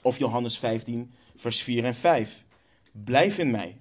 Of 0.02 0.18
Johannes 0.18 0.58
15, 0.58 1.12
vers 1.36 1.62
4 1.62 1.84
en 1.84 1.94
5. 1.94 2.44
Blijf 2.92 3.38
in 3.38 3.50
mij 3.50 3.80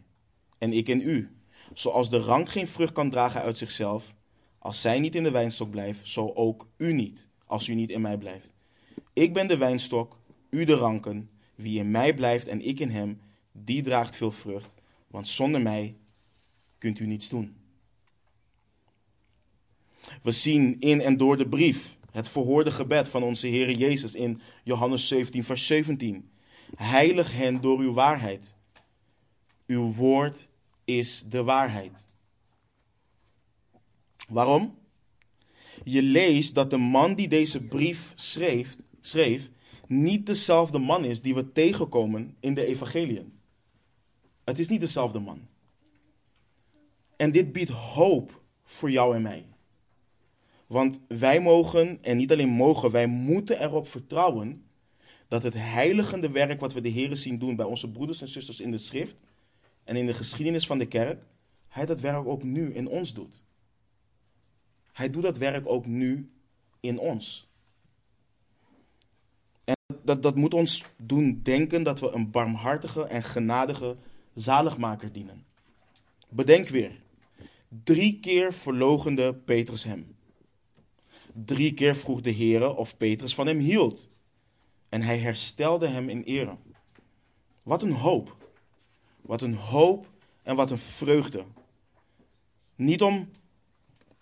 en 0.57 0.73
ik 0.73 0.87
in 0.87 1.01
u. 1.01 1.37
Zoals 1.73 2.09
de 2.09 2.19
rank 2.19 2.49
geen 2.49 2.67
vrucht 2.67 2.93
kan 2.93 3.09
dragen 3.09 3.41
uit 3.41 3.57
zichzelf, 3.57 4.13
als 4.63 4.81
zij 4.81 4.99
niet 4.99 5.15
in 5.15 5.23
de 5.23 5.31
wijnstok 5.31 5.69
blijft, 5.69 6.09
zo 6.09 6.31
ook 6.33 6.67
u 6.77 6.93
niet, 6.93 7.27
als 7.45 7.67
u 7.67 7.73
niet 7.73 7.89
in 7.89 8.01
mij 8.01 8.17
blijft. 8.17 8.53
Ik 9.13 9.33
ben 9.33 9.47
de 9.47 9.57
wijnstok, 9.57 10.19
u 10.49 10.65
de 10.65 10.73
ranken. 10.73 11.29
Wie 11.55 11.79
in 11.79 11.91
mij 11.91 12.13
blijft 12.13 12.47
en 12.47 12.67
ik 12.67 12.79
in 12.79 12.89
hem, 12.89 13.21
die 13.51 13.81
draagt 13.81 14.15
veel 14.15 14.31
vrucht, 14.31 14.73
want 15.07 15.27
zonder 15.27 15.61
mij 15.61 15.95
kunt 16.77 16.99
u 16.99 17.05
niets 17.05 17.29
doen. 17.29 17.55
We 20.21 20.31
zien 20.31 20.79
in 20.79 21.01
en 21.01 21.17
door 21.17 21.37
de 21.37 21.47
brief 21.47 21.97
het 22.11 22.29
verhoorde 22.29 22.71
gebed 22.71 23.07
van 23.07 23.23
onze 23.23 23.47
Heer 23.47 23.71
Jezus 23.71 24.15
in 24.15 24.41
Johannes 24.63 25.07
17, 25.07 25.43
vers 25.43 25.67
17. 25.67 26.29
Heilig 26.75 27.31
hen 27.31 27.61
door 27.61 27.79
uw 27.79 27.93
waarheid. 27.93 28.55
Uw 29.67 29.93
woord 29.93 30.49
is 30.85 31.23
de 31.27 31.43
waarheid. 31.43 32.07
Waarom? 34.29 34.77
Je 35.83 36.01
leest 36.01 36.55
dat 36.55 36.69
de 36.69 36.77
man 36.77 37.15
die 37.15 37.27
deze 37.27 37.67
brief 37.67 38.13
schreef, 38.15 38.75
schreef 38.99 39.51
niet 39.87 40.25
dezelfde 40.25 40.79
man 40.79 41.05
is 41.05 41.21
die 41.21 41.35
we 41.35 41.51
tegenkomen 41.51 42.35
in 42.39 42.53
de 42.53 42.65
evangeliën. 42.65 43.39
Het 44.43 44.59
is 44.59 44.67
niet 44.67 44.79
dezelfde 44.79 45.19
man. 45.19 45.47
En 47.15 47.31
dit 47.31 47.51
biedt 47.51 47.69
hoop 47.69 48.41
voor 48.63 48.91
jou 48.91 49.15
en 49.15 49.21
mij. 49.21 49.45
Want 50.67 51.01
wij 51.07 51.41
mogen, 51.41 52.03
en 52.03 52.17
niet 52.17 52.31
alleen 52.31 52.49
mogen, 52.49 52.91
wij 52.91 53.07
moeten 53.07 53.61
erop 53.61 53.87
vertrouwen 53.87 54.65
dat 55.27 55.43
het 55.43 55.53
heiligende 55.53 56.29
werk 56.29 56.59
wat 56.59 56.73
we 56.73 56.81
de 56.81 56.89
Heer 56.89 57.15
zien 57.17 57.39
doen 57.39 57.55
bij 57.55 57.65
onze 57.65 57.91
broeders 57.91 58.21
en 58.21 58.27
zusters 58.27 58.59
in 58.59 58.71
de 58.71 58.77
schrift 58.77 59.17
en 59.83 59.95
in 59.95 60.05
de 60.05 60.13
geschiedenis 60.13 60.65
van 60.65 60.77
de 60.77 60.85
kerk, 60.85 61.23
Hij 61.67 61.85
dat 61.85 61.99
werk 61.99 62.25
ook 62.25 62.43
nu 62.43 62.73
in 62.73 62.87
ons 62.87 63.13
doet. 63.13 63.43
Hij 64.93 65.09
doet 65.09 65.23
dat 65.23 65.37
werk 65.37 65.67
ook 65.67 65.85
nu 65.85 66.31
in 66.79 66.99
ons. 66.99 67.47
En 69.63 69.75
dat, 70.03 70.23
dat 70.23 70.35
moet 70.35 70.53
ons 70.53 70.83
doen 70.97 71.39
denken 71.43 71.83
dat 71.83 71.99
we 71.99 72.11
een 72.11 72.31
barmhartige 72.31 73.03
en 73.03 73.23
genadige 73.23 73.97
zaligmaker 74.33 75.11
dienen. 75.11 75.45
Bedenk 76.29 76.67
weer, 76.67 77.01
drie 77.83 78.19
keer 78.19 78.53
verlogende 78.53 79.33
Petrus 79.33 79.83
hem. 79.83 80.15
Drie 81.33 81.73
keer 81.73 81.95
vroeg 81.95 82.21
de 82.21 82.29
Heer 82.29 82.75
of 82.75 82.97
Petrus 82.97 83.35
van 83.35 83.47
hem 83.47 83.59
hield. 83.59 84.09
En 84.89 85.01
hij 85.01 85.17
herstelde 85.17 85.87
hem 85.87 86.09
in 86.09 86.23
ere. 86.23 86.57
Wat 87.63 87.83
een 87.83 87.93
hoop. 87.93 88.35
Wat 89.21 89.41
een 89.41 89.55
hoop 89.55 90.07
en 90.43 90.55
wat 90.55 90.71
een 90.71 90.77
vreugde 90.77 91.45
Niet 92.75 93.01
om 93.01 93.29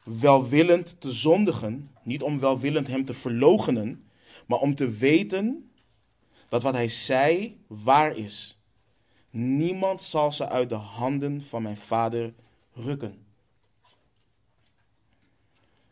welwillend 0.04 1.02
te 1.02 1.12
zondigen, 1.12 1.92
niet 2.04 2.22
om 2.22 2.40
welwillend 2.40 2.88
hem 2.88 3.06
te 3.06 3.14
verloochenen, 3.14 4.04
maar 4.46 4.60
om 4.60 4.76
te 4.76 4.90
weten 4.90 5.72
dat 6.50 6.64
wat 6.64 6.74
hij 6.74 6.88
zei 6.88 7.60
waar 7.68 8.16
is. 8.16 8.58
Niemand 9.30 10.02
zal 10.02 10.32
ze 10.32 10.50
uit 10.50 10.70
de 10.70 10.76
handen 10.76 11.44
van 11.44 11.62
mijn 11.62 11.78
vader 11.78 12.34
rukken. 12.74 13.26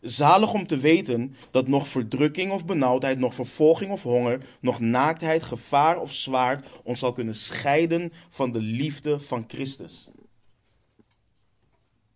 Zalig 0.01 0.53
om 0.53 0.67
te 0.67 0.77
weten 0.77 1.35
dat 1.51 1.67
nog 1.67 1.87
verdrukking 1.87 2.51
of 2.51 2.65
benauwdheid, 2.65 3.19
nog 3.19 3.33
vervolging 3.33 3.91
of 3.91 4.03
honger, 4.03 4.41
nog 4.59 4.79
naaktheid, 4.79 5.43
gevaar 5.43 5.99
of 5.99 6.13
zwaard 6.13 6.67
ons 6.83 6.99
zal 6.99 7.13
kunnen 7.13 7.35
scheiden 7.35 8.13
van 8.29 8.51
de 8.51 8.61
liefde 8.61 9.19
van 9.19 9.43
Christus. 9.47 10.09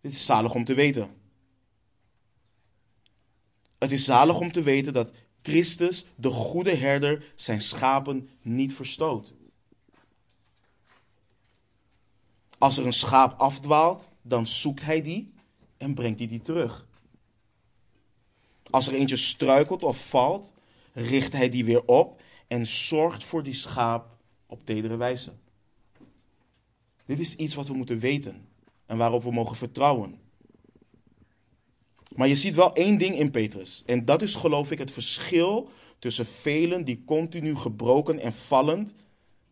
Dit 0.02 0.12
is 0.12 0.26
zalig 0.26 0.54
om 0.54 0.66
te 0.66 0.74
weten. 0.74 1.23
Het 3.84 3.92
is 3.92 4.06
zalig 4.06 4.40
om 4.40 4.52
te 4.52 4.62
weten 4.62 4.94
dat 4.94 5.12
Christus, 5.42 6.06
de 6.16 6.30
goede 6.30 6.76
herder, 6.76 7.34
zijn 7.36 7.62
schapen 7.62 8.30
niet 8.42 8.74
verstoot. 8.74 9.34
Als 12.58 12.78
er 12.78 12.86
een 12.86 12.94
schaap 12.94 13.40
afdwaalt, 13.40 14.08
dan 14.22 14.48
zoekt 14.48 14.82
hij 14.82 15.02
die 15.02 15.34
en 15.78 15.94
brengt 15.94 16.20
hij 16.20 16.28
die 16.28 16.42
terug. 16.42 16.88
Als 18.70 18.88
er 18.88 18.94
eentje 18.94 19.16
struikelt 19.16 19.84
of 19.84 20.10
valt, 20.10 20.54
richt 20.94 21.34
hij 21.34 21.50
die 21.50 21.66
weer 21.66 21.86
op 21.86 22.22
en 22.48 22.68
zorgt 22.68 23.24
voor 23.24 23.44
die 23.44 23.54
schaap 23.54 24.18
op 24.46 24.66
tedere 24.66 24.98
wijze. 24.98 25.34
Dit 27.06 27.20
is 27.20 27.36
iets 27.36 27.56
wat 27.56 27.68
we 27.68 27.74
moeten 27.74 28.00
weten 28.00 28.48
en 28.86 28.98
waarop 28.98 29.24
we 29.24 29.32
mogen 29.32 29.56
vertrouwen. 29.56 30.23
Maar 32.16 32.28
je 32.28 32.36
ziet 32.36 32.56
wel 32.56 32.74
één 32.74 32.98
ding 32.98 33.16
in 33.20 33.32
Petrus. 33.32 33.84
En 33.86 34.06
dat 34.06 34.22
is 34.22 34.36
geloof 34.36 34.72
ik 34.72 34.78
het 34.78 34.92
verschil 34.92 35.70
tussen 36.00 36.26
velen 36.26 36.86
die 36.86 37.04
continu 37.06 37.56
gebroken 37.56 38.20
en 38.20 38.34
vallend 38.34 38.94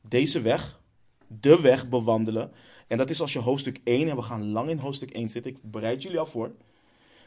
deze 0.02 0.42
weg, 0.42 0.82
de 1.28 1.62
weg 1.62 1.90
bewandelen. 1.90 2.52
En 2.88 2.98
dat 2.98 3.10
is 3.10 3.22
als 3.22 3.34
je 3.34 3.40
hoofdstuk 3.40 3.80
1, 3.84 4.10
en 4.10 4.16
we 4.16 4.22
gaan 4.22 4.52
lang 4.52 4.70
in 4.70 4.78
hoofdstuk 4.78 5.12
1 5.12 5.30
zitten, 5.30 5.52
ik 5.52 5.58
bereid 5.62 6.02
jullie 6.02 6.20
al 6.20 6.26
voor. 6.26 6.52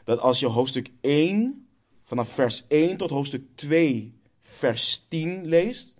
Dat 0.03 0.19
als 0.19 0.39
je 0.39 0.45
hoofdstuk 0.45 0.89
1, 1.01 1.67
vanaf 2.03 2.29
vers 2.29 2.67
1 2.67 2.97
tot 2.97 3.09
hoofdstuk 3.09 3.43
2, 3.55 4.13
vers 4.41 5.05
10 5.07 5.45
leest, 5.45 5.95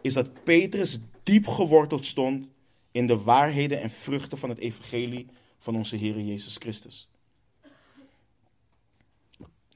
is 0.00 0.14
dat 0.14 0.44
Petrus 0.44 1.00
diep 1.22 1.46
geworteld 1.46 2.06
stond 2.06 2.48
in 2.92 3.06
de 3.06 3.18
waarheden 3.18 3.80
en 3.80 3.90
vruchten 3.90 4.38
van 4.38 4.48
het 4.48 4.58
evangelie 4.58 5.26
van 5.58 5.76
onze 5.76 5.96
Heer 5.96 6.20
Jezus 6.20 6.56
Christus. 6.56 7.08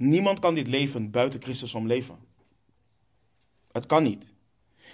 Niemand 0.02 0.38
kan 0.38 0.54
dit 0.54 0.66
leven 0.68 1.10
buiten 1.10 1.42
Christus 1.42 1.74
omleven. 1.74 2.18
Het 3.72 3.86
kan 3.86 4.02
niet. 4.02 4.32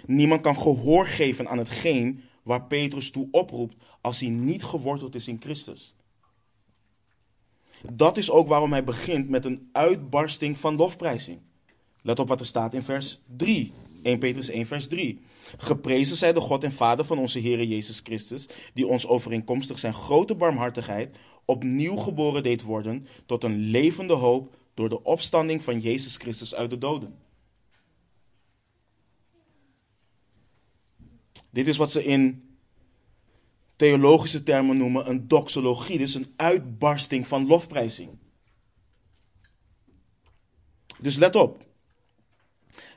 Niemand 0.05 0.41
kan 0.41 0.57
gehoor 0.57 1.07
geven 1.07 1.47
aan 1.47 1.57
hetgeen 1.57 2.21
waar 2.43 2.63
Petrus 2.63 3.11
toe 3.11 3.27
oproept 3.31 3.75
als 4.01 4.19
hij 4.19 4.29
niet 4.29 4.63
geworteld 4.63 5.15
is 5.15 5.27
in 5.27 5.37
Christus. 5.39 5.95
Dat 7.93 8.17
is 8.17 8.31
ook 8.31 8.47
waarom 8.47 8.71
hij 8.71 8.83
begint 8.83 9.29
met 9.29 9.45
een 9.45 9.69
uitbarsting 9.71 10.57
van 10.57 10.75
lofprijzing. 10.75 11.39
Let 12.01 12.19
op 12.19 12.27
wat 12.27 12.39
er 12.39 12.45
staat 12.45 12.73
in 12.73 12.83
vers 12.83 13.19
3. 13.37 13.71
1 14.03 14.19
Petrus 14.19 14.49
1 14.49 14.65
vers 14.65 14.87
3. 14.87 15.21
Geprezen 15.57 16.17
zij 16.17 16.33
de 16.33 16.39
God 16.39 16.63
en 16.63 16.73
Vader 16.73 17.05
van 17.05 17.17
onze 17.17 17.39
Heer 17.39 17.63
Jezus 17.63 17.99
Christus, 17.99 18.47
die 18.73 18.87
ons 18.87 19.07
overeenkomstig 19.07 19.79
zijn 19.79 19.93
grote 19.93 20.35
barmhartigheid 20.35 21.15
opnieuw 21.45 21.95
geboren 21.95 22.43
deed 22.43 22.61
worden 22.61 23.07
tot 23.25 23.43
een 23.43 23.57
levende 23.57 24.13
hoop 24.13 24.57
door 24.79 24.89
de 24.89 25.03
opstanding 25.03 25.63
van 25.63 25.79
Jezus 25.79 26.15
Christus 26.15 26.55
uit 26.55 26.69
de 26.69 26.77
doden. 26.77 27.17
Dit 31.49 31.67
is 31.67 31.77
wat 31.77 31.91
ze 31.91 32.03
in 32.03 32.57
theologische 33.75 34.43
termen 34.43 34.77
noemen 34.77 35.09
een 35.09 35.27
doxologie. 35.27 35.99
Is 35.99 36.13
een 36.13 36.33
uitbarsting 36.35 37.27
van 37.27 37.47
lofprijzing. 37.47 38.09
Dus 40.99 41.15
let 41.15 41.35
op. 41.35 41.65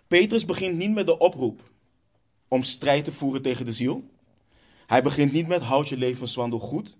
Petrus 0.07 0.45
begint 0.45 0.77
niet 0.77 0.93
met 0.93 1.07
de 1.07 1.19
oproep 1.19 1.71
om 2.49 2.63
strijd 2.63 3.05
te 3.05 3.13
voeren 3.13 3.43
tegen 3.43 3.65
de 3.65 3.73
ziel. 3.73 4.11
Hij 4.87 5.03
begint 5.03 5.33
niet 5.33 5.47
met 5.47 5.63
houd 5.63 5.89
je 5.89 5.97
levenswandel 5.97 6.59
goed. 6.59 6.97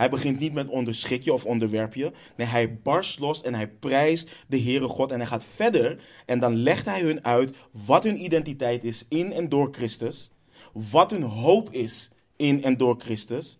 Hij 0.00 0.10
begint 0.10 0.38
niet 0.38 0.52
met 0.52 0.68
onderschik 0.68 1.22
je 1.22 1.32
of 1.32 1.44
onderwerp 1.44 1.94
je. 1.94 2.12
Nee, 2.36 2.46
hij 2.46 2.78
barst 2.78 3.18
los 3.18 3.42
en 3.42 3.54
hij 3.54 3.68
prijst 3.68 4.30
de 4.48 4.60
Heere 4.60 4.88
God. 4.88 5.12
En 5.12 5.18
hij 5.18 5.26
gaat 5.26 5.44
verder 5.44 6.02
en 6.26 6.38
dan 6.38 6.56
legt 6.56 6.84
hij 6.84 7.00
hun 7.00 7.24
uit 7.24 7.56
wat 7.70 8.04
hun 8.04 8.24
identiteit 8.24 8.84
is 8.84 9.04
in 9.08 9.32
en 9.32 9.48
door 9.48 9.68
Christus. 9.72 10.30
Wat 10.72 11.10
hun 11.10 11.22
hoop 11.22 11.70
is 11.70 12.10
in 12.36 12.62
en 12.62 12.76
door 12.76 13.00
Christus. 13.00 13.58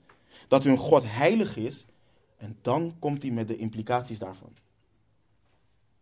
Dat 0.49 0.65
hun 0.65 0.77
God 0.77 1.05
heilig 1.07 1.57
is. 1.57 1.87
En 2.37 2.59
dan 2.63 2.95
komt 2.99 3.23
hij 3.23 3.31
met 3.31 3.49
de 3.49 3.57
implicaties 3.57 4.19
daarvan. 4.19 4.53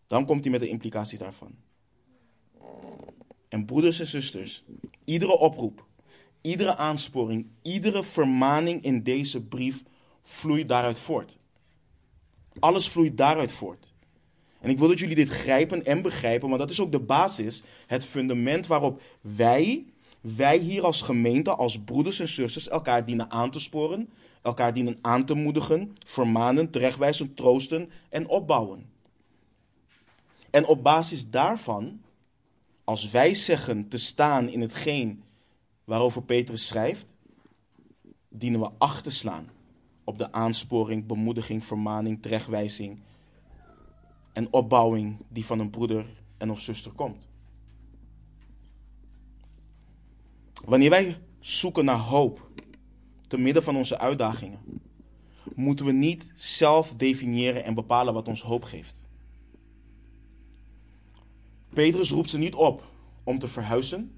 Dan 0.07 0.27
komt 0.27 0.43
hij 0.43 0.51
met 0.51 0.61
de 0.61 0.69
implicaties 0.69 1.19
daarvan. 1.19 1.55
En 3.49 3.65
broeders 3.65 4.01
en 4.01 4.07
zusters, 4.07 4.65
iedere 5.05 5.39
oproep, 5.39 5.87
iedere 6.41 6.77
aansporing, 6.77 7.47
iedere 7.63 8.05
vermaning 8.05 8.83
in 8.83 9.03
deze 9.03 9.45
brief 9.45 9.83
vloeit 10.29 10.69
daaruit 10.69 10.99
voort. 10.99 11.39
Alles 12.59 12.89
vloeit 12.89 13.17
daaruit 13.17 13.53
voort. 13.53 13.93
En 14.61 14.71
ik 14.71 14.79
wil 14.79 14.89
dat 14.89 14.99
jullie 14.99 15.15
dit 15.15 15.29
grijpen 15.29 15.85
en 15.85 16.03
begrijpen, 16.03 16.49
want 16.49 16.61
dat 16.61 16.71
is 16.71 16.81
ook 16.81 16.93
de 16.93 17.01
basis, 17.01 17.63
het 17.87 18.05
fundament 18.05 18.67
waarop 18.67 19.03
wij, 19.21 19.85
wij 20.21 20.59
hier 20.59 20.85
als 20.85 21.03
gemeente, 21.03 21.55
als 21.55 21.81
broeders 21.81 22.21
en 22.21 22.29
zusters, 22.29 22.69
elkaar 22.69 23.05
dienen 23.05 23.31
aan 23.31 23.51
te 23.51 23.61
sporen, 23.61 24.11
elkaar 24.43 24.75
dienen 24.75 24.99
aan 25.01 25.25
te 25.25 25.35
moedigen, 25.35 25.97
vermanen, 26.05 26.71
terechtwijzen, 26.71 27.35
troosten 27.35 27.91
en 28.09 28.29
opbouwen. 28.29 28.91
En 30.51 30.67
op 30.67 30.83
basis 30.83 31.31
daarvan, 31.31 32.03
als 32.85 33.11
wij 33.11 33.35
zeggen 33.35 33.89
te 33.89 33.99
staan 33.99 34.49
in 34.49 34.61
hetgeen 34.61 35.23
waarover 35.85 36.23
Petrus 36.23 36.67
schrijft, 36.67 37.15
dienen 38.29 38.61
we 38.61 38.71
acht 38.79 39.05
te 39.05 39.11
slaan 39.11 39.57
op 40.09 40.19
de 40.19 40.33
aansporing, 40.33 41.07
bemoediging, 41.07 41.65
vermaning, 41.65 42.23
terechtwijzing 42.23 43.01
en 44.33 44.53
opbouwing 44.53 45.17
die 45.29 45.45
van 45.45 45.59
een 45.59 45.71
broeder 45.71 46.07
en 46.39 46.51
of 46.51 46.61
zuster 46.61 46.93
komt. 46.93 47.27
Wanneer 50.65 50.91
wij 50.91 51.17
zoeken 51.41 51.85
naar 51.85 51.99
hoop 51.99 52.51
te 53.27 53.39
midden 53.39 53.63
van 53.63 53.77
onze 53.77 53.99
uitdagingen, 53.99 54.59
moeten 55.55 55.87
we 55.87 55.93
niet 55.93 56.33
zelf 56.35 56.95
definiëren 56.95 57.65
en 57.65 57.75
bepalen 57.75 58.15
wat 58.15 58.29
ons 58.29 58.43
hoop 58.43 58.65
geeft. 58.65 59.05
Petrus 61.69 62.11
roept 62.11 62.31
ze 62.31 62.39
niet 62.39 62.55
op 62.55 62.85
om 63.25 63.39
te 63.39 63.49
verhuizen 63.49 64.13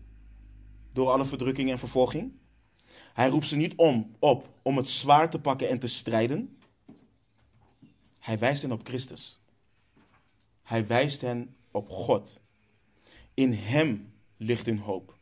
door 0.92 1.08
alle 1.08 1.24
verdrukking 1.24 1.70
en 1.70 1.78
vervolging. 1.78 2.32
Hij 3.12 3.28
roept 3.28 3.46
ze 3.46 3.56
niet 3.56 3.74
om, 3.76 4.14
op 4.18 4.48
om 4.62 4.76
het 4.76 4.88
zwaar 4.88 5.30
te 5.30 5.40
pakken 5.40 5.68
en 5.68 5.78
te 5.78 5.86
strijden. 5.86 6.58
Hij 8.18 8.38
wijst 8.38 8.62
hen 8.62 8.72
op 8.72 8.86
Christus. 8.86 9.40
Hij 10.62 10.86
wijst 10.86 11.20
hen 11.20 11.54
op 11.70 11.88
God. 11.88 12.40
In 13.34 13.52
Hem 13.52 14.12
ligt 14.36 14.66
hun 14.66 14.78
hoop. 14.78 15.18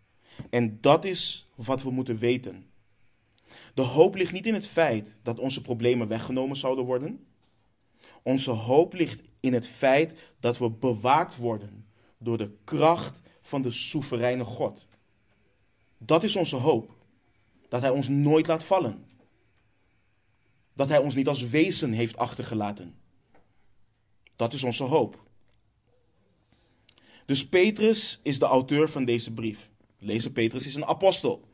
En 0.50 0.80
dat 0.80 1.04
is 1.04 1.48
wat 1.54 1.82
we 1.82 1.90
moeten 1.90 2.18
weten. 2.18 2.70
De 3.74 3.82
hoop 3.82 4.14
ligt 4.14 4.32
niet 4.32 4.46
in 4.46 4.54
het 4.54 4.66
feit 4.66 5.18
dat 5.22 5.38
onze 5.38 5.62
problemen 5.62 6.08
weggenomen 6.08 6.56
zouden 6.56 6.84
worden. 6.84 7.26
Onze 8.22 8.50
hoop 8.50 8.92
ligt 8.92 9.22
in 9.40 9.52
het 9.52 9.68
feit 9.68 10.14
dat 10.40 10.58
we 10.58 10.70
bewaakt 10.70 11.36
worden 11.36 11.86
door 12.18 12.38
de 12.38 12.56
kracht 12.64 13.22
van 13.40 13.62
de 13.62 13.70
soevereine 13.70 14.44
God. 14.44 14.86
Dat 15.98 16.24
is 16.24 16.36
onze 16.36 16.56
hoop. 16.56 16.96
Dat 17.68 17.80
Hij 17.80 17.90
ons 17.90 18.08
nooit 18.08 18.46
laat 18.46 18.64
vallen. 18.64 19.06
Dat 20.72 20.88
Hij 20.88 20.98
ons 20.98 21.14
niet 21.14 21.28
als 21.28 21.42
wezen 21.42 21.92
heeft 21.92 22.16
achtergelaten. 22.16 22.94
Dat 24.36 24.52
is 24.52 24.62
onze 24.62 24.82
hoop. 24.82 25.26
Dus 27.26 27.48
Petrus 27.48 28.20
is 28.22 28.38
de 28.38 28.44
auteur 28.44 28.88
van 28.90 29.04
deze 29.04 29.32
brief. 29.32 29.70
Lezen 29.98 30.32
Petrus 30.32 30.66
is 30.66 30.74
een 30.74 30.84
apostel. 30.84 31.48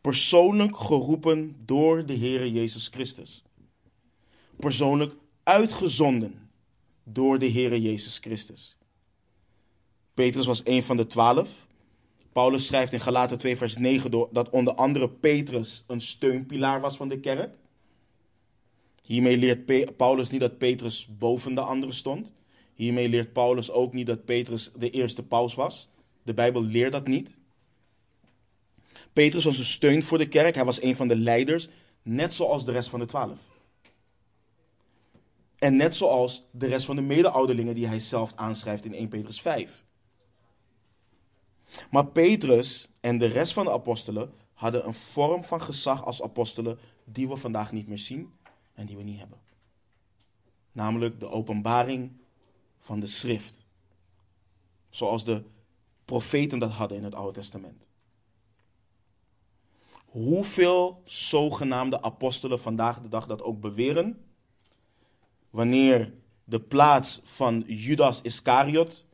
Persoonlijk 0.00 0.76
geroepen 0.76 1.56
door 1.64 2.06
de 2.06 2.12
Heer 2.12 2.48
Jezus 2.48 2.88
Christus. 2.88 3.42
Persoonlijk 4.56 5.14
uitgezonden 5.42 6.50
door 7.04 7.38
de 7.38 7.46
Heer 7.46 7.78
Jezus 7.78 8.18
Christus. 8.18 8.76
Petrus 10.14 10.46
was 10.46 10.60
een 10.64 10.82
van 10.82 10.96
de 10.96 11.06
twaalf. 11.06 11.66
Paulus 12.32 12.66
schrijft 12.66 12.92
in 12.92 13.00
Galaten 13.00 13.38
2, 13.38 13.56
vers 13.56 13.76
9 13.76 14.28
dat 14.32 14.50
onder 14.50 14.74
andere 14.74 15.08
Petrus 15.08 15.84
een 15.86 16.00
steunpilaar 16.00 16.80
was 16.80 16.96
van 16.96 17.08
de 17.08 17.20
kerk. 17.20 17.54
Hiermee 19.02 19.36
leert 19.36 19.96
Paulus 19.96 20.30
niet 20.30 20.40
dat 20.40 20.58
Petrus 20.58 21.08
boven 21.18 21.54
de 21.54 21.60
anderen 21.60 21.94
stond. 21.94 22.32
Hiermee 22.74 23.08
leert 23.08 23.32
Paulus 23.32 23.70
ook 23.70 23.92
niet 23.92 24.06
dat 24.06 24.24
Petrus 24.24 24.70
de 24.76 24.90
eerste 24.90 25.22
paus 25.22 25.54
was. 25.54 25.88
De 26.22 26.34
Bijbel 26.34 26.62
leert 26.62 26.92
dat 26.92 27.06
niet. 27.06 27.38
Petrus 29.12 29.44
was 29.44 29.58
een 29.58 29.64
steun 29.64 30.02
voor 30.02 30.18
de 30.18 30.28
kerk. 30.28 30.54
Hij 30.54 30.64
was 30.64 30.82
een 30.82 30.96
van 30.96 31.08
de 31.08 31.16
leiders, 31.16 31.68
net 32.02 32.32
zoals 32.32 32.64
de 32.64 32.72
rest 32.72 32.88
van 32.88 33.00
de 33.00 33.06
twaalf. 33.06 33.38
En 35.58 35.76
net 35.76 35.96
zoals 35.96 36.44
de 36.50 36.66
rest 36.66 36.84
van 36.84 36.96
de 36.96 37.02
mede-ouderlingen 37.02 37.74
die 37.74 37.86
hij 37.86 37.98
zelf 37.98 38.32
aanschrijft 38.36 38.84
in 38.84 38.94
1 38.94 39.08
Petrus 39.08 39.40
5. 39.40 39.84
Maar 41.90 42.06
Petrus 42.06 42.88
en 43.00 43.18
de 43.18 43.26
rest 43.26 43.52
van 43.52 43.64
de 43.64 43.72
apostelen 43.72 44.32
hadden 44.52 44.86
een 44.86 44.94
vorm 44.94 45.44
van 45.44 45.62
gezag 45.62 46.04
als 46.04 46.22
apostelen 46.22 46.78
die 47.04 47.28
we 47.28 47.36
vandaag 47.36 47.72
niet 47.72 47.88
meer 47.88 47.98
zien 47.98 48.32
en 48.74 48.86
die 48.86 48.96
we 48.96 49.02
niet 49.02 49.18
hebben. 49.18 49.38
Namelijk 50.72 51.20
de 51.20 51.28
openbaring 51.28 52.12
van 52.78 53.00
de 53.00 53.06
schrift. 53.06 53.66
Zoals 54.90 55.24
de 55.24 55.42
profeten 56.04 56.58
dat 56.58 56.70
hadden 56.70 56.98
in 56.98 57.04
het 57.04 57.14
Oude 57.14 57.32
Testament. 57.32 57.88
Hoeveel 60.04 61.02
zogenaamde 61.04 62.02
apostelen 62.02 62.60
vandaag 62.60 63.00
de 63.00 63.08
dag 63.08 63.26
dat 63.26 63.42
ook 63.42 63.60
beweren, 63.60 64.24
wanneer 65.50 66.12
de 66.44 66.60
plaats 66.60 67.20
van 67.24 67.64
Judas 67.66 68.22
Iscariot 68.22 69.06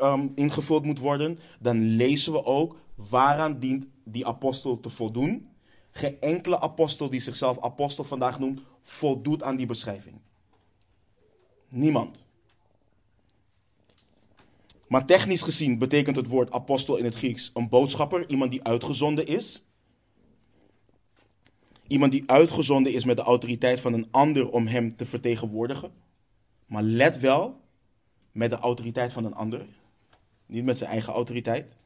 um, 0.00 0.32
ingevuld 0.34 0.84
moet 0.84 0.98
worden, 0.98 1.38
dan 1.60 1.80
lezen 1.80 2.32
we 2.32 2.44
ook 2.44 2.76
waaraan 2.94 3.58
dient 3.58 3.86
die 4.04 4.26
apostel 4.26 4.80
te 4.80 4.90
voldoen. 4.90 5.48
Geen 5.90 6.20
enkele 6.20 6.60
apostel 6.60 7.10
die 7.10 7.20
zichzelf 7.20 7.60
apostel 7.60 8.04
vandaag 8.04 8.38
noemt, 8.38 8.60
voldoet 8.82 9.42
aan 9.42 9.56
die 9.56 9.66
beschrijving. 9.66 10.20
Niemand. 11.68 12.26
Maar 14.88 15.06
technisch 15.06 15.42
gezien 15.42 15.78
betekent 15.78 16.16
het 16.16 16.26
woord 16.26 16.52
apostel 16.52 16.96
in 16.96 17.04
het 17.04 17.14
Grieks 17.14 17.50
een 17.54 17.68
boodschapper, 17.68 18.28
iemand 18.28 18.50
die 18.50 18.64
uitgezonden 18.64 19.26
is. 19.26 19.62
Iemand 21.86 22.12
die 22.12 22.22
uitgezonden 22.26 22.92
is 22.92 23.04
met 23.04 23.16
de 23.16 23.22
autoriteit 23.22 23.80
van 23.80 23.92
een 23.92 24.08
ander 24.10 24.50
om 24.50 24.66
hem 24.66 24.96
te 24.96 25.06
vertegenwoordigen. 25.06 25.92
Maar 26.66 26.82
let 26.82 27.18
wel, 27.18 27.60
met 28.38 28.50
de 28.50 28.56
autoriteit 28.56 29.12
van 29.12 29.24
een 29.24 29.34
ander. 29.34 29.66
Niet 30.46 30.64
met 30.64 30.78
zijn 30.78 30.90
eigen 30.90 31.12
autoriteit. 31.12 31.76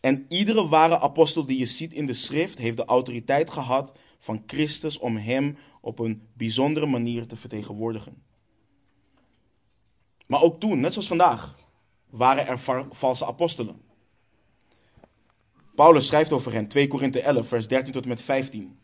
En 0.00 0.24
iedere 0.28 0.68
ware 0.68 1.00
apostel 1.00 1.44
die 1.44 1.58
je 1.58 1.66
ziet 1.66 1.92
in 1.92 2.06
de 2.06 2.12
schrift 2.12 2.58
heeft 2.58 2.76
de 2.76 2.84
autoriteit 2.84 3.50
gehad 3.50 3.92
van 4.18 4.42
Christus 4.46 4.98
om 4.98 5.16
hem 5.16 5.56
op 5.80 5.98
een 5.98 6.28
bijzondere 6.32 6.86
manier 6.86 7.26
te 7.26 7.36
vertegenwoordigen. 7.36 8.22
Maar 10.26 10.42
ook 10.42 10.60
toen, 10.60 10.80
net 10.80 10.92
zoals 10.92 11.08
vandaag, 11.08 11.56
waren 12.10 12.46
er 12.46 12.86
valse 12.90 13.26
apostelen. 13.26 13.80
Paulus 15.74 16.06
schrijft 16.06 16.32
over 16.32 16.52
hen, 16.52 16.68
2 16.68 16.88
Korinthe 16.88 17.20
11, 17.20 17.48
vers 17.48 17.68
13 17.68 17.92
tot 17.92 18.02
en 18.02 18.08
met 18.08 18.22
15. 18.22 18.78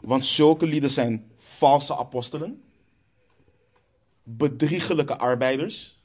Want 0.00 0.26
zulke 0.26 0.66
lieden 0.66 0.90
zijn 0.90 1.30
valse 1.36 1.96
apostelen, 1.96 2.62
bedriegelijke 4.22 5.18
arbeiders, 5.18 6.00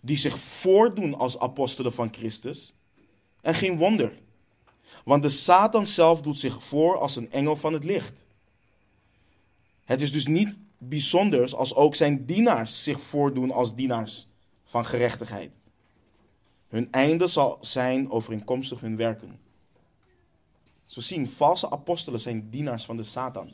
die 0.00 0.16
zich 0.16 0.38
voordoen 0.38 1.14
als 1.14 1.38
apostelen 1.38 1.92
van 1.92 2.08
Christus. 2.12 2.74
En 3.40 3.54
geen 3.54 3.76
wonder, 3.76 4.12
want 5.04 5.22
de 5.22 5.28
Satan 5.28 5.86
zelf 5.86 6.22
doet 6.22 6.38
zich 6.38 6.64
voor 6.64 6.98
als 6.98 7.16
een 7.16 7.30
engel 7.30 7.56
van 7.56 7.72
het 7.72 7.84
licht. 7.84 8.26
Het 9.84 10.02
is 10.02 10.12
dus 10.12 10.26
niet 10.26 10.58
bijzonders 10.78 11.54
als 11.54 11.74
ook 11.74 11.94
zijn 11.94 12.24
dienaars 12.24 12.82
zich 12.82 13.00
voordoen 13.00 13.50
als 13.50 13.74
dienaars 13.74 14.28
van 14.64 14.86
gerechtigheid. 14.86 15.58
Hun 16.68 16.92
einde 16.92 17.26
zal 17.26 17.58
zijn 17.60 18.10
overeenkomstig 18.10 18.80
hun 18.80 18.96
werken. 18.96 19.40
Zo 20.84 21.00
zien, 21.00 21.28
valse 21.28 21.70
apostelen 21.70 22.20
zijn 22.20 22.50
dienaars 22.50 22.84
van 22.84 22.96
de 22.96 23.02
Satan. 23.02 23.52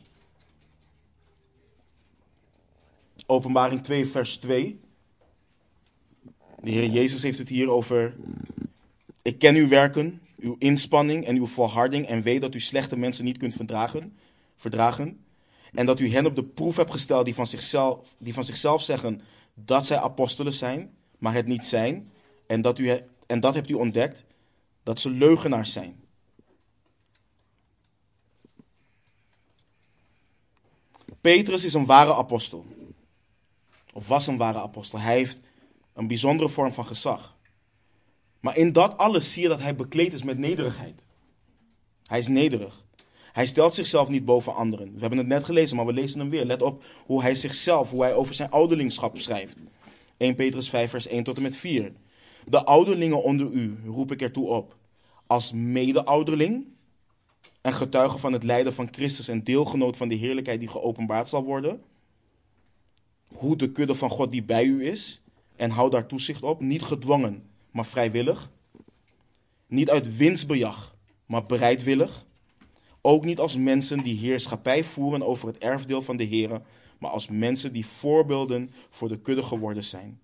Openbaring 3.26 3.82
2, 3.82 4.06
vers 4.06 4.36
2. 4.36 4.80
De 6.62 6.70
Heer 6.70 6.90
Jezus 6.90 7.22
heeft 7.22 7.38
het 7.38 7.48
hier 7.48 7.70
over. 7.70 8.14
Ik 9.22 9.38
ken 9.38 9.54
uw 9.54 9.68
werken, 9.68 10.20
uw 10.36 10.56
inspanning 10.58 11.24
en 11.24 11.36
uw 11.36 11.46
volharding 11.46 12.06
en 12.06 12.22
weet 12.22 12.40
dat 12.40 12.54
u 12.54 12.60
slechte 12.60 12.96
mensen 12.96 13.24
niet 13.24 13.38
kunt 13.38 13.54
verdragen. 13.54 14.16
verdragen 14.56 15.20
en 15.72 15.86
dat 15.86 16.00
u 16.00 16.12
hen 16.12 16.26
op 16.26 16.36
de 16.36 16.44
proef 16.44 16.76
hebt 16.76 16.90
gesteld 16.90 17.24
die 17.24 17.34
van, 17.34 17.46
zichzelf, 17.46 18.14
die 18.18 18.34
van 18.34 18.44
zichzelf 18.44 18.82
zeggen 18.82 19.20
dat 19.54 19.86
zij 19.86 19.98
apostelen 19.98 20.52
zijn, 20.52 20.94
maar 21.18 21.34
het 21.34 21.46
niet 21.46 21.64
zijn. 21.64 22.10
En 22.46 22.62
dat, 22.62 22.78
u, 22.78 23.00
en 23.26 23.40
dat 23.40 23.54
hebt 23.54 23.70
u 23.70 23.74
ontdekt, 23.74 24.24
dat 24.82 25.00
ze 25.00 25.10
leugenaars 25.10 25.72
zijn. 25.72 26.00
Petrus 31.20 31.64
is 31.64 31.74
een 31.74 31.86
ware 31.86 32.14
apostel. 32.14 32.66
Of 33.92 34.08
was 34.08 34.26
een 34.26 34.36
ware 34.36 34.60
apostel. 34.60 34.98
Hij 34.98 35.14
heeft 35.14 35.38
een 35.92 36.06
bijzondere 36.06 36.48
vorm 36.48 36.72
van 36.72 36.86
gezag. 36.86 37.36
Maar 38.40 38.56
in 38.56 38.72
dat 38.72 38.96
alles 38.96 39.32
zie 39.32 39.42
je 39.42 39.48
dat 39.48 39.60
hij 39.60 39.76
bekleed 39.76 40.12
is 40.12 40.22
met 40.22 40.38
nederigheid. 40.38 41.06
Hij 42.06 42.18
is 42.18 42.28
nederig. 42.28 42.84
Hij 43.32 43.46
stelt 43.46 43.74
zichzelf 43.74 44.08
niet 44.08 44.24
boven 44.24 44.54
anderen. 44.54 44.94
We 44.94 45.00
hebben 45.00 45.18
het 45.18 45.26
net 45.26 45.44
gelezen, 45.44 45.76
maar 45.76 45.86
we 45.86 45.92
lezen 45.92 46.20
hem 46.20 46.30
weer. 46.30 46.44
Let 46.44 46.62
op 46.62 46.84
hoe 47.06 47.22
hij 47.22 47.34
zichzelf, 47.34 47.90
hoe 47.90 48.02
hij 48.02 48.14
over 48.14 48.34
zijn 48.34 48.50
ouderlingschap 48.50 49.18
schrijft. 49.18 49.56
1 50.16 50.34
Petrus 50.34 50.68
5, 50.68 50.90
vers 50.90 51.06
1 51.06 51.24
tot 51.24 51.36
en 51.36 51.42
met 51.42 51.56
4. 51.56 51.92
De 52.46 52.64
ouderlingen 52.64 53.22
onder 53.22 53.50
u 53.50 53.78
roep 53.86 54.12
ik 54.12 54.22
ertoe 54.22 54.48
op. 54.48 54.76
Als 55.26 55.52
mede-ouderling 55.52 56.66
en 57.60 57.72
getuige 57.72 58.18
van 58.18 58.32
het 58.32 58.42
lijden 58.42 58.74
van 58.74 58.88
Christus 58.90 59.28
en 59.28 59.44
deelgenoot 59.44 59.96
van 59.96 60.08
de 60.08 60.14
heerlijkheid 60.14 60.58
die 60.60 60.68
geopenbaard 60.68 61.28
zal 61.28 61.44
worden. 61.44 61.82
Hoe 63.32 63.56
de 63.56 63.72
kudde 63.72 63.94
van 63.94 64.10
God 64.10 64.30
die 64.30 64.42
bij 64.42 64.64
u 64.64 64.86
is. 64.86 65.22
En 65.56 65.70
hou 65.70 65.90
daar 65.90 66.06
toezicht 66.06 66.42
op. 66.42 66.60
Niet 66.60 66.82
gedwongen, 66.82 67.42
maar 67.70 67.86
vrijwillig. 67.86 68.50
Niet 69.66 69.90
uit 69.90 70.16
winstbejag, 70.16 70.96
maar 71.26 71.46
bereidwillig. 71.46 72.26
Ook 73.00 73.24
niet 73.24 73.38
als 73.38 73.56
mensen 73.56 74.02
die 74.02 74.18
heerschappij 74.18 74.84
voeren 74.84 75.22
over 75.22 75.48
het 75.48 75.58
erfdeel 75.58 76.02
van 76.02 76.16
de 76.16 76.24
Heer, 76.24 76.62
maar 76.98 77.10
als 77.10 77.28
mensen 77.28 77.72
die 77.72 77.86
voorbeelden 77.86 78.70
voor 78.90 79.08
de 79.08 79.20
kudde 79.20 79.42
geworden 79.42 79.84
zijn. 79.84 80.20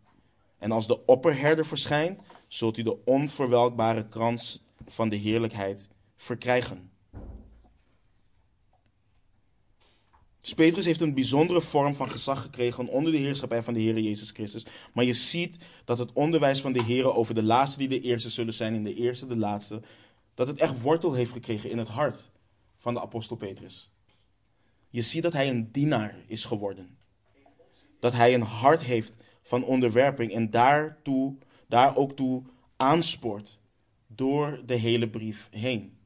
En 0.59 0.73
als 0.73 0.87
de 0.87 1.07
opperherder 1.07 1.67
verschijnt, 1.67 2.21
zult 2.49 2.79
u 2.79 2.83
de 2.83 3.05
onverwelkbare 3.05 4.09
krans 4.09 4.65
van 4.87 5.09
de 5.09 5.17
heerlijkheid 5.17 5.89
verkrijgen. 6.17 6.91
Petrus 10.55 10.85
heeft 10.85 11.01
een 11.01 11.15
bijzondere 11.15 11.61
vorm 11.61 11.95
van 11.95 12.11
gezag 12.11 12.43
gekregen 12.43 12.89
onder 12.89 13.13
de 13.13 13.19
heerschappij 13.19 13.63
van 13.63 13.75
de 13.75 13.81
Heer 13.81 13.99
Jezus 13.99 14.31
Christus. 14.31 14.67
Maar 14.93 15.05
je 15.05 15.13
ziet 15.13 15.57
dat 15.85 15.99
het 15.99 16.13
onderwijs 16.13 16.61
van 16.61 16.73
de 16.73 16.83
Heer 16.83 17.15
over 17.15 17.35
de 17.35 17.43
laatste 17.43 17.79
die 17.79 17.89
de 17.89 18.01
eerste 18.01 18.31
zullen 18.31 18.55
zijn, 18.55 18.75
in 18.75 18.85
de 18.85 18.95
eerste 18.95 19.27
de 19.27 19.37
laatste, 19.37 19.81
dat 20.35 20.49
het 20.49 20.59
echt 20.59 20.81
wortel 20.81 21.13
heeft 21.13 21.33
gekregen 21.33 21.71
in 21.71 21.79
het 21.79 21.89
hart 21.89 22.31
van 22.77 22.95
de 22.95 23.01
apostel 23.01 23.37
Petrus. 23.37 23.91
Je 24.91 25.03
ziet 25.03 25.23
dat 25.23 25.33
hij 25.33 25.49
een 25.49 25.73
dienaar 25.73 26.17
is 26.27 26.45
geworden. 26.45 26.97
Dat 28.01 28.13
hij 28.13 28.35
een 28.35 28.43
hart 28.43 28.83
heeft 28.83 29.17
van 29.43 29.65
onderwerping 29.65 30.33
en 30.33 30.51
daartoe, 30.51 31.37
daar 31.67 31.97
ook 31.97 32.13
toe 32.13 32.43
aanspoort 32.77 33.59
door 34.07 34.63
de 34.67 34.75
hele 34.75 35.09
brief 35.09 35.49
heen. 35.51 35.97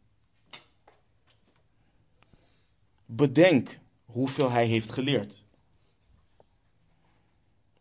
Bedenk 3.06 3.80
hoeveel 4.12 4.50
hij 4.50 4.66
heeft 4.66 4.90
geleerd. 4.90 5.44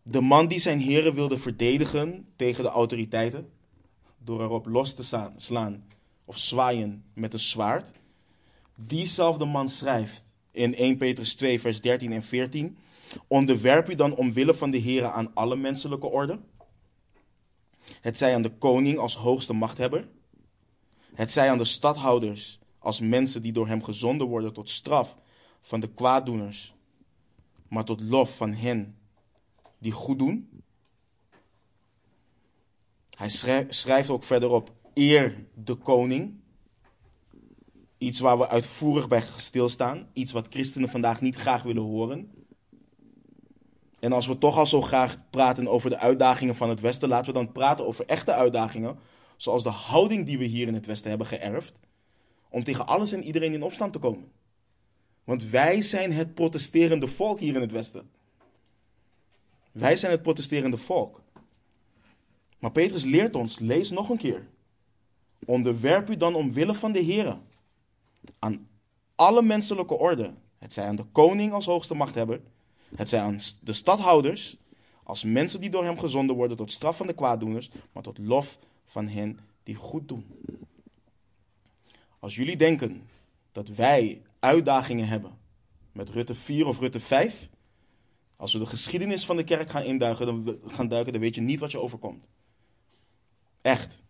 De 0.04 0.22
man 0.22 0.48
die 0.48 0.60
zijn 0.60 0.80
heren 0.80 1.14
wilde 1.14 1.38
verdedigen 1.38 2.28
tegen 2.36 2.64
de 2.64 2.70
autoriteiten, 2.70 3.52
door 4.18 4.42
erop 4.42 4.66
los 4.66 4.94
te 4.94 5.32
slaan 5.36 5.86
of 6.26 6.38
zwaaien 6.38 7.04
met 7.14 7.34
een 7.34 7.40
zwaard, 7.40 7.92
diezelfde 8.76 9.46
man 9.46 9.70
schrijft 9.70 10.36
in 10.52 10.76
1 10.76 10.98
Petrus 10.98 11.36
2, 11.36 11.60
vers 11.60 11.82
13 11.82 12.12
en 12.12 12.24
14: 12.24 12.78
Onderwerp 13.28 13.90
u 13.90 13.96
dan 13.96 14.16
omwille 14.16 14.56
van 14.56 14.72
de 14.72 14.78
heren 14.78 15.14
aan 15.14 15.34
alle 15.34 15.56
menselijke 15.56 16.08
orde. 16.08 16.40
Het 18.02 18.18
zij 18.18 18.36
aan 18.36 18.42
de 18.42 18.58
koning 18.58 18.98
als 18.98 19.16
hoogste 19.16 19.54
machthebber. 19.54 20.08
Het 21.14 21.32
zij 21.32 21.50
aan 21.50 21.58
de 21.58 21.66
stadhouders 21.66 22.60
als 22.80 23.00
mensen 23.00 23.42
die 23.42 23.52
door 23.52 23.68
hem 23.68 23.84
gezonden 23.84 24.28
worden 24.28 24.54
tot 24.54 24.70
straf 24.70 25.18
van 25.62 25.80
de 25.80 25.90
kwaaddoeners, 25.90 26.74
maar 27.68 27.86
tot 27.86 28.02
lof 28.02 28.36
van 28.36 28.54
hen 28.54 28.98
die 29.78 29.92
goed 29.92 30.20
doen. 30.20 30.64
Hij 33.10 33.30
schrijft 33.70 34.10
ook 34.10 34.24
verderop: 34.24 34.72
eer 34.94 35.46
de 35.54 35.76
koning. 35.76 36.40
Iets 37.98 38.20
waar 38.20 38.38
we 38.38 38.48
uitvoerig 38.48 39.08
bij 39.08 39.22
stilstaan. 39.38 40.10
Iets 40.14 40.32
wat 40.32 40.48
christenen 40.50 40.90
vandaag 40.90 41.22
niet 41.22 41.36
graag 41.36 41.64
willen 41.64 41.84
horen. 41.84 42.32
En 44.00 44.14
als 44.14 44.28
we 44.28 44.38
toch 44.38 44.58
al 44.58 44.66
zo 44.66 44.82
graag 44.82 45.30
praten 45.30 45.68
over 45.68 45.90
de 45.90 45.98
uitdagingen 45.98 46.56
van 46.56 46.70
het 46.70 46.80
Westen, 46.80 47.10
laten 47.10 47.34
we 47.34 47.40
dan 47.40 47.52
praten 47.52 47.86
over 47.86 48.06
echte 48.06 48.32
uitdagingen. 48.32 49.00
Zoals 49.38 49.64
de 49.64 49.70
houding 49.70 50.26
die 50.26 50.38
we 50.38 50.44
hier 50.44 50.68
in 50.68 50.74
het 50.74 50.86
Westen 50.86 51.10
hebben 51.10 51.28
geërfd. 51.28 51.74
Om 52.50 52.64
tegen 52.64 52.88
alles 52.88 53.12
en 53.12 53.24
iedereen 53.24 53.54
in 53.54 53.64
opstand 53.64 53.94
te 53.94 54.00
komen. 54.00 54.32
Want 55.24 55.50
wij 55.50 55.82
zijn 55.82 56.12
het 56.12 56.34
protesterende 56.34 57.08
volk 57.08 57.40
hier 57.40 57.56
in 57.56 57.62
het 57.62 57.72
Westen. 57.72 58.10
Wij 59.72 59.96
zijn 59.96 60.12
het 60.12 60.22
protesterende 60.22 60.78
volk. 60.78 61.22
Maar 62.60 62.72
Petrus 62.72 63.04
leert 63.04 63.36
ons, 63.36 63.60
lees 63.60 63.90
nog 63.90 64.10
een 64.10 64.18
keer. 64.18 64.48
Onderwerp 65.46 66.10
u 66.10 66.18
dan 66.18 66.36
omwille 66.36 66.74
van 66.74 66.92
de 66.92 67.00
Heer 67.00 67.38
aan 68.40 68.68
alle 69.16 69.42
menselijke 69.42 69.98
orde. 69.98 70.34
Het 70.58 70.74
zij 70.74 70.86
aan 70.86 70.96
de 70.96 71.06
koning 71.12 71.54
als 71.54 71.66
hoogste 71.66 71.94
machthebber. 71.94 72.42
Het 72.96 73.10
zij 73.10 73.20
aan 73.20 73.38
de 73.62 73.74
stadhouders 73.74 74.58
als 75.04 75.24
mensen 75.24 75.62
die 75.62 75.70
door 75.70 75.84
hem 75.84 76.00
gezonden 76.00 76.36
worden 76.36 76.58
tot 76.58 76.72
straf 76.72 76.98
van 76.98 77.08
de 77.08 77.14
kwaaddoeners, 77.14 77.72
maar 77.92 78.04
tot 78.04 78.18
lof 78.18 78.60
van 78.86 79.08
hen 79.08 79.40
die 79.64 79.76
goed 79.76 80.08
doen. 80.08 80.26
Als 82.20 82.36
jullie 82.36 82.58
denken 82.58 83.10
dat 83.52 83.68
wij 83.68 84.22
uitdagingen 84.42 85.08
hebben 85.08 85.38
met 85.92 86.10
Rutte 86.10 86.36
4 86.36 86.66
of 86.66 86.80
Rutte 86.80 87.00
5, 87.00 87.50
als 88.36 88.54
we 88.54 88.60
de 88.60 88.66
geschiedenis 88.66 89.26
van 89.26 89.38
de 89.38 89.44
kerk 89.44 89.70
gaan 89.70 89.84
induiken, 89.84 90.26
dan, 90.26 90.60
gaan 90.68 90.88
duiken, 90.88 91.14
dan 91.14 91.22
weet 91.22 91.36
je 91.36 91.42
niet 91.42 91.60
wat 91.60 91.72
je 91.72 91.80
overkomt. 91.80 92.26
Echt. 93.62 94.04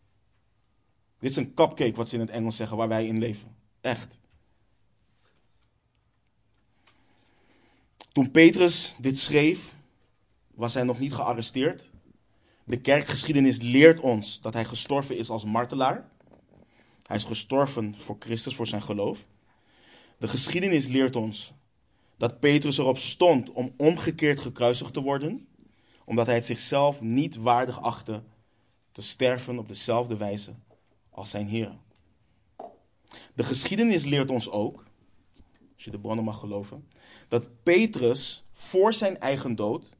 Dit 1.19 1.29
is 1.29 1.36
een 1.36 1.53
cupcake, 1.53 1.95
wat 1.95 2.09
ze 2.09 2.15
in 2.15 2.21
het 2.21 2.29
Engels 2.29 2.55
zeggen, 2.55 2.77
waar 2.77 2.88
wij 2.88 3.07
in 3.07 3.19
leven. 3.19 3.55
Echt. 3.82 4.19
Toen 8.11 8.32
Petrus 8.32 8.95
dit 8.97 9.17
schreef, 9.19 9.75
was 10.53 10.73
hij 10.73 10.84
nog 10.84 10.99
niet 10.99 11.13
gearresteerd. 11.13 11.91
De 12.63 12.77
kerkgeschiedenis 12.77 13.57
leert 13.61 13.99
ons 13.99 14.41
dat 14.41 14.53
hij 14.53 14.65
gestorven 14.65 15.17
is 15.17 15.29
als 15.29 15.43
martelaar. 15.43 16.09
Hij 17.03 17.15
is 17.15 17.23
gestorven 17.23 17.95
voor 17.97 18.15
Christus, 18.19 18.55
voor 18.55 18.67
zijn 18.67 18.84
geloof. 18.84 19.25
De 20.22 20.28
geschiedenis 20.28 20.88
leert 20.88 21.15
ons 21.15 21.53
dat 22.17 22.39
Petrus 22.39 22.78
erop 22.78 22.97
stond 22.97 23.51
om 23.51 23.74
omgekeerd 23.78 24.39
gekruisigd 24.39 24.93
te 24.93 25.01
worden, 25.01 25.47
omdat 26.05 26.26
hij 26.26 26.36
het 26.36 26.45
zichzelf 26.45 27.01
niet 27.01 27.36
waardig 27.36 27.82
achtte 27.82 28.24
te 28.91 29.01
sterven 29.01 29.59
op 29.59 29.67
dezelfde 29.67 30.17
wijze 30.17 30.53
als 31.09 31.30
zijn 31.30 31.47
Heer. 31.47 31.78
De 33.34 33.43
geschiedenis 33.43 34.05
leert 34.05 34.30
ons 34.30 34.49
ook, 34.49 34.86
als 35.76 35.84
je 35.84 35.91
de 35.91 35.99
bronnen 35.99 36.26
mag 36.26 36.39
geloven, 36.39 36.88
dat 37.28 37.63
Petrus 37.63 38.43
voor 38.51 38.93
zijn 38.93 39.19
eigen 39.19 39.55
dood 39.55 39.97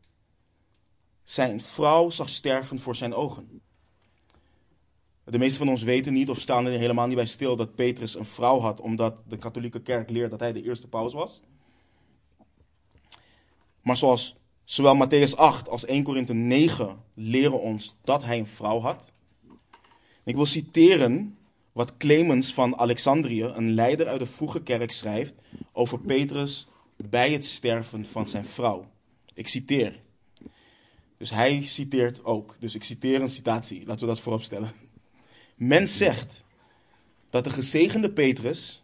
zijn 1.24 1.62
vrouw 1.62 2.10
zag 2.10 2.30
sterven 2.30 2.80
voor 2.80 2.96
zijn 2.96 3.14
ogen. 3.14 3.62
De 5.32 5.38
meeste 5.38 5.58
van 5.58 5.70
ons 5.70 5.84
weten 5.84 6.14
niet 6.14 6.30
of 6.30 6.40
staan 6.40 6.66
er 6.66 6.80
helemaal 6.80 7.08
niet 7.08 7.16
bij 7.16 7.26
stil 7.26 7.56
dat 7.56 7.76
Petrus 7.76 8.16
een 8.16 8.26
vrouw 8.26 8.60
had, 8.60 8.80
omdat 8.80 9.24
de 9.28 9.38
katholieke 9.38 9.82
kerk 9.82 10.10
leert 10.10 10.32
dat 10.32 10.40
hij 10.40 10.54
de 10.54 10.64
eerste 10.64 10.88
paus 10.88 11.14
was. 11.14 11.42
Maar 13.82 13.98
zoals 13.98 14.36
zowel 14.64 15.06
Matthäus 15.06 15.36
8 15.36 15.70
als 15.70 15.86
1 15.86 16.04
Korinthe 16.04 16.34
9 16.34 17.04
leren 17.14 17.62
ons 17.62 17.96
dat 18.04 18.24
hij 18.24 18.40
een 18.40 18.48
vrouw 18.48 18.80
had. 18.80 19.12
Ik 20.24 20.36
wil 20.36 20.46
citeren 20.46 21.38
wat 21.72 21.98
Clemens 21.98 22.54
van 22.54 22.78
Alexandrië, 22.78 23.44
een 23.44 23.74
leider 23.74 24.08
uit 24.08 24.20
de 24.20 24.26
vroege 24.26 24.62
kerk, 24.62 24.92
schrijft 24.92 25.34
over 25.72 26.00
Petrus 26.00 26.68
bij 26.96 27.32
het 27.32 27.46
sterven 27.46 28.06
van 28.06 28.28
zijn 28.28 28.46
vrouw. 28.46 28.86
Ik 29.34 29.48
citeer. 29.48 30.02
Dus 31.18 31.30
hij 31.30 31.62
citeert 31.62 32.26
ook. 32.26 32.56
Dus 32.60 32.76
ik 32.76 32.84
citeer 32.84 33.22
een 33.22 33.30
citatie. 33.30 33.86
Laten 33.86 34.08
we 34.08 34.14
dat 34.14 34.22
voorop 34.22 34.44
stellen. 34.44 34.90
Men 35.62 35.88
zegt 35.88 36.44
dat 37.30 37.44
de 37.44 37.50
gezegende 37.50 38.12
Petrus, 38.12 38.84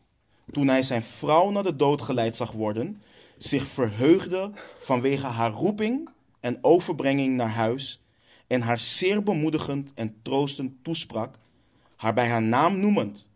toen 0.52 0.68
hij 0.68 0.84
zijn 0.84 1.04
vrouw 1.04 1.50
naar 1.50 1.64
de 1.64 1.76
dood 1.76 2.02
geleid 2.02 2.36
zag 2.36 2.52
worden, 2.52 3.02
zich 3.38 3.68
verheugde 3.68 4.52
vanwege 4.78 5.26
haar 5.26 5.52
roeping 5.52 6.10
en 6.40 6.58
overbrenging 6.62 7.36
naar 7.36 7.50
huis 7.50 8.02
en 8.48 8.62
haar 8.62 8.80
zeer 8.80 9.24
bemoedigend 9.24 9.94
en 9.94 10.18
troostend 10.22 10.84
toesprak, 10.84 11.40
haar 11.96 12.14
bij 12.14 12.28
haar 12.28 12.42
naam 12.42 12.80
noemend. 12.80 13.28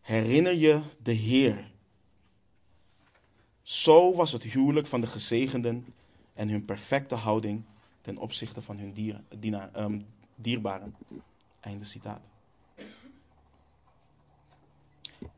Herinner 0.00 0.54
je 0.54 0.80
de 1.02 1.12
Heer. 1.12 1.70
Zo 3.62 4.14
was 4.14 4.32
het 4.32 4.42
huwelijk 4.42 4.86
van 4.86 5.00
de 5.00 5.06
gezegenden 5.06 5.86
en 6.34 6.48
hun 6.48 6.64
perfecte 6.64 7.14
houding 7.14 7.62
ten 8.00 8.16
opzichte 8.16 8.62
van 8.62 8.78
hun 8.78 9.18
diena, 9.38 9.70
um, 9.76 10.06
dierbaren. 10.34 10.94
Einde 11.60 11.84
citaat. 11.84 12.30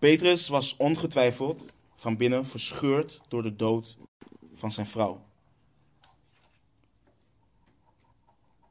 Petrus 0.03 0.49
was 0.49 0.77
ongetwijfeld 0.77 1.75
van 1.95 2.17
binnen 2.17 2.47
verscheurd 2.47 3.21
door 3.29 3.43
de 3.43 3.57
dood 3.57 3.97
van 4.55 4.73
zijn 4.73 4.87
vrouw. 4.87 5.27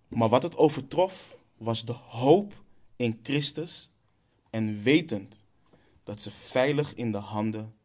Maar 0.07 0.29
wat 0.29 0.43
het 0.43 0.57
overtrof 0.57 1.37
was 1.57 1.85
de 1.85 1.91
hoop 1.91 2.63
in 2.95 3.19
Christus 3.23 3.91
en 4.49 4.81
wetend 4.81 5.43
dat 6.03 6.21
ze 6.21 6.31
veilig 6.31 6.95
in 6.95 7.11
de 7.11 7.17
handen 7.17 7.75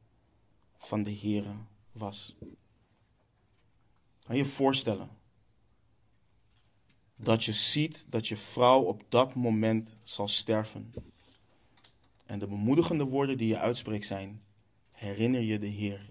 van 0.79 1.03
de 1.03 1.17
Here 1.17 1.55
was. 1.93 2.37
Kan 4.23 4.37
je 4.37 4.43
je 4.43 4.49
voorstellen 4.49 5.09
dat 7.17 7.45
je 7.45 7.53
ziet 7.53 8.11
dat 8.11 8.29
je 8.29 8.37
vrouw 8.37 8.83
op 8.83 9.03
dat 9.09 9.35
moment 9.35 9.97
zal 10.03 10.29
sterven? 10.29 10.93
En 12.27 12.39
de 12.39 12.47
bemoedigende 12.47 13.05
woorden 13.05 13.39
die 13.39 13.49
je 13.49 13.59
uitspreekt 13.59 14.07
zijn: 14.07 14.43
Herinner 14.91 15.41
je 15.41 15.59
de 15.59 15.67
Heer. 15.67 16.11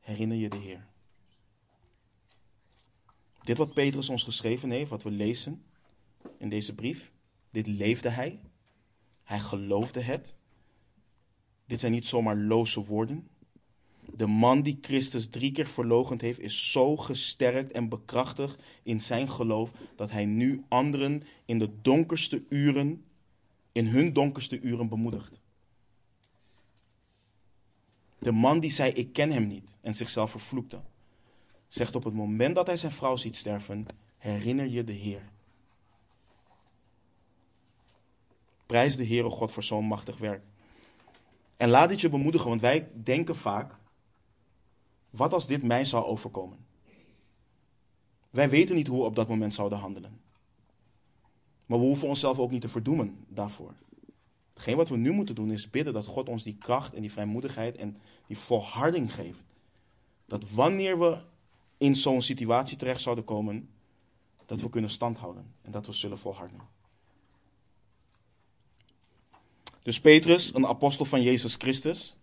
Herinner 0.00 0.36
je 0.36 0.48
de 0.48 0.56
Heer. 0.56 0.86
Dit 3.42 3.56
wat 3.56 3.74
Petrus 3.74 4.08
ons 4.08 4.22
geschreven 4.22 4.70
heeft, 4.70 4.90
wat 4.90 5.02
we 5.02 5.10
lezen 5.10 5.64
in 6.38 6.48
deze 6.48 6.74
brief, 6.74 7.12
dit 7.50 7.66
leefde 7.66 8.08
hij. 8.08 8.40
Hij 9.22 9.40
geloofde 9.40 10.00
het. 10.00 10.34
Dit 11.66 11.80
zijn 11.80 11.92
niet 11.92 12.06
zomaar 12.06 12.36
loze 12.36 12.84
woorden. 12.84 13.28
De 14.14 14.26
man 14.26 14.62
die 14.62 14.78
Christus 14.80 15.28
drie 15.28 15.50
keer 15.50 15.68
verlogend 15.68 16.20
heeft, 16.20 16.38
is 16.38 16.72
zo 16.72 16.96
gesterkt 16.96 17.72
en 17.72 17.88
bekrachtigd 17.88 18.62
in 18.82 19.00
zijn 19.00 19.30
geloof 19.30 19.72
dat 19.96 20.10
hij 20.10 20.24
nu 20.24 20.64
anderen 20.68 21.22
in 21.44 21.58
de 21.58 21.80
donkerste 21.82 22.44
uren, 22.48 23.04
in 23.72 23.86
hun 23.86 24.12
donkerste 24.12 24.60
uren 24.60 24.88
bemoedigt. 24.88 25.40
De 28.18 28.32
man 28.32 28.60
die 28.60 28.70
zei: 28.70 28.92
Ik 28.92 29.12
ken 29.12 29.30
hem 29.30 29.46
niet 29.46 29.78
en 29.80 29.94
zichzelf 29.94 30.30
vervloekte, 30.30 30.80
zegt 31.68 31.94
op 31.94 32.04
het 32.04 32.14
moment 32.14 32.54
dat 32.54 32.66
hij 32.66 32.76
zijn 32.76 32.92
vrouw 32.92 33.16
ziet 33.16 33.36
sterven: 33.36 33.86
Herinner 34.18 34.66
je 34.66 34.84
de 34.84 34.92
Heer. 34.92 35.30
Prijs 38.66 38.96
de 38.96 39.06
Heere 39.06 39.30
God 39.30 39.52
voor 39.52 39.62
zo'n 39.62 39.84
machtig 39.84 40.18
werk. 40.18 40.42
En 41.56 41.68
laat 41.68 41.88
dit 41.88 42.00
je 42.00 42.08
bemoedigen, 42.08 42.48
want 42.48 42.60
wij 42.60 42.88
denken 42.94 43.36
vaak: 43.36 43.74
wat 45.10 45.32
als 45.32 45.46
dit 45.46 45.62
mij 45.62 45.84
zou 45.84 46.04
overkomen? 46.04 46.66
Wij 48.30 48.50
weten 48.50 48.74
niet 48.74 48.86
hoe 48.86 48.98
we 48.98 49.04
op 49.04 49.14
dat 49.14 49.28
moment 49.28 49.54
zouden 49.54 49.78
handelen. 49.78 50.20
Maar 51.72 51.80
we 51.80 51.86
hoeven 51.86 52.08
onszelf 52.08 52.38
ook 52.38 52.50
niet 52.50 52.60
te 52.60 52.68
verdoemen 52.68 53.24
daarvoor. 53.28 53.74
Hetgeen 54.52 54.76
wat 54.76 54.88
we 54.88 54.96
nu 54.96 55.10
moeten 55.10 55.34
doen 55.34 55.50
is 55.50 55.70
bidden 55.70 55.92
dat 55.92 56.06
God 56.06 56.28
ons 56.28 56.42
die 56.42 56.56
kracht 56.58 56.94
en 56.94 57.00
die 57.00 57.12
vrijmoedigheid 57.12 57.76
en 57.76 57.96
die 58.26 58.38
volharding 58.38 59.14
geeft. 59.14 59.42
Dat 60.26 60.50
wanneer 60.50 60.98
we 60.98 61.22
in 61.78 61.96
zo'n 61.96 62.22
situatie 62.22 62.76
terecht 62.76 63.00
zouden 63.00 63.24
komen, 63.24 63.68
dat 64.46 64.60
we 64.60 64.68
kunnen 64.68 64.90
standhouden 64.90 65.54
en 65.62 65.70
dat 65.70 65.86
we 65.86 65.92
zullen 65.92 66.18
volharden. 66.18 66.60
Dus 69.82 70.00
Petrus, 70.00 70.54
een 70.54 70.66
apostel 70.66 71.04
van 71.04 71.22
Jezus 71.22 71.54
Christus. 71.54 72.16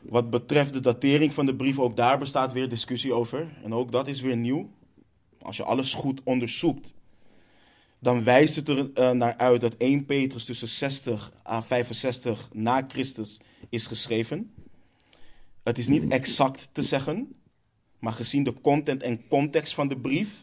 Wat 0.00 0.30
betreft 0.30 0.72
de 0.72 0.80
datering 0.80 1.34
van 1.34 1.46
de 1.46 1.54
brief, 1.54 1.78
ook 1.78 1.96
daar 1.96 2.18
bestaat 2.18 2.52
weer 2.52 2.68
discussie 2.68 3.12
over. 3.12 3.56
En 3.62 3.74
ook 3.74 3.92
dat 3.92 4.08
is 4.08 4.20
weer 4.20 4.36
nieuw. 4.36 4.68
Als 5.42 5.56
je 5.56 5.64
alles 5.64 5.94
goed 5.94 6.20
onderzoekt, 6.24 6.94
dan 8.04 8.24
wijst 8.24 8.56
het 8.56 8.68
er 8.68 8.90
uh, 8.94 9.10
naar 9.10 9.36
uit 9.36 9.60
dat 9.60 9.76
1 9.76 10.04
Petrus 10.04 10.44
tussen 10.44 10.68
60 10.68 11.32
à 11.46 11.62
65 11.62 12.48
na 12.52 12.84
Christus 12.88 13.40
is 13.68 13.86
geschreven. 13.86 14.54
Het 15.62 15.78
is 15.78 15.88
niet 15.88 16.12
exact 16.12 16.68
te 16.72 16.82
zeggen, 16.82 17.34
maar 17.98 18.12
gezien 18.12 18.44
de 18.44 18.60
content 18.60 19.02
en 19.02 19.28
context 19.28 19.74
van 19.74 19.88
de 19.88 19.96
brief, 19.96 20.42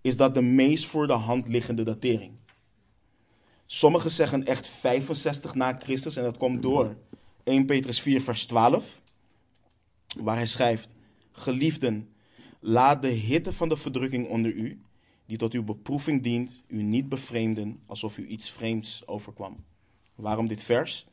is 0.00 0.16
dat 0.16 0.34
de 0.34 0.42
meest 0.42 0.86
voor 0.86 1.06
de 1.06 1.12
hand 1.12 1.48
liggende 1.48 1.82
datering. 1.82 2.32
Sommigen 3.66 4.10
zeggen 4.10 4.46
echt 4.46 4.68
65 4.68 5.54
na 5.54 5.76
Christus 5.78 6.16
en 6.16 6.22
dat 6.22 6.36
komt 6.36 6.62
door 6.62 6.96
1 7.44 7.64
Petrus 7.64 8.00
4 8.00 8.22
vers 8.22 8.46
12, 8.46 9.00
waar 10.18 10.36
hij 10.36 10.46
schrijft, 10.46 10.94
Geliefden, 11.32 12.08
laat 12.60 13.02
de 13.02 13.08
hitte 13.08 13.52
van 13.52 13.68
de 13.68 13.76
verdrukking 13.76 14.28
onder 14.28 14.52
u, 14.52 14.80
die 15.30 15.38
tot 15.38 15.52
uw 15.52 15.62
beproeving 15.62 16.22
dient, 16.22 16.62
u 16.66 16.82
niet 16.82 17.08
bevreemden 17.08 17.80
alsof 17.86 18.18
u 18.18 18.26
iets 18.26 18.50
vreemds 18.50 19.06
overkwam. 19.06 19.64
Waarom 20.14 20.46
dit 20.46 20.62
vers? 20.62 21.06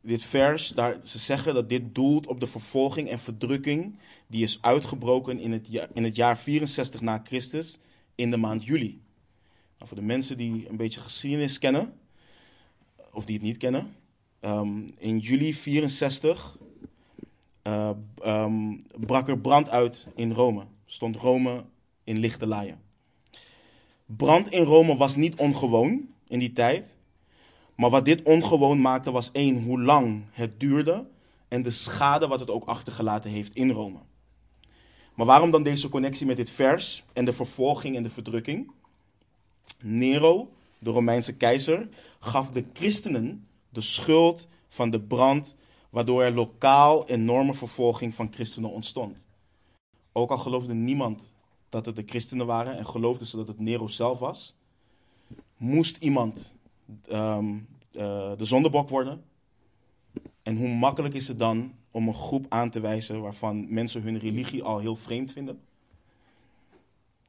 Dit 0.00 0.24
vers, 0.24 0.68
daar, 0.68 0.98
ze 1.02 1.18
zeggen 1.18 1.54
dat 1.54 1.68
dit 1.68 1.94
doelt 1.94 2.26
op 2.26 2.40
de 2.40 2.46
vervolging 2.46 3.08
en 3.08 3.18
verdrukking 3.18 3.98
die 4.26 4.42
is 4.42 4.62
uitgebroken 4.62 5.38
in 5.38 5.52
het, 5.52 5.66
jaar, 5.70 5.88
in 5.92 6.04
het 6.04 6.16
jaar 6.16 6.38
64 6.38 7.00
na 7.00 7.20
Christus 7.24 7.78
in 8.14 8.30
de 8.30 8.36
maand 8.36 8.64
juli. 8.64 9.02
Nou, 9.76 9.88
voor 9.88 9.96
de 9.96 10.02
mensen 10.02 10.36
die 10.36 10.68
een 10.68 10.76
beetje 10.76 11.00
geschiedenis 11.00 11.58
kennen, 11.58 11.92
of 13.12 13.24
die 13.24 13.34
het 13.34 13.44
niet 13.44 13.56
kennen, 13.56 13.94
um, 14.40 14.94
in 14.98 15.18
juli 15.18 15.54
64 15.54 16.58
uh, 17.66 17.90
um, 18.24 18.82
brak 19.00 19.28
er 19.28 19.38
brand 19.38 19.68
uit 19.68 20.06
in 20.14 20.32
Rome. 20.32 20.66
Stond 20.86 21.16
Rome 21.16 21.64
in 22.04 22.18
lichte 22.18 22.46
laaien. 22.46 22.83
Brand 24.06 24.50
in 24.50 24.62
Rome 24.62 24.96
was 24.96 25.16
niet 25.16 25.34
ongewoon 25.34 26.08
in 26.28 26.38
die 26.38 26.52
tijd. 26.52 26.96
Maar 27.74 27.90
wat 27.90 28.04
dit 28.04 28.22
ongewoon 28.22 28.80
maakte 28.80 29.10
was 29.10 29.32
één, 29.32 29.62
hoe 29.62 29.82
lang 29.82 30.22
het 30.30 30.60
duurde 30.60 31.06
en 31.48 31.62
de 31.62 31.70
schade 31.70 32.26
wat 32.26 32.40
het 32.40 32.50
ook 32.50 32.64
achtergelaten 32.64 33.30
heeft 33.30 33.54
in 33.54 33.70
Rome. 33.70 33.98
Maar 35.14 35.26
waarom 35.26 35.50
dan 35.50 35.62
deze 35.62 35.88
connectie 35.88 36.26
met 36.26 36.36
dit 36.36 36.50
vers 36.50 37.04
en 37.12 37.24
de 37.24 37.32
vervolging 37.32 37.96
en 37.96 38.02
de 38.02 38.10
verdrukking? 38.10 38.70
Nero, 39.80 40.50
de 40.78 40.90
Romeinse 40.90 41.36
keizer, 41.36 41.88
gaf 42.20 42.50
de 42.50 42.64
christenen 42.72 43.46
de 43.70 43.80
schuld 43.80 44.48
van 44.68 44.90
de 44.90 45.00
brand, 45.00 45.56
waardoor 45.90 46.22
er 46.22 46.32
lokaal 46.32 47.08
enorme 47.08 47.54
vervolging 47.54 48.14
van 48.14 48.32
christenen 48.32 48.70
ontstond. 48.70 49.26
Ook 50.12 50.30
al 50.30 50.38
geloofde 50.38 50.74
niemand 50.74 51.32
dat 51.74 51.86
het 51.86 51.96
de 51.96 52.02
christenen 52.06 52.46
waren 52.46 52.76
en 52.76 52.86
geloofden 52.86 53.26
ze 53.26 53.36
dat 53.36 53.48
het 53.48 53.58
Nero 53.58 53.86
zelf 53.88 54.18
was, 54.18 54.56
moest 55.56 55.96
iemand 55.96 56.54
um, 57.10 57.68
uh, 57.92 58.36
de 58.36 58.44
zondebok 58.44 58.88
worden. 58.88 59.24
En 60.42 60.56
hoe 60.56 60.68
makkelijk 60.68 61.14
is 61.14 61.28
het 61.28 61.38
dan 61.38 61.74
om 61.90 62.08
een 62.08 62.14
groep 62.14 62.46
aan 62.48 62.70
te 62.70 62.80
wijzen 62.80 63.20
waarvan 63.20 63.72
mensen 63.72 64.02
hun 64.02 64.18
religie 64.18 64.62
al 64.62 64.78
heel 64.78 64.96
vreemd 64.96 65.32
vinden 65.32 65.60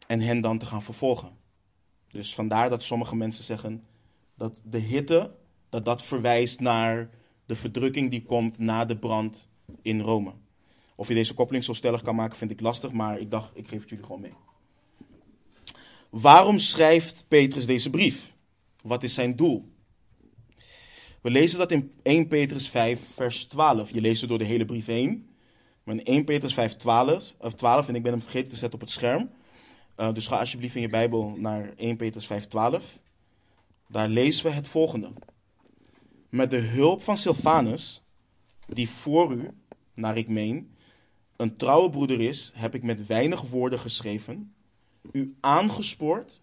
en 0.07 0.19
hen 0.19 0.41
dan 0.41 0.57
te 0.57 0.65
gaan 0.65 0.83
vervolgen? 0.83 1.29
Dus 2.07 2.33
vandaar 2.33 2.69
dat 2.69 2.83
sommige 2.83 3.15
mensen 3.15 3.43
zeggen 3.43 3.83
dat 4.35 4.61
de 4.65 4.79
hitte, 4.79 5.35
dat 5.69 5.85
dat 5.85 6.03
verwijst 6.03 6.59
naar 6.59 7.09
de 7.45 7.55
verdrukking 7.55 8.11
die 8.11 8.25
komt 8.25 8.57
na 8.57 8.85
de 8.85 8.97
brand 8.97 9.49
in 9.81 10.01
Rome. 10.01 10.33
Of 10.95 11.07
je 11.07 11.13
deze 11.13 11.33
koppeling 11.33 11.63
zo 11.63 11.73
stellig 11.73 12.01
kan 12.01 12.15
maken, 12.15 12.37
vind 12.37 12.51
ik 12.51 12.61
lastig, 12.61 12.91
maar 12.91 13.19
ik 13.19 13.31
dacht, 13.31 13.57
ik 13.57 13.67
geef 13.67 13.79
het 13.79 13.89
jullie 13.89 14.05
gewoon 14.05 14.21
mee. 14.21 14.33
Waarom 16.09 16.59
schrijft 16.59 17.25
Petrus 17.27 17.65
deze 17.65 17.89
brief? 17.89 18.33
Wat 18.81 19.03
is 19.03 19.13
zijn 19.13 19.35
doel? 19.35 19.73
We 21.21 21.29
lezen 21.29 21.57
dat 21.57 21.71
in 21.71 21.91
1 22.01 22.27
Petrus 22.27 22.69
5, 22.69 23.01
vers 23.13 23.45
12. 23.45 23.91
Je 23.91 24.01
leest 24.01 24.19
het 24.19 24.29
door 24.29 24.37
de 24.39 24.45
hele 24.45 24.65
brief 24.65 24.85
heen. 24.85 25.29
Maar 25.83 25.95
in 25.95 26.03
1 26.03 26.23
Petrus 26.23 26.53
5, 26.53 26.75
12, 26.75 27.33
of 27.37 27.53
12 27.53 27.87
en 27.87 27.95
ik 27.95 28.03
ben 28.03 28.11
hem 28.11 28.21
vergeten 28.21 28.49
te 28.49 28.55
zetten 28.55 28.79
op 28.79 28.85
het 28.85 28.95
scherm. 28.95 29.29
Uh, 29.97 30.13
dus 30.13 30.27
ga 30.27 30.39
alsjeblieft 30.39 30.75
in 30.75 30.81
je 30.81 30.87
Bijbel 30.87 31.33
naar 31.37 31.73
1 31.75 31.95
Petrus 31.95 32.25
5, 32.25 32.47
12. 32.47 32.99
Daar 33.87 34.07
lezen 34.07 34.45
we 34.45 34.51
het 34.51 34.67
volgende. 34.67 35.09
Met 36.29 36.49
de 36.49 36.57
hulp 36.57 37.01
van 37.01 37.17
Silvanus, 37.17 38.03
die 38.67 38.89
voor 38.89 39.33
u, 39.33 39.49
naar 39.93 40.17
ik 40.17 40.27
meen, 40.27 40.74
een 41.35 41.55
trouwe 41.55 41.89
broeder 41.89 42.21
is, 42.21 42.51
heb 42.53 42.75
ik 42.75 42.83
met 42.83 43.05
weinig 43.05 43.41
woorden 43.41 43.79
geschreven, 43.79 44.55
u 45.11 45.35
aangespoord 45.39 46.41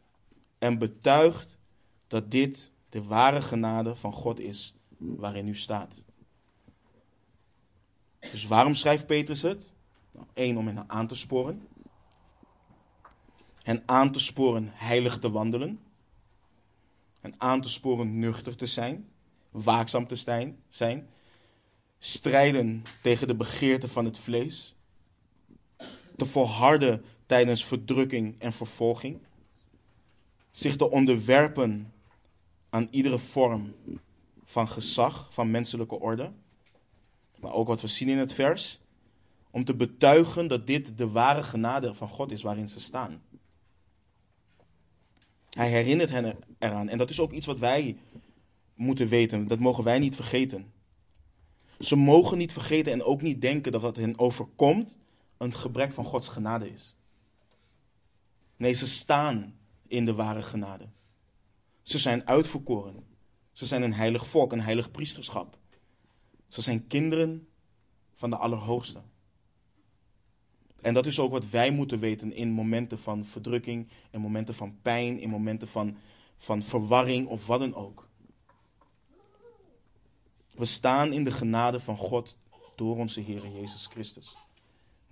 en 0.58 0.78
betuigd 0.78 1.58
dat 2.06 2.30
dit 2.30 2.72
de 2.88 3.02
ware 3.02 3.42
genade 3.42 3.96
van 3.96 4.12
God 4.12 4.40
is 4.40 4.74
waarin 4.98 5.48
u 5.48 5.54
staat. 5.56 6.04
Dus 8.30 8.46
waarom 8.46 8.74
schrijft 8.74 9.06
Petrus 9.06 9.42
het? 9.42 9.74
Nou, 10.10 10.26
Eén, 10.34 10.58
om 10.58 10.66
hen 10.66 10.90
aan 10.90 11.06
te 11.06 11.14
sporen. 11.14 11.68
Hen 13.62 13.82
aan 13.86 14.12
te 14.12 14.18
sporen 14.18 14.70
heilig 14.72 15.18
te 15.18 15.30
wandelen. 15.30 15.80
En 17.20 17.34
aan 17.40 17.60
te 17.60 17.68
sporen 17.68 18.18
nuchter 18.18 18.56
te 18.56 18.66
zijn. 18.66 19.08
Waakzaam 19.50 20.06
te 20.06 20.16
zijn. 20.68 21.08
Strijden 21.98 22.82
tegen 23.02 23.26
de 23.26 23.34
begeerte 23.34 23.88
van 23.88 24.04
het 24.04 24.18
vlees. 24.18 24.76
Te 26.16 26.26
volharden 26.26 27.04
tijdens 27.26 27.64
verdrukking 27.64 28.40
en 28.40 28.52
vervolging. 28.52 29.18
Zich 30.50 30.76
te 30.76 30.90
onderwerpen 30.90 31.92
aan 32.70 32.88
iedere 32.90 33.18
vorm 33.18 33.74
van 34.44 34.68
gezag, 34.68 35.28
van 35.32 35.50
menselijke 35.50 36.00
orde. 36.00 36.32
Maar 37.40 37.52
ook 37.52 37.66
wat 37.66 37.80
we 37.80 37.88
zien 37.88 38.08
in 38.08 38.18
het 38.18 38.32
vers. 38.32 38.80
Om 39.50 39.64
te 39.64 39.74
betuigen 39.74 40.48
dat 40.48 40.66
dit 40.66 40.98
de 40.98 41.08
ware 41.08 41.42
genade 41.42 41.94
van 41.94 42.08
God 42.08 42.32
is 42.32 42.42
waarin 42.42 42.68
ze 42.68 42.80
staan. 42.80 43.22
Hij 45.50 45.68
herinnert 45.70 46.10
hen 46.10 46.38
eraan. 46.58 46.88
En 46.88 46.98
dat 46.98 47.10
is 47.10 47.20
ook 47.20 47.32
iets 47.32 47.46
wat 47.46 47.58
wij 47.58 47.96
moeten 48.74 49.08
weten. 49.08 49.46
Dat 49.46 49.58
mogen 49.58 49.84
wij 49.84 49.98
niet 49.98 50.16
vergeten. 50.16 50.72
Ze 51.78 51.96
mogen 51.96 52.38
niet 52.38 52.52
vergeten 52.52 52.92
en 52.92 53.02
ook 53.02 53.22
niet 53.22 53.40
denken 53.40 53.72
dat 53.72 53.82
wat 53.82 53.96
hen 53.96 54.18
overkomt 54.18 54.98
een 55.42 55.54
gebrek 55.54 55.92
van 55.92 56.04
Gods 56.04 56.28
genade 56.28 56.72
is. 56.72 56.96
Nee, 58.56 58.72
ze 58.72 58.86
staan 58.86 59.58
in 59.86 60.04
de 60.04 60.14
ware 60.14 60.42
genade. 60.42 60.88
Ze 61.82 61.98
zijn 61.98 62.26
uitverkoren. 62.26 63.04
Ze 63.52 63.66
zijn 63.66 63.82
een 63.82 63.94
heilig 63.94 64.26
volk, 64.26 64.52
een 64.52 64.60
heilig 64.60 64.90
priesterschap. 64.90 65.58
Ze 66.48 66.60
zijn 66.60 66.86
kinderen 66.86 67.48
van 68.14 68.30
de 68.30 68.36
Allerhoogste. 68.36 69.00
En 70.80 70.94
dat 70.94 71.06
is 71.06 71.18
ook 71.18 71.30
wat 71.30 71.50
wij 71.50 71.70
moeten 71.70 71.98
weten 71.98 72.32
in 72.32 72.50
momenten 72.50 72.98
van 72.98 73.24
verdrukking, 73.24 73.88
in 74.10 74.20
momenten 74.20 74.54
van 74.54 74.78
pijn, 74.82 75.18
in 75.18 75.28
momenten 75.28 75.68
van, 75.68 75.96
van 76.36 76.62
verwarring 76.62 77.28
of 77.28 77.46
wat 77.46 77.60
dan 77.60 77.74
ook. 77.74 78.08
We 80.54 80.64
staan 80.64 81.12
in 81.12 81.24
de 81.24 81.32
genade 81.32 81.80
van 81.80 81.96
God 81.96 82.38
door 82.76 82.96
onze 82.96 83.20
Heer 83.20 83.48
Jezus 83.48 83.86
Christus. 83.86 84.36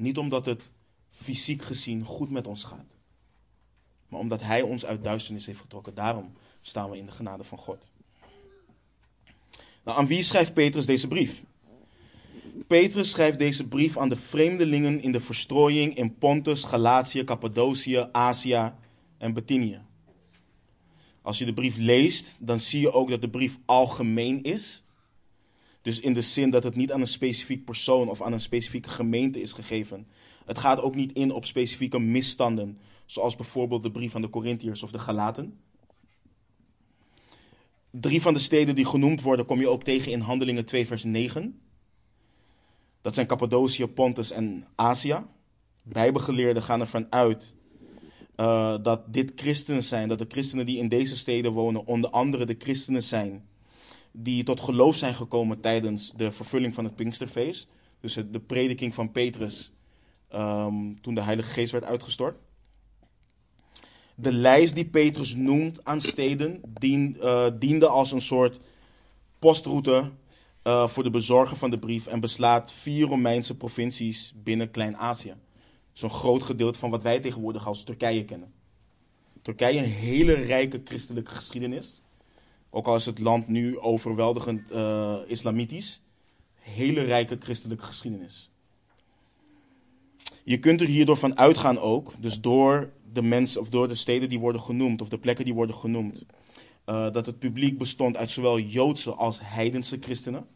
Niet 0.00 0.18
omdat 0.18 0.46
het 0.46 0.70
fysiek 1.10 1.62
gezien 1.62 2.04
goed 2.04 2.30
met 2.30 2.46
ons 2.46 2.64
gaat, 2.64 2.96
maar 4.08 4.20
omdat 4.20 4.42
Hij 4.42 4.62
ons 4.62 4.84
uit 4.84 5.04
duisternis 5.04 5.46
heeft 5.46 5.60
getrokken. 5.60 5.94
Daarom 5.94 6.32
staan 6.60 6.90
we 6.90 6.96
in 6.96 7.06
de 7.06 7.12
genade 7.12 7.44
van 7.44 7.58
God. 7.58 7.90
Nou, 9.84 9.98
aan 9.98 10.06
wie 10.06 10.22
schrijft 10.22 10.54
Petrus 10.54 10.86
deze 10.86 11.08
brief? 11.08 11.42
Petrus 12.66 13.10
schrijft 13.10 13.38
deze 13.38 13.68
brief 13.68 13.98
aan 13.98 14.08
de 14.08 14.16
vreemdelingen 14.16 15.00
in 15.00 15.12
de 15.12 15.20
verstrooiing 15.20 15.94
in 15.94 16.14
Pontus, 16.14 16.64
Galatië, 16.64 17.24
Cappadocië, 17.24 18.08
Azië 18.12 18.72
en 19.18 19.32
Bithynië. 19.32 19.80
Als 21.22 21.38
je 21.38 21.44
de 21.44 21.54
brief 21.54 21.76
leest, 21.76 22.36
dan 22.38 22.60
zie 22.60 22.80
je 22.80 22.92
ook 22.92 23.10
dat 23.10 23.20
de 23.20 23.30
brief 23.30 23.58
algemeen 23.64 24.42
is. 24.42 24.82
Dus 25.82 26.00
in 26.00 26.12
de 26.12 26.20
zin 26.20 26.50
dat 26.50 26.64
het 26.64 26.76
niet 26.76 26.92
aan 26.92 27.00
een 27.00 27.06
specifiek 27.06 27.64
persoon 27.64 28.08
of 28.08 28.22
aan 28.22 28.32
een 28.32 28.40
specifieke 28.40 28.88
gemeente 28.88 29.40
is 29.40 29.52
gegeven. 29.52 30.06
Het 30.44 30.58
gaat 30.58 30.80
ook 30.80 30.94
niet 30.94 31.12
in 31.12 31.32
op 31.32 31.44
specifieke 31.44 31.98
misstanden, 31.98 32.78
zoals 33.06 33.36
bijvoorbeeld 33.36 33.82
de 33.82 33.90
brief 33.90 34.14
aan 34.14 34.22
de 34.22 34.30
Corinthiërs 34.30 34.82
of 34.82 34.90
de 34.90 34.98
Galaten. 34.98 35.58
Drie 37.90 38.22
van 38.22 38.34
de 38.34 38.40
steden 38.40 38.74
die 38.74 38.86
genoemd 38.86 39.22
worden 39.22 39.46
kom 39.46 39.60
je 39.60 39.68
ook 39.68 39.84
tegen 39.84 40.12
in 40.12 40.20
Handelingen 40.20 40.64
2, 40.64 40.86
vers 40.86 41.04
9. 41.04 41.60
Dat 43.02 43.14
zijn 43.14 43.26
Cappadocië, 43.26 43.86
Pontus 43.86 44.30
en 44.30 44.66
Azië. 44.74 45.16
Bijbelgeleerden 45.82 46.62
gaan 46.62 46.80
ervan 46.80 47.12
uit 47.12 47.54
uh, 48.36 48.74
dat 48.82 49.12
dit 49.12 49.32
christenen 49.36 49.82
zijn, 49.82 50.08
dat 50.08 50.18
de 50.18 50.26
christenen 50.28 50.66
die 50.66 50.78
in 50.78 50.88
deze 50.88 51.16
steden 51.16 51.52
wonen, 51.52 51.86
onder 51.86 52.10
andere 52.10 52.46
de 52.46 52.56
christenen 52.58 53.02
zijn 53.02 53.48
die 54.12 54.44
tot 54.44 54.60
geloof 54.60 54.96
zijn 54.96 55.14
gekomen 55.14 55.60
tijdens 55.60 56.12
de 56.12 56.32
vervulling 56.32 56.74
van 56.74 56.84
het 56.84 56.96
Pinksterfeest. 56.96 57.68
Dus 58.00 58.14
de 58.14 58.40
prediking 58.46 58.94
van 58.94 59.12
Petrus 59.12 59.72
um, 60.34 61.00
toen 61.00 61.14
de 61.14 61.22
Heilige 61.22 61.50
Geest 61.50 61.72
werd 61.72 61.84
uitgestort 61.84 62.36
de 64.20 64.32
lijst 64.32 64.74
die 64.74 64.84
Petrus 64.84 65.34
noemt 65.34 65.84
aan 65.84 66.00
steden 66.00 66.60
uh, 66.82 67.46
diende 67.58 67.88
als 67.88 68.12
een 68.12 68.20
soort 68.20 68.60
postroute 69.38 70.10
uh, 70.64 70.88
voor 70.88 71.02
de 71.02 71.10
bezorger 71.10 71.56
van 71.56 71.70
de 71.70 71.78
brief 71.78 72.06
en 72.06 72.20
beslaat 72.20 72.72
vier 72.72 73.06
Romeinse 73.06 73.56
provincies 73.56 74.32
binnen 74.36 74.70
Klein-Azië. 74.70 75.34
Zo'n 75.92 76.10
groot 76.10 76.42
gedeelte 76.42 76.78
van 76.78 76.90
wat 76.90 77.02
wij 77.02 77.20
tegenwoordig 77.20 77.66
als 77.66 77.84
Turkije 77.84 78.24
kennen. 78.24 78.52
Turkije 79.42 79.78
een 79.78 79.84
hele 79.84 80.32
rijke 80.32 80.80
christelijke 80.84 81.30
geschiedenis. 81.30 82.00
Ook 82.70 82.86
al 82.86 82.96
is 82.96 83.06
het 83.06 83.18
land 83.18 83.48
nu 83.48 83.78
overweldigend 83.78 84.72
uh, 84.72 85.16
islamitisch, 85.26 86.00
hele 86.54 87.00
rijke 87.00 87.36
christelijke 87.40 87.84
geschiedenis. 87.84 88.50
Je 90.42 90.58
kunt 90.58 90.80
er 90.80 90.86
hierdoor 90.86 91.16
van 91.16 91.38
uitgaan 91.38 91.78
ook, 91.78 92.12
dus 92.18 92.40
door 92.40 92.92
de 93.12 93.22
mensen 93.22 93.60
of 93.60 93.68
door 93.68 93.88
de 93.88 93.94
steden 93.94 94.28
die 94.28 94.38
worden 94.38 94.60
genoemd, 94.60 95.02
of 95.02 95.08
de 95.08 95.18
plekken 95.18 95.44
die 95.44 95.54
worden 95.54 95.76
genoemd, 95.76 96.24
uh, 96.86 97.12
dat 97.12 97.26
het 97.26 97.38
publiek 97.38 97.78
bestond 97.78 98.16
uit 98.16 98.30
zowel 98.30 98.58
Joodse 98.58 99.14
als 99.14 99.40
heidense 99.42 99.96
christenen. 100.00 100.46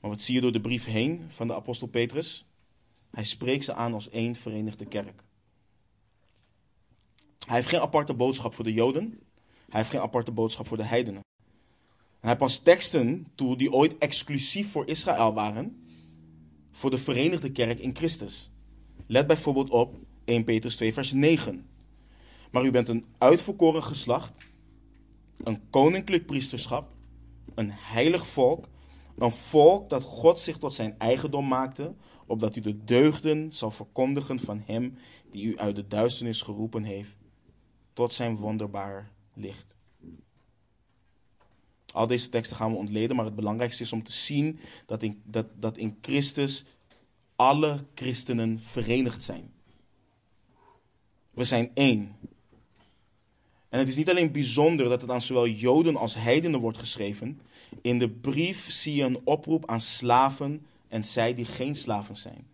Maar 0.00 0.10
wat 0.10 0.20
zie 0.20 0.34
je 0.34 0.40
door 0.40 0.52
de 0.52 0.60
brief 0.60 0.84
heen 0.84 1.24
van 1.28 1.46
de 1.46 1.54
apostel 1.54 1.86
Petrus? 1.86 2.44
Hij 3.10 3.24
spreekt 3.24 3.64
ze 3.64 3.74
aan 3.74 3.94
als 3.94 4.10
één 4.10 4.36
verenigde 4.36 4.86
kerk. 4.86 5.22
Hij 7.46 7.56
heeft 7.56 7.68
geen 7.68 7.80
aparte 7.80 8.14
boodschap 8.14 8.54
voor 8.54 8.64
de 8.64 8.72
Joden. 8.72 9.20
Hij 9.68 9.80
heeft 9.80 9.90
geen 9.90 10.00
aparte 10.00 10.30
boodschap 10.30 10.66
voor 10.66 10.76
de 10.76 10.82
heidenen. 10.82 11.24
hij 12.20 12.36
past 12.36 12.64
teksten 12.64 13.26
toe 13.34 13.56
die 13.56 13.72
ooit 13.72 13.98
exclusief 13.98 14.70
voor 14.70 14.88
Israël 14.88 15.34
waren, 15.34 15.86
voor 16.70 16.90
de 16.90 16.98
verenigde 16.98 17.52
kerk 17.52 17.78
in 17.78 17.96
Christus. 17.96 18.50
Let 19.06 19.26
bijvoorbeeld 19.26 19.70
op 19.70 19.94
1 20.24 20.44
Petrus 20.44 20.76
2, 20.76 20.92
vers 20.92 21.12
9. 21.12 21.66
Maar 22.50 22.64
u 22.64 22.70
bent 22.70 22.88
een 22.88 23.04
uitverkoren 23.18 23.82
geslacht, 23.82 24.46
een 25.44 25.70
koninklijk 25.70 26.26
priesterschap, 26.26 26.88
een 27.54 27.70
heilig 27.72 28.26
volk, 28.26 28.68
een 29.18 29.32
volk 29.32 29.90
dat 29.90 30.02
God 30.02 30.40
zich 30.40 30.58
tot 30.58 30.74
zijn 30.74 30.94
eigendom 30.98 31.48
maakte, 31.48 31.94
opdat 32.26 32.56
u 32.56 32.60
de 32.60 32.84
deugden 32.84 33.52
zal 33.52 33.70
verkondigen 33.70 34.40
van 34.40 34.62
Hem 34.66 34.98
die 35.30 35.44
u 35.44 35.58
uit 35.58 35.76
de 35.76 35.88
duisternis 35.88 36.42
geroepen 36.42 36.82
heeft, 36.82 37.16
tot 37.92 38.12
zijn 38.12 38.36
wonderbaar 38.36 39.14
licht. 39.36 39.76
Al 41.92 42.06
deze 42.06 42.28
teksten 42.28 42.56
gaan 42.56 42.70
we 42.70 42.76
ontleden, 42.76 43.16
maar 43.16 43.24
het 43.24 43.34
belangrijkste 43.34 43.82
is 43.82 43.92
om 43.92 44.02
te 44.02 44.12
zien 44.12 44.58
dat 44.86 45.02
in, 45.02 45.22
dat, 45.24 45.46
dat 45.54 45.76
in 45.76 45.98
Christus 46.00 46.64
alle 47.36 47.84
christenen 47.94 48.60
verenigd 48.60 49.22
zijn. 49.22 49.52
We 51.30 51.44
zijn 51.44 51.70
één. 51.74 52.16
En 53.68 53.78
het 53.78 53.88
is 53.88 53.96
niet 53.96 54.10
alleen 54.10 54.32
bijzonder 54.32 54.88
dat 54.88 55.00
het 55.00 55.10
aan 55.10 55.22
zowel 55.22 55.48
Joden 55.48 55.96
als 55.96 56.14
heidenen 56.14 56.60
wordt 56.60 56.78
geschreven. 56.78 57.40
In 57.80 57.98
de 57.98 58.08
brief 58.08 58.70
zie 58.70 58.94
je 58.94 59.04
een 59.04 59.20
oproep 59.24 59.66
aan 59.66 59.80
slaven 59.80 60.66
en 60.88 61.04
zij 61.04 61.34
die 61.34 61.44
geen 61.44 61.74
slaven 61.74 62.16
zijn. 62.16 62.46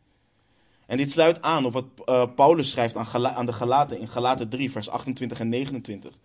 En 0.87 0.97
dit 0.97 1.11
sluit 1.11 1.43
aan 1.43 1.65
op 1.65 1.73
wat 1.73 1.85
uh, 2.07 2.25
Paulus 2.35 2.71
schrijft 2.71 2.97
aan, 2.97 3.29
aan 3.29 3.47
de 3.47 3.53
Galaten 3.53 3.99
in 3.99 4.09
Galaten 4.09 4.49
3, 4.49 4.71
vers 4.71 4.89
28 4.89 5.41
en 5.41 5.49
29. 5.49 6.19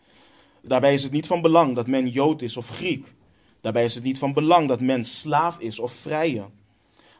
Daarbij 0.67 0.93
is 0.93 1.03
het 1.03 1.11
niet 1.11 1.27
van 1.27 1.41
belang 1.41 1.75
dat 1.75 1.87
men 1.87 2.07
Jood 2.07 2.41
is 2.41 2.57
of 2.57 2.69
Griek. 2.69 3.13
Daarbij 3.61 3.83
is 3.83 3.95
het 3.95 4.03
niet 4.03 4.17
van 4.17 4.33
belang 4.33 4.67
dat 4.67 4.81
men 4.81 5.05
slaaf 5.05 5.59
is 5.59 5.79
of 5.79 5.91
vrije. 5.91 6.49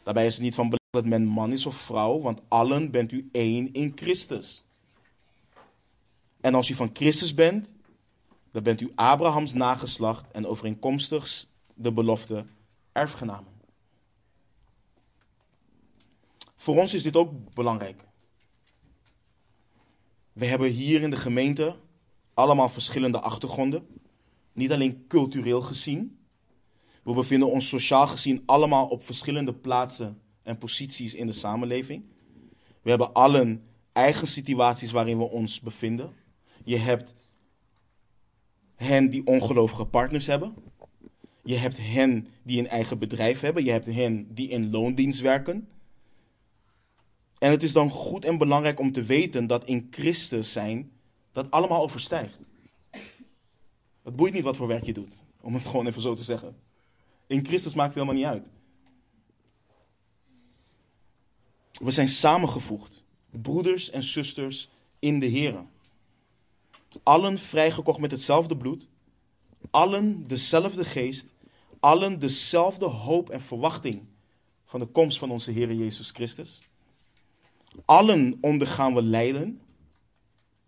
Daarbij 0.04 0.26
is 0.26 0.34
het 0.34 0.44
niet 0.44 0.56
van 0.56 0.70
belang 0.70 0.92
dat 0.92 1.06
men 1.06 1.26
man 1.26 1.52
is 1.52 1.66
of 1.66 1.76
vrouw, 1.76 2.20
want 2.20 2.42
allen 2.48 2.92
bent 2.92 3.12
u 3.12 3.30
één 3.32 3.74
in 3.74 3.92
Christus. 3.96 4.64
En 6.42 6.56
als 6.56 6.70
u 6.70 6.74
van 6.74 6.90
Christus 6.94 7.34
bent, 7.34 7.74
dan 8.52 8.64
bent 8.64 8.82
u 8.82 8.92
Abrahams 8.96 9.54
nageslacht 9.54 10.32
en 10.32 10.48
overeenkomstig 10.48 11.46
de 11.74 11.92
belofte 11.92 12.46
erfgenamen. 12.92 13.54
Voor 16.56 16.78
ons 16.78 16.94
is 16.94 17.04
dit 17.04 17.16
ook 17.16 17.54
belangrijk. 17.54 18.04
We 20.34 20.46
hebben 20.46 20.70
hier 20.70 21.02
in 21.02 21.10
de 21.10 21.18
gemeente 21.18 21.76
allemaal 22.38 22.70
verschillende 22.70 23.20
achtergronden. 23.20 23.88
Niet 24.54 24.72
alleen 24.72 25.06
cultureel 25.08 25.62
gezien. 25.62 26.20
We 27.04 27.14
bevinden 27.14 27.52
ons 27.52 27.68
sociaal 27.68 28.08
gezien 28.08 28.44
allemaal 28.46 28.88
op 28.88 29.06
verschillende 29.06 29.54
plaatsen 29.54 30.22
en 30.44 30.58
posities 30.58 31.14
in 31.14 31.28
de 31.28 31.34
samenleving. 31.34 32.04
We 32.82 32.90
hebben 32.90 33.14
allen 33.14 33.64
eigen 33.92 34.28
situaties 34.28 34.92
waarin 34.92 35.18
we 35.18 35.24
ons 35.24 35.62
bevinden. 35.62 36.14
Je 36.64 36.78
hebt 36.78 37.16
hen 38.76 39.10
die 39.10 39.26
ongelovige 39.26 39.86
partners 39.86 40.28
hebben. 40.28 40.54
Je 41.44 41.56
hebt 41.56 41.78
hen 41.78 42.28
die 42.44 42.60
een 42.60 42.68
eigen 42.68 43.00
bedrijf 43.00 43.40
hebben. 43.40 43.64
Je 43.64 43.72
hebt 43.72 43.86
hen 43.86 44.34
die 44.34 44.50
in 44.50 44.72
loondienst 44.72 45.22
werken. 45.22 45.68
En 47.38 47.52
het 47.52 47.64
is 47.64 47.74
dan 47.74 47.90
goed 47.90 48.26
en 48.26 48.38
belangrijk 48.38 48.80
om 48.80 48.92
te 48.92 49.04
weten 49.04 49.48
dat 49.48 49.66
in 49.66 49.88
Christus 49.90 50.52
zijn 50.52 50.92
dat 51.38 51.52
allemaal 51.52 51.82
overstijgt. 51.82 52.38
Het 54.04 54.16
boeit 54.16 54.34
niet 54.34 54.44
wat 54.44 54.58
voor 54.58 54.68
werk 54.68 54.84
je 54.84 54.94
doet, 54.94 55.26
om 55.42 55.54
het 55.54 55.68
gewoon 55.68 55.88
even 55.88 56.02
zo 56.02 56.14
te 56.14 56.24
zeggen. 56.24 56.56
In 57.28 57.46
Christus 57.46 57.74
maakt 57.74 57.94
het 57.94 58.04
helemaal 58.04 58.22
niet 58.22 58.44
uit. 58.44 58.50
We 61.72 61.92
zijn 61.92 62.08
samengevoegd, 62.08 63.04
broeders 63.30 63.90
en 63.90 64.04
zusters 64.04 64.70
in 65.00 65.20
de 65.20 65.26
Heer. 65.26 65.64
Allen 67.04 67.40
vrijgekocht 67.40 68.00
met 68.00 68.12
hetzelfde 68.12 68.58
bloed, 68.58 68.88
allen 69.70 70.28
dezelfde 70.28 70.86
geest, 70.86 71.34
allen 71.80 72.20
dezelfde 72.20 72.86
hoop 72.86 73.30
en 73.30 73.42
verwachting 73.42 74.06
van 74.66 74.80
de 74.80 74.86
komst 74.86 75.18
van 75.18 75.32
onze 75.32 75.52
Heer 75.52 75.74
Jezus 75.74 76.12
Christus. 76.12 76.62
Allen 77.86 78.38
ondergaan 78.42 78.94
we 78.94 79.02
lijden, 79.02 79.62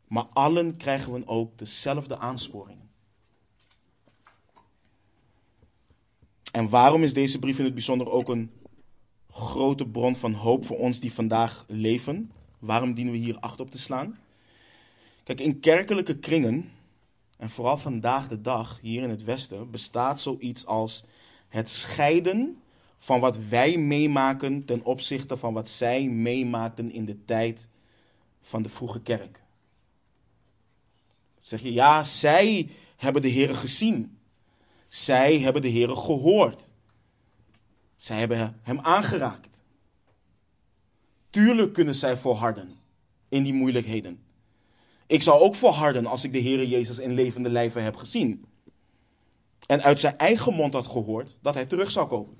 maar 0.10 0.26
allen 0.34 0.78
krijgen 0.78 1.14
we 1.14 1.28
ook 1.28 1.57
dezelfde 1.57 2.18
aansporingen. 2.18 2.89
En 6.51 6.70
waarom 6.70 7.03
is 7.03 7.14
deze 7.14 7.39
brief 7.39 7.57
in 7.57 7.66
het 7.66 7.74
bijzonder 7.74 8.12
ook 8.12 8.30
een 8.30 8.51
grote 9.32 9.88
bron 9.88 10.16
van 10.16 10.34
hoop 10.34 10.66
voor 10.66 10.78
ons 10.78 10.99
die 10.99 11.14
vandaag 11.14 11.66
leven? 11.68 12.32
Waarom 12.60 12.93
dienen 12.93 13.14
we 13.14 13.20
hier 13.20 13.39
acht 13.39 13.60
op 13.60 13.72
te 13.72 13.80
slaan? 13.80 14.18
Kijk, 15.24 15.39
in 15.39 15.60
kerkelijke 15.60 16.20
kringen, 16.20 16.72
en 17.38 17.49
vooral 17.49 17.78
vandaag 17.78 18.28
de 18.28 18.41
dag 18.41 18.80
hier 18.82 19.03
in 19.03 19.10
het 19.10 19.24
Westen, 19.24 19.72
bestaat 19.72 20.22
zoiets 20.22 20.66
als 20.66 21.03
het 21.47 21.70
scheiden 21.70 22.62
van 22.97 23.20
wat 23.20 23.38
wij 23.47 23.78
meemaken 23.78 24.66
ten 24.66 24.84
opzichte 24.84 25.38
van 25.38 25.53
wat 25.53 25.70
zij 25.70 26.07
meemaakten 26.07 26.91
in 26.91 27.05
de 27.05 27.26
tijd 27.26 27.70
van 28.41 28.62
de 28.62 28.70
vroege 28.70 29.01
kerk. 29.01 29.43
Zeg 31.50 31.62
je, 31.62 31.74
ja, 31.74 32.04
zij 32.04 32.70
hebben 32.95 33.22
de 33.22 33.28
Heer 33.28 33.56
gezien. 33.56 34.18
Zij 34.88 35.39
hebben 35.39 35.62
de 35.62 35.68
Heer 35.68 35.89
gehoord. 35.89 36.70
Zij 37.95 38.20
hebben 38.20 38.60
Hem 38.62 38.80
aangeraakt. 38.80 39.62
Tuurlijk 41.30 41.74
kunnen 41.74 41.95
zij 41.95 42.18
volharden 42.18 42.78
in 43.30 43.43
die 43.43 43.54
moeilijkheden. 43.54 44.20
Ik 45.08 45.22
zou 45.22 45.41
ook 45.41 45.56
volharden 45.56 46.06
als 46.06 46.24
ik 46.24 46.32
de 46.32 46.39
Heer 46.39 46.66
Jezus 46.66 47.00
in 47.00 47.14
levende 47.14 47.50
lijven 47.50 47.84
heb 47.84 47.95
gezien. 47.95 48.45
En 49.66 49.82
uit 49.82 50.00
zijn 50.00 50.18
eigen 50.18 50.54
mond 50.54 50.74
had 50.74 50.88
gehoord 50.88 51.38
dat 51.41 51.54
hij 51.54 51.66
terug 51.66 51.91
zou 51.91 52.08
komen 52.08 52.38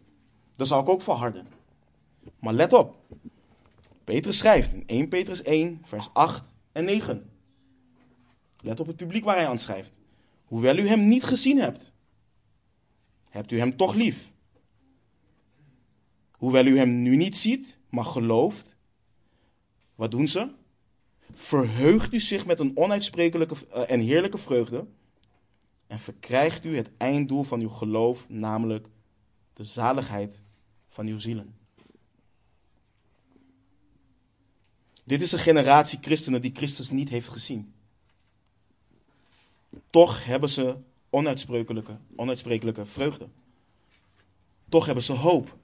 dan 0.60 0.68
zal 0.68 0.80
ik 0.80 0.90
ook 0.90 1.02
volharden. 1.02 1.48
Maar 2.40 2.54
let 2.54 2.74
op. 2.74 2.96
Petrus 4.04 4.38
schrijft 4.38 4.74
in 4.74 4.84
1 4.86 5.08
Petrus 5.08 5.44
1, 5.44 5.82
vers 5.84 6.10
8 6.14 6.52
en 6.72 6.86
9. 6.86 7.30
Let 8.62 8.80
op 8.80 8.88
het 8.88 8.96
publiek 8.96 9.24
waar 9.24 9.36
hij 9.36 9.48
aan 9.48 9.60
schrijft. 9.60 10.00
Hoewel 10.46 10.78
u 10.78 10.88
hem 10.88 11.08
niet 11.08 11.24
gezien 11.24 11.58
hebt, 11.58 11.92
hebt 13.30 13.52
u 13.52 13.60
hem 13.60 13.78
toch 13.78 13.94
lief. 13.94 14.32
Hoewel 16.32 16.66
u 16.66 16.78
hem 16.78 17.02
nu 17.02 17.16
niet 17.16 17.38
ziet, 17.38 17.78
maar 17.90 18.06
gelooft, 18.06 18.76
wat 19.96 20.12
doen 20.12 20.28
ze? 20.28 20.52
Verheugt 21.34 22.14
u 22.14 22.20
zich 22.20 22.46
met 22.46 22.60
een 22.60 22.78
onuitsprekelijke 22.78 23.56
eh, 23.72 23.92
en 23.92 24.00
heerlijke 24.00 24.38
vreugde 24.38 24.88
en 25.88 26.00
verkrijgt 26.00 26.66
u 26.66 26.76
het 26.76 26.92
einddoel 26.98 27.44
van 27.44 27.60
uw 27.60 27.70
geloof, 27.70 28.30
namelijk 28.30 28.88
de 29.54 29.64
zaligheid 29.64 30.42
van 30.88 31.08
uw 31.08 31.20
zielen. 31.20 31.58
Dit 35.04 35.22
is 35.22 35.32
een 35.32 35.40
generatie 35.40 36.00
christenen 36.02 36.42
die 36.42 36.56
Christus 36.56 36.90
niet 36.90 37.10
heeft 37.10 37.30
gezien. 37.30 37.74
Toch 39.90 40.26
hebben 40.26 40.50
ze 40.50 40.76
onuitsprekelijke, 41.10 41.98
onuitsprekelijke 42.16 42.86
vreugde. 42.86 43.28
Toch 44.70 44.86
hebben 44.86 45.04
ze 45.04 45.14
hoop. 45.14 45.58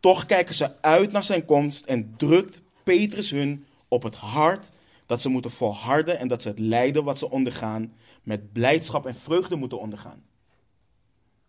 Toch 0.00 0.26
kijken 0.26 0.54
ze 0.54 0.82
uit 0.82 1.12
naar 1.12 1.24
zijn 1.24 1.44
komst 1.44 1.84
en 1.84 2.14
drukt 2.16 2.60
Petrus 2.82 3.30
hun 3.30 3.66
op 3.88 4.02
het 4.02 4.14
hart 4.14 4.70
dat 5.06 5.20
ze 5.20 5.28
moeten 5.28 5.50
volharden 5.50 6.18
en 6.18 6.28
dat 6.28 6.42
ze 6.42 6.48
het 6.48 6.58
lijden 6.58 7.04
wat 7.04 7.18
ze 7.18 7.30
ondergaan 7.30 7.92
met 8.22 8.52
blijdschap 8.52 9.06
en 9.06 9.14
vreugde 9.14 9.56
moeten 9.56 9.80
ondergaan. 9.80 10.22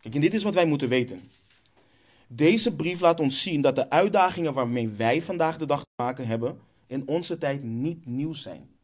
Kijk, 0.01 0.15
en 0.15 0.21
dit 0.21 0.33
is 0.33 0.43
wat 0.43 0.53
wij 0.53 0.65
moeten 0.65 0.89
weten. 0.89 1.29
Deze 2.27 2.75
brief 2.75 2.99
laat 2.99 3.19
ons 3.19 3.41
zien 3.41 3.61
dat 3.61 3.75
de 3.75 3.89
uitdagingen 3.89 4.53
waarmee 4.53 4.89
wij 4.89 5.21
vandaag 5.21 5.57
de 5.57 5.65
dag 5.65 5.79
te 5.79 6.03
maken 6.03 6.27
hebben, 6.27 6.59
in 6.87 7.07
onze 7.07 7.37
tijd 7.37 7.63
niet 7.63 8.05
nieuw 8.05 8.33
zijn. 8.33 8.74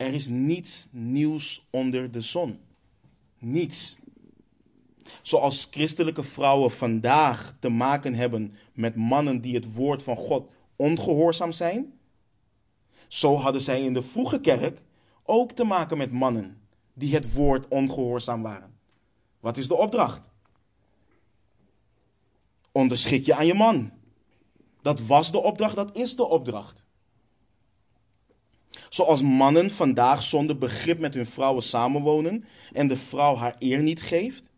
Er 0.00 0.14
is 0.14 0.28
niets 0.28 0.88
nieuws 0.90 1.66
onder 1.70 2.10
de 2.10 2.20
zon. 2.20 2.60
niets. 3.38 3.98
Zoals 5.22 5.68
christelijke 5.70 6.22
vrouwen 6.22 6.70
vandaag 6.70 7.56
te 7.58 7.68
maken 7.68 8.14
hebben 8.14 8.54
met 8.72 8.94
mannen 8.96 9.40
die 9.40 9.54
het 9.54 9.72
woord 9.74 10.02
van 10.02 10.16
God 10.16 10.52
ongehoorzaam 10.76 11.52
zijn, 11.52 11.98
zo 13.08 13.36
hadden 13.36 13.60
zij 13.60 13.82
in 13.82 13.94
de 13.94 14.02
vroege 14.02 14.40
kerk 14.40 14.82
ook 15.22 15.52
te 15.52 15.64
maken 15.64 15.98
met 15.98 16.12
mannen 16.12 16.60
die 16.94 17.14
het 17.14 17.32
woord 17.32 17.68
ongehoorzaam 17.68 18.42
waren. 18.42 18.78
Wat 19.40 19.56
is 19.56 19.68
de 19.68 19.76
opdracht? 19.76 20.30
Onderschik 22.72 23.24
je 23.24 23.34
aan 23.34 23.46
je 23.46 23.54
man. 23.54 23.92
Dat 24.82 25.00
was 25.00 25.30
de 25.30 25.38
opdracht, 25.38 25.76
dat 25.76 25.96
is 25.96 26.16
de 26.16 26.24
opdracht. 26.24 26.84
Zoals 28.90 29.22
mannen 29.22 29.70
vandaag 29.70 30.22
zonder 30.22 30.58
begrip 30.58 30.98
met 30.98 31.14
hun 31.14 31.26
vrouwen 31.26 31.62
samenwonen 31.62 32.44
en 32.72 32.88
de 32.88 32.96
vrouw 32.96 33.34
haar 33.34 33.56
eer 33.58 33.82
niet 33.82 34.02
geeft, 34.02 34.50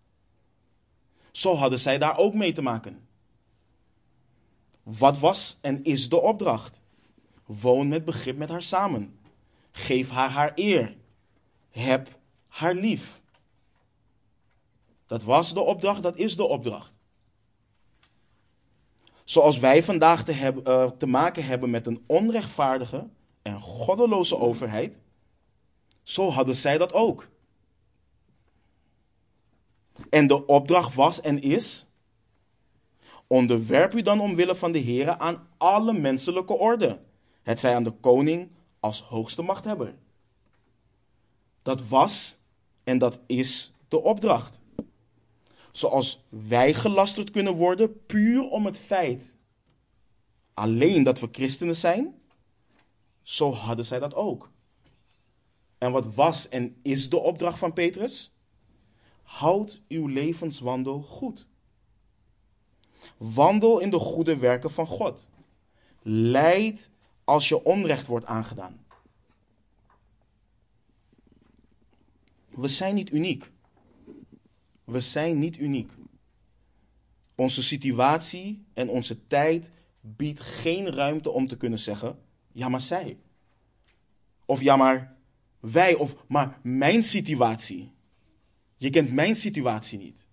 zo 1.30 1.54
hadden 1.54 1.78
zij 1.78 1.98
daar 1.98 2.18
ook 2.18 2.34
mee 2.34 2.52
te 2.52 2.62
maken. 2.62 3.08
Wat 4.82 5.18
was 5.18 5.58
en 5.60 5.84
is 5.84 6.08
de 6.08 6.20
opdracht? 6.20 6.80
Woon 7.46 7.88
met 7.88 8.04
begrip 8.04 8.36
met 8.36 8.48
haar 8.48 8.62
samen. 8.62 9.18
Geef 9.70 10.10
haar 10.10 10.30
haar 10.30 10.52
eer. 10.54 10.96
Heb 11.70 12.18
haar 12.48 12.74
lief. 12.74 13.20
Dat 15.06 15.22
was 15.22 15.54
de 15.54 15.60
opdracht, 15.60 16.02
dat 16.02 16.16
is 16.16 16.36
de 16.36 16.44
opdracht. 16.44 16.92
Zoals 19.24 19.58
wij 19.58 19.82
vandaag 19.82 20.24
te, 20.24 20.32
hebben, 20.32 20.68
uh, 20.68 20.90
te 20.90 21.06
maken 21.06 21.44
hebben 21.44 21.70
met 21.70 21.86
een 21.86 22.04
onrechtvaardige 22.06 23.08
en 23.42 23.60
goddeloze 23.60 24.38
overheid, 24.38 25.00
zo 26.02 26.30
hadden 26.30 26.56
zij 26.56 26.78
dat 26.78 26.92
ook. 26.92 27.28
En 30.10 30.26
de 30.26 30.46
opdracht 30.46 30.94
was 30.94 31.20
en 31.20 31.42
is: 31.42 31.86
onderwerp 33.26 33.94
u 33.94 34.02
dan 34.02 34.20
omwille 34.20 34.54
van 34.54 34.72
de 34.72 34.78
Heer 34.78 35.18
aan 35.18 35.48
alle 35.56 35.92
menselijke 35.92 36.52
orde, 36.52 37.00
het 37.42 37.60
zij 37.60 37.74
aan 37.74 37.84
de 37.84 37.90
koning 37.90 38.52
als 38.80 39.02
hoogste 39.02 39.42
machthebber. 39.42 39.94
Dat 41.62 41.88
was 41.88 42.36
en 42.84 42.98
dat 42.98 43.18
is 43.26 43.72
de 43.88 44.02
opdracht. 44.02 44.60
Zoals 45.72 46.24
wij 46.28 46.74
gelasterd 46.74 47.30
kunnen 47.30 47.54
worden 47.54 48.06
puur 48.06 48.48
om 48.48 48.66
het 48.66 48.78
feit 48.78 49.36
alleen 50.54 51.02
dat 51.02 51.20
we 51.20 51.28
christenen 51.32 51.76
zijn, 51.76 52.14
zo 53.22 53.52
hadden 53.52 53.84
zij 53.84 53.98
dat 53.98 54.14
ook. 54.14 54.50
En 55.78 55.92
wat 55.92 56.14
was 56.14 56.48
en 56.48 56.76
is 56.82 57.08
de 57.10 57.18
opdracht 57.18 57.58
van 57.58 57.72
Petrus? 57.72 58.32
Houd 59.22 59.80
uw 59.88 60.06
levenswandel 60.06 61.02
goed. 61.02 61.46
Wandel 63.16 63.80
in 63.80 63.90
de 63.90 63.98
goede 63.98 64.36
werken 64.36 64.70
van 64.70 64.86
God. 64.86 65.28
Leid 66.02 66.90
als 67.24 67.48
je 67.48 67.64
onrecht 67.64 68.06
wordt 68.06 68.26
aangedaan. 68.26 68.84
We 72.48 72.68
zijn 72.68 72.94
niet 72.94 73.12
uniek. 73.12 73.50
We 74.84 75.00
zijn 75.00 75.38
niet 75.38 75.58
uniek. 75.58 75.92
Onze 77.34 77.62
situatie 77.62 78.64
en 78.74 78.88
onze 78.88 79.26
tijd 79.26 79.72
biedt 80.00 80.40
geen 80.40 80.86
ruimte 80.90 81.30
om 81.30 81.48
te 81.48 81.56
kunnen 81.56 81.78
zeggen: 81.78 82.21
ja, 82.52 82.68
maar 82.68 82.80
zij. 82.80 83.18
Of 84.44 84.60
ja, 84.60 84.76
maar 84.76 85.16
wij. 85.60 85.94
Of 85.94 86.16
maar 86.28 86.58
mijn 86.62 87.02
situatie. 87.02 87.92
Je 88.76 88.90
kent 88.90 89.12
mijn 89.12 89.36
situatie 89.36 89.98
niet. 89.98 90.26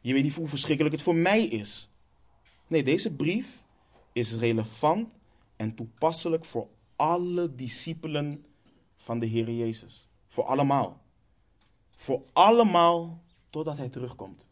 Je 0.00 0.12
weet 0.12 0.22
niet 0.22 0.34
hoe 0.34 0.48
verschrikkelijk 0.48 0.94
het 0.94 1.04
voor 1.04 1.14
mij 1.14 1.44
is. 1.44 1.90
Nee, 2.68 2.82
deze 2.82 3.14
brief 3.14 3.64
is 4.12 4.34
relevant 4.34 5.14
en 5.56 5.74
toepasselijk 5.74 6.44
voor 6.44 6.68
alle 6.96 7.54
discipelen 7.54 8.44
van 8.96 9.18
de 9.18 9.26
Heer 9.26 9.50
Jezus. 9.50 10.08
Voor 10.26 10.44
allemaal. 10.44 11.02
Voor 11.96 12.22
allemaal 12.32 13.22
totdat 13.50 13.76
Hij 13.76 13.88
terugkomt. 13.88 14.48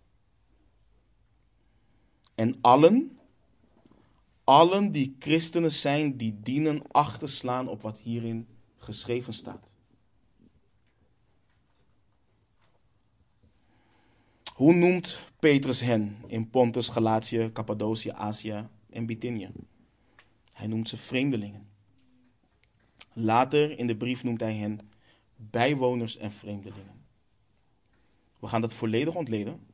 En 2.35 2.59
allen, 2.61 3.20
allen 4.51 4.93
die 4.93 5.17
christenen 5.19 5.73
zijn, 5.73 6.17
die 6.17 6.41
dienen 6.43 6.83
acht 6.91 7.21
te 7.21 7.27
slaan 7.27 7.69
op 7.69 7.83
wat 7.83 7.99
hierin 7.99 8.49
geschreven 8.77 9.33
staat. 9.33 9.77
Hoe 14.55 14.75
noemt 14.75 15.19
Petrus 15.39 15.81
hen 15.81 16.17
in 16.27 16.51
Pontus, 16.51 16.89
Galatië, 16.89 17.51
Cappadocië, 17.53 18.11
Azië 18.11 18.69
en 18.91 19.07
Bithynië? 19.07 19.51
Hij 20.53 20.67
noemt 20.67 20.89
ze 20.89 20.97
vreemdelingen. 20.97 21.69
Later 23.13 23.79
in 23.79 23.87
de 23.87 23.97
brief 23.97 24.23
noemt 24.23 24.41
hij 24.41 24.55
hen 24.55 24.79
bijwoners 25.37 26.17
en 26.17 26.33
vreemdelingen. 26.33 27.05
We 28.41 28.47
gaan 28.47 28.61
dat 28.61 28.75
volledig 28.75 29.15
ontleden. 29.15 29.67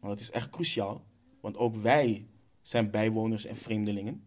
Want 0.00 0.12
dat 0.12 0.20
is 0.20 0.30
echt 0.30 0.50
cruciaal. 0.50 1.04
Want 1.40 1.56
ook 1.56 1.76
wij 1.76 2.26
zijn 2.64 2.90
bijwoners 2.90 3.44
en 3.44 3.56
vreemdelingen. 3.56 4.26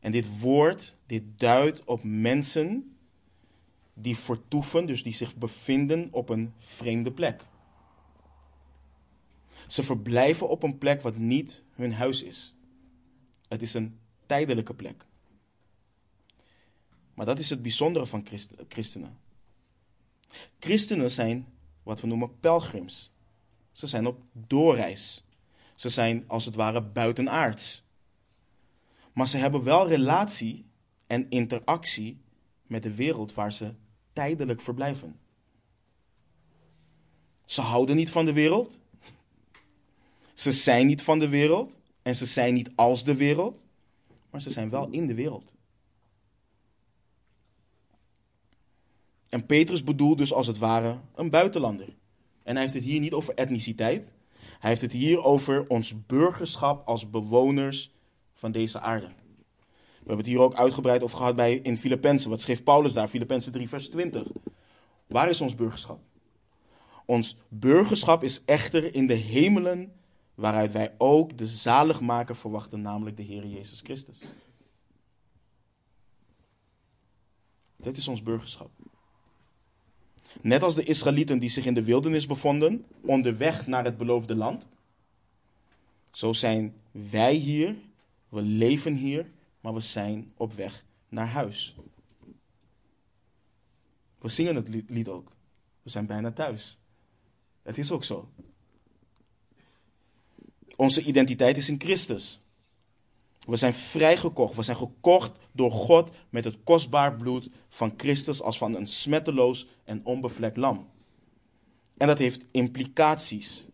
En 0.00 0.12
dit 0.12 0.38
woord, 0.38 0.96
dit 1.06 1.22
duidt 1.36 1.84
op 1.84 2.02
mensen 2.02 2.96
die 3.94 4.16
vertoeven, 4.16 4.86
dus 4.86 5.02
die 5.02 5.12
zich 5.12 5.36
bevinden 5.36 6.08
op 6.10 6.28
een 6.28 6.52
vreemde 6.58 7.12
plek. 7.12 7.42
Ze 9.66 9.82
verblijven 9.82 10.48
op 10.48 10.62
een 10.62 10.78
plek 10.78 11.00
wat 11.02 11.16
niet 11.16 11.62
hun 11.74 11.92
huis 11.92 12.22
is. 12.22 12.54
Het 13.48 13.62
is 13.62 13.74
een 13.74 13.98
tijdelijke 14.26 14.74
plek. 14.74 15.06
Maar 17.14 17.26
dat 17.26 17.38
is 17.38 17.50
het 17.50 17.62
bijzondere 17.62 18.06
van 18.06 18.26
christenen. 18.68 19.18
Christenen 20.58 21.10
zijn 21.10 21.46
wat 21.82 22.00
we 22.00 22.06
noemen 22.06 22.40
pelgrims. 22.40 23.10
Ze 23.72 23.86
zijn 23.86 24.06
op 24.06 24.22
doorreis. 24.32 25.24
Ze 25.80 25.88
zijn 25.88 26.24
als 26.26 26.44
het 26.44 26.54
ware 26.54 26.82
buitenaards. 26.82 27.84
Maar 29.12 29.28
ze 29.28 29.36
hebben 29.36 29.62
wel 29.62 29.88
relatie 29.88 30.66
en 31.06 31.30
interactie 31.30 32.20
met 32.66 32.82
de 32.82 32.94
wereld 32.94 33.34
waar 33.34 33.52
ze 33.52 33.74
tijdelijk 34.12 34.60
verblijven. 34.60 35.18
Ze 37.44 37.60
houden 37.60 37.96
niet 37.96 38.10
van 38.10 38.24
de 38.24 38.32
wereld. 38.32 38.78
Ze 40.34 40.52
zijn 40.52 40.86
niet 40.86 41.02
van 41.02 41.18
de 41.18 41.28
wereld. 41.28 41.78
En 42.02 42.16
ze 42.16 42.26
zijn 42.26 42.54
niet 42.54 42.70
als 42.74 43.04
de 43.04 43.14
wereld. 43.14 43.66
Maar 44.30 44.42
ze 44.42 44.50
zijn 44.50 44.70
wel 44.70 44.88
in 44.88 45.06
de 45.06 45.14
wereld. 45.14 45.52
En 49.28 49.46
Petrus 49.46 49.84
bedoelt 49.84 50.18
dus 50.18 50.32
als 50.32 50.46
het 50.46 50.58
ware 50.58 51.00
een 51.14 51.30
buitenlander. 51.30 51.96
En 52.42 52.52
hij 52.54 52.62
heeft 52.62 52.74
het 52.74 52.84
hier 52.84 53.00
niet 53.00 53.12
over 53.12 53.34
etniciteit. 53.34 54.14
Hij 54.60 54.70
heeft 54.70 54.82
het 54.82 54.92
hier 54.92 55.24
over 55.24 55.68
ons 55.68 56.06
burgerschap 56.06 56.86
als 56.86 57.10
bewoners 57.10 57.94
van 58.32 58.52
deze 58.52 58.80
aarde. 58.80 59.06
We 59.06 59.96
hebben 59.96 60.16
het 60.16 60.26
hier 60.26 60.40
ook 60.40 60.54
uitgebreid 60.54 61.02
over 61.02 61.16
gehad 61.16 61.36
bij, 61.36 61.54
in 61.54 61.76
Filippenzen. 61.76 62.30
Wat 62.30 62.40
schreef 62.40 62.62
Paulus 62.62 62.92
daar? 62.92 63.08
Filippenzen 63.08 63.52
3, 63.52 63.68
vers 63.68 63.88
20. 63.88 64.26
Waar 65.06 65.28
is 65.28 65.40
ons 65.40 65.54
burgerschap? 65.54 66.00
Ons 67.04 67.36
burgerschap 67.48 68.22
is 68.22 68.44
echter 68.44 68.94
in 68.94 69.06
de 69.06 69.14
hemelen, 69.14 69.92
waaruit 70.34 70.72
wij 70.72 70.94
ook 70.98 71.38
de 71.38 71.46
zaligmaker 71.46 72.36
verwachten, 72.36 72.82
namelijk 72.82 73.16
de 73.16 73.22
Heer 73.22 73.46
Jezus 73.46 73.80
Christus. 73.80 74.24
Dit 77.76 77.96
is 77.96 78.08
ons 78.08 78.22
burgerschap. 78.22 78.70
Net 80.40 80.62
als 80.62 80.74
de 80.74 80.82
Israëlieten 80.82 81.38
die 81.38 81.50
zich 81.50 81.64
in 81.64 81.74
de 81.74 81.82
wildernis 81.82 82.26
bevonden, 82.26 82.84
onderweg 83.00 83.66
naar 83.66 83.84
het 83.84 83.96
beloofde 83.96 84.34
land. 84.34 84.66
Zo 86.12 86.32
zijn 86.32 86.74
wij 86.90 87.34
hier, 87.34 87.76
we 88.28 88.42
leven 88.42 88.94
hier, 88.94 89.30
maar 89.60 89.74
we 89.74 89.80
zijn 89.80 90.32
op 90.36 90.52
weg 90.52 90.84
naar 91.08 91.28
huis. 91.28 91.74
We 94.18 94.28
zingen 94.28 94.54
het 94.54 94.68
lied 94.88 95.08
ook. 95.08 95.32
We 95.82 95.90
zijn 95.90 96.06
bijna 96.06 96.32
thuis. 96.32 96.78
Het 97.62 97.78
is 97.78 97.90
ook 97.90 98.04
zo. 98.04 98.28
Onze 100.76 101.02
identiteit 101.02 101.56
is 101.56 101.68
in 101.68 101.80
Christus. 101.80 102.40
We 103.40 103.56
zijn 103.56 103.74
vrijgekocht. 103.74 104.56
We 104.56 104.62
zijn 104.62 104.76
gekocht 104.76 105.38
door 105.60 105.70
God 105.70 106.10
met 106.30 106.44
het 106.44 106.56
kostbaar 106.64 107.16
bloed 107.16 107.48
van 107.68 107.94
Christus 107.96 108.42
als 108.42 108.58
van 108.58 108.74
een 108.76 108.86
smetteloos 108.86 109.66
en 109.84 110.00
onbevlekt 110.04 110.56
lam. 110.56 110.88
En 111.96 112.06
dat 112.06 112.18
heeft 112.18 112.44
implicaties. 112.50 113.66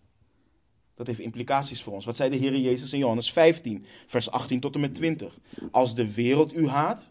Dat 0.95 1.07
heeft 1.07 1.18
implicaties 1.18 1.82
voor 1.82 1.93
ons. 1.93 2.05
Wat 2.05 2.16
zei 2.16 2.30
de 2.30 2.37
Heer 2.37 2.57
Jezus 2.57 2.93
in 2.93 2.99
Johannes 2.99 3.32
15, 3.32 3.84
vers 4.07 4.30
18 4.30 4.61
tot 4.61 4.74
en 4.74 4.80
met 4.80 4.95
20? 4.95 5.39
Als 5.70 5.95
de 5.95 6.14
wereld 6.14 6.55
u 6.55 6.68
haat, 6.68 7.11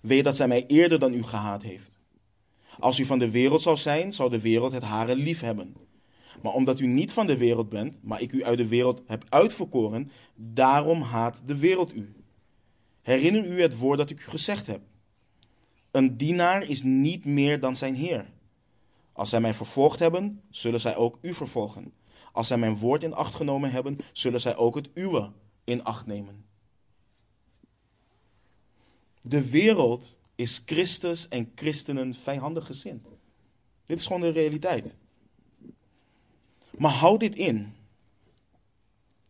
weet 0.00 0.24
dat 0.24 0.36
zij 0.36 0.48
mij 0.48 0.66
eerder 0.66 0.98
dan 0.98 1.14
u 1.14 1.22
gehaat 1.22 1.62
heeft. 1.62 1.98
Als 2.78 2.98
u 2.98 3.04
van 3.04 3.18
de 3.18 3.30
wereld 3.30 3.62
zou 3.62 3.76
zijn, 3.76 4.12
zou 4.12 4.30
de 4.30 4.40
wereld 4.40 4.72
het 4.72 4.82
hare 4.82 5.16
lief 5.16 5.40
hebben. 5.40 5.76
Maar 6.42 6.52
omdat 6.52 6.80
u 6.80 6.86
niet 6.86 7.12
van 7.12 7.26
de 7.26 7.36
wereld 7.36 7.68
bent, 7.68 7.98
maar 8.02 8.20
ik 8.20 8.32
u 8.32 8.44
uit 8.44 8.58
de 8.58 8.68
wereld 8.68 9.02
heb 9.06 9.24
uitverkoren, 9.28 10.10
daarom 10.34 11.00
haat 11.00 11.42
de 11.46 11.58
wereld 11.58 11.94
u. 11.94 12.15
Herinner 13.06 13.46
u 13.46 13.60
het 13.60 13.76
woord 13.76 13.98
dat 13.98 14.10
ik 14.10 14.20
u 14.20 14.24
gezegd 14.24 14.66
heb. 14.66 14.80
Een 15.90 16.16
dienaar 16.16 16.62
is 16.62 16.82
niet 16.82 17.24
meer 17.24 17.60
dan 17.60 17.76
zijn 17.76 17.94
heer. 17.94 18.26
Als 19.12 19.28
zij 19.28 19.40
mij 19.40 19.54
vervolgd 19.54 19.98
hebben, 19.98 20.42
zullen 20.50 20.80
zij 20.80 20.96
ook 20.96 21.18
u 21.20 21.34
vervolgen. 21.34 21.92
Als 22.32 22.46
zij 22.46 22.58
mijn 22.58 22.76
woord 22.76 23.02
in 23.02 23.14
acht 23.14 23.34
genomen 23.34 23.70
hebben, 23.70 23.98
zullen 24.12 24.40
zij 24.40 24.56
ook 24.56 24.74
het 24.74 24.88
uwe 24.94 25.30
in 25.64 25.84
acht 25.84 26.06
nemen. 26.06 26.44
De 29.20 29.50
wereld 29.50 30.18
is 30.34 30.62
Christus 30.66 31.28
en 31.28 31.52
christenen 31.54 32.14
vijandig 32.14 32.66
gezind. 32.66 33.08
Dit 33.84 33.98
is 33.98 34.06
gewoon 34.06 34.20
de 34.20 34.28
realiteit. 34.28 34.96
Maar 36.78 36.92
houd 36.92 37.20
dit 37.20 37.36
in. 37.36 37.74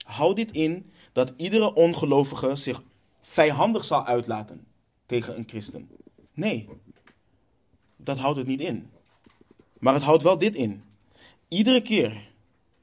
Houd 0.05 0.37
dit 0.37 0.51
in 0.51 0.91
dat 1.13 1.33
iedere 1.37 1.75
ongelovige 1.75 2.55
zich 2.55 2.83
vijandig 3.27 3.85
zal 3.85 4.05
uitlaten 4.05 4.67
tegen 5.07 5.37
een 5.37 5.49
christen. 5.49 5.91
Nee, 6.33 6.69
dat 7.97 8.19
houdt 8.19 8.39
het 8.39 8.47
niet 8.47 8.61
in. 8.61 8.91
Maar 9.79 9.95
het 9.95 10.03
houdt 10.03 10.23
wel 10.23 10.39
dit 10.39 10.55
in. 10.55 10.83
Iedere 11.49 11.83
keer 11.83 12.29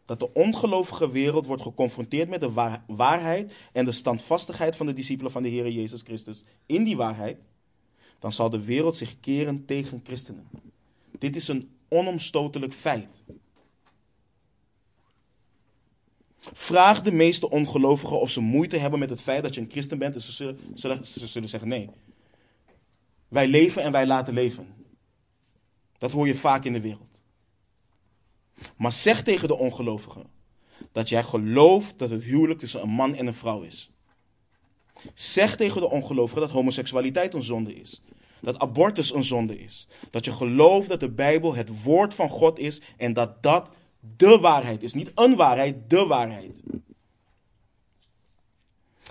dat 0.05 0.19
de 0.19 0.33
ongelovige 0.33 1.11
wereld 1.11 1.45
wordt 1.45 1.61
geconfronteerd 1.61 2.29
met 2.29 2.41
de 2.41 2.79
waarheid 2.87 3.53
en 3.73 3.85
de 3.85 3.91
standvastigheid 3.91 4.75
van 4.75 4.85
de 4.85 4.93
discipelen 4.93 5.31
van 5.31 5.43
de 5.43 5.49
Heer 5.49 5.69
Jezus 5.69 6.01
Christus 6.01 6.43
in 6.65 6.83
die 6.83 6.97
waarheid, 6.97 7.47
dan 8.19 8.31
zal 8.31 8.49
de 8.49 8.63
wereld 8.63 8.97
zich 8.97 9.19
keren 9.19 9.65
tegen 9.65 10.01
christenen. 10.03 10.47
Dit 11.19 11.35
is 11.35 11.47
een 11.47 11.69
onomstotelijk 11.87 12.73
feit. 12.73 13.23
Vraag 16.53 17.01
de 17.01 17.11
meeste 17.11 17.49
ongelovigen 17.49 18.19
of 18.19 18.29
ze 18.29 18.39
moeite 18.39 18.77
hebben 18.77 18.99
met 18.99 19.09
het 19.09 19.21
feit 19.21 19.43
dat 19.43 19.55
je 19.55 19.61
een 19.61 19.71
christen 19.71 19.97
bent 19.97 20.15
en 20.15 20.21
ze 20.21 20.31
zullen, 20.31 20.59
zullen, 20.73 21.05
zullen 21.05 21.49
zeggen 21.49 21.69
nee. 21.69 21.89
Wij 23.27 23.47
leven 23.47 23.83
en 23.83 23.91
wij 23.91 24.05
laten 24.05 24.33
leven. 24.33 24.67
Dat 25.97 26.11
hoor 26.11 26.27
je 26.27 26.35
vaak 26.35 26.65
in 26.65 26.73
de 26.73 26.81
wereld. 26.81 27.21
Maar 28.77 28.91
zeg 28.91 29.23
tegen 29.23 29.47
de 29.47 29.57
ongelovigen 29.57 30.25
dat 30.91 31.09
jij 31.09 31.23
gelooft 31.23 31.99
dat 31.99 32.09
het 32.09 32.23
huwelijk 32.23 32.59
tussen 32.59 32.81
een 32.81 32.89
man 32.89 33.15
en 33.15 33.27
een 33.27 33.33
vrouw 33.33 33.61
is. 33.61 33.89
Zeg 35.13 35.55
tegen 35.55 35.81
de 35.81 35.89
ongelovigen 35.89 36.41
dat 36.41 36.51
homoseksualiteit 36.51 37.33
een 37.33 37.43
zonde 37.43 37.75
is. 37.75 38.01
Dat 38.41 38.59
abortus 38.59 39.13
een 39.13 39.23
zonde 39.23 39.59
is. 39.59 39.87
Dat 40.09 40.25
je 40.25 40.31
gelooft 40.31 40.89
dat 40.89 40.99
de 40.99 41.11
Bijbel 41.11 41.55
het 41.55 41.83
woord 41.83 42.13
van 42.13 42.29
God 42.29 42.59
is 42.59 42.81
en 42.97 43.13
dat 43.13 43.43
dat 43.43 43.73
de 44.17 44.37
waarheid 44.39 44.83
is. 44.83 44.93
Niet 44.93 45.11
een 45.15 45.35
waarheid, 45.35 45.89
de 45.89 46.05
waarheid. 46.05 46.61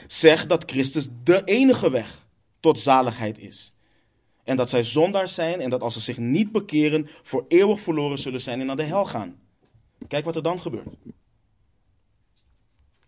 Zeg 0.07 0.47
dat 0.47 0.71
Christus 0.71 1.09
de 1.25 1.45
enige 1.45 1.91
weg 1.91 2.27
tot 2.61 2.81
zaligheid 2.81 3.39
is. 3.39 3.73
En 4.45 4.57
dat 4.57 4.71
zij 4.71 4.85
zondaars 4.85 5.35
zijn 5.35 5.61
en 5.61 5.71
dat 5.71 5.83
als 5.83 5.95
ze 5.95 6.01
zich 6.01 6.19
niet 6.19 6.53
bekeren, 6.53 7.09
voor 7.23 7.45
eeuwig 7.49 7.81
verloren 7.81 8.19
zullen 8.19 8.41
zijn 8.41 8.61
en 8.61 8.67
naar 8.67 8.77
de 8.77 8.83
hel 8.83 9.05
gaan. 9.05 9.41
Kijk 10.09 10.25
wat 10.25 10.37
er 10.37 10.43
dan 10.43 10.61
gebeurt. 10.61 10.95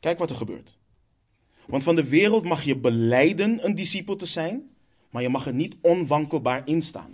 Kijk 0.01 0.18
wat 0.18 0.30
er 0.30 0.37
gebeurt. 0.37 0.78
Want 1.66 1.82
van 1.82 1.97
de 1.97 2.09
wereld 2.09 2.45
mag 2.45 2.64
je 2.64 2.76
beleiden 2.76 3.64
een 3.64 3.74
discipel 3.74 4.16
te 4.16 4.26
zijn, 4.26 4.76
maar 5.11 5.22
je 5.22 5.28
mag 5.28 5.47
er 5.47 5.55
niet 5.55 5.74
onwankelbaar 5.80 6.68
in 6.68 6.82
staan. 6.82 7.11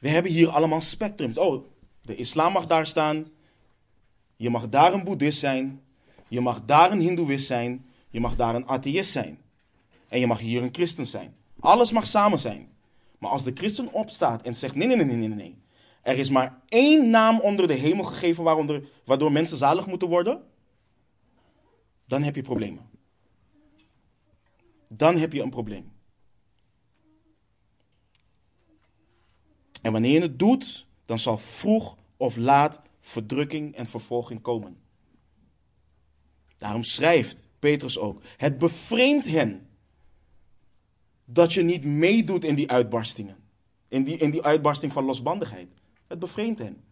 We 0.00 0.08
hebben 0.08 0.32
hier 0.32 0.48
allemaal 0.48 0.80
spectrums. 0.80 1.38
Oh, 1.38 1.64
de 2.04 2.14
islam 2.14 2.52
mag 2.52 2.66
daar 2.66 2.86
staan. 2.86 3.28
Je 4.36 4.50
mag 4.50 4.68
daar 4.68 4.92
een 4.92 5.04
boeddhist 5.04 5.38
zijn. 5.38 5.82
Je 6.28 6.40
mag 6.40 6.64
daar 6.64 6.92
een 6.92 7.00
hindoeïst 7.00 7.46
zijn. 7.46 7.86
Je 8.08 8.20
mag 8.20 8.36
daar 8.36 8.54
een 8.54 8.68
atheïst 8.68 9.12
zijn. 9.12 9.38
En 10.08 10.20
je 10.20 10.26
mag 10.26 10.38
hier 10.38 10.62
een 10.62 10.74
christen 10.74 11.06
zijn. 11.06 11.36
Alles 11.60 11.92
mag 11.92 12.06
samen 12.06 12.38
zijn. 12.40 12.68
Maar 13.18 13.30
als 13.30 13.44
de 13.44 13.52
christen 13.54 13.92
opstaat 13.92 14.42
en 14.42 14.54
zegt: 14.54 14.74
nee, 14.74 14.86
nee, 14.86 14.96
nee, 14.96 15.16
nee, 15.16 15.28
nee. 15.28 15.62
Er 16.02 16.18
is 16.18 16.30
maar 16.30 16.60
één 16.68 17.10
naam 17.10 17.40
onder 17.40 17.66
de 17.66 17.74
hemel 17.74 18.04
gegeven 18.04 18.44
waaronder, 18.44 18.88
waardoor 19.04 19.32
mensen 19.32 19.56
zalig 19.56 19.86
moeten 19.86 20.08
worden. 20.08 20.42
Dan 22.06 22.22
heb 22.22 22.34
je 22.34 22.42
problemen. 22.42 22.90
Dan 24.88 25.16
heb 25.16 25.32
je 25.32 25.42
een 25.42 25.50
probleem. 25.50 25.92
En 29.82 29.92
wanneer 29.92 30.12
je 30.12 30.20
het 30.20 30.38
doet, 30.38 30.86
dan 31.04 31.18
zal 31.18 31.38
vroeg 31.38 31.96
of 32.16 32.36
laat 32.36 32.82
verdrukking 32.98 33.74
en 33.74 33.86
vervolging 33.86 34.40
komen. 34.40 34.76
Daarom 36.56 36.82
schrijft 36.82 37.46
Petrus 37.58 37.98
ook: 37.98 38.22
Het 38.36 38.58
bevreemdt 38.58 39.26
hen 39.26 39.66
dat 41.24 41.52
je 41.52 41.62
niet 41.62 41.84
meedoet 41.84 42.44
in 42.44 42.54
die 42.54 42.70
uitbarstingen. 42.70 43.36
In 43.88 44.04
die, 44.04 44.16
in 44.16 44.30
die 44.30 44.42
uitbarsting 44.42 44.92
van 44.92 45.04
losbandigheid. 45.04 45.74
Het 46.06 46.18
bevreemdt 46.18 46.60
hen. 46.60 46.82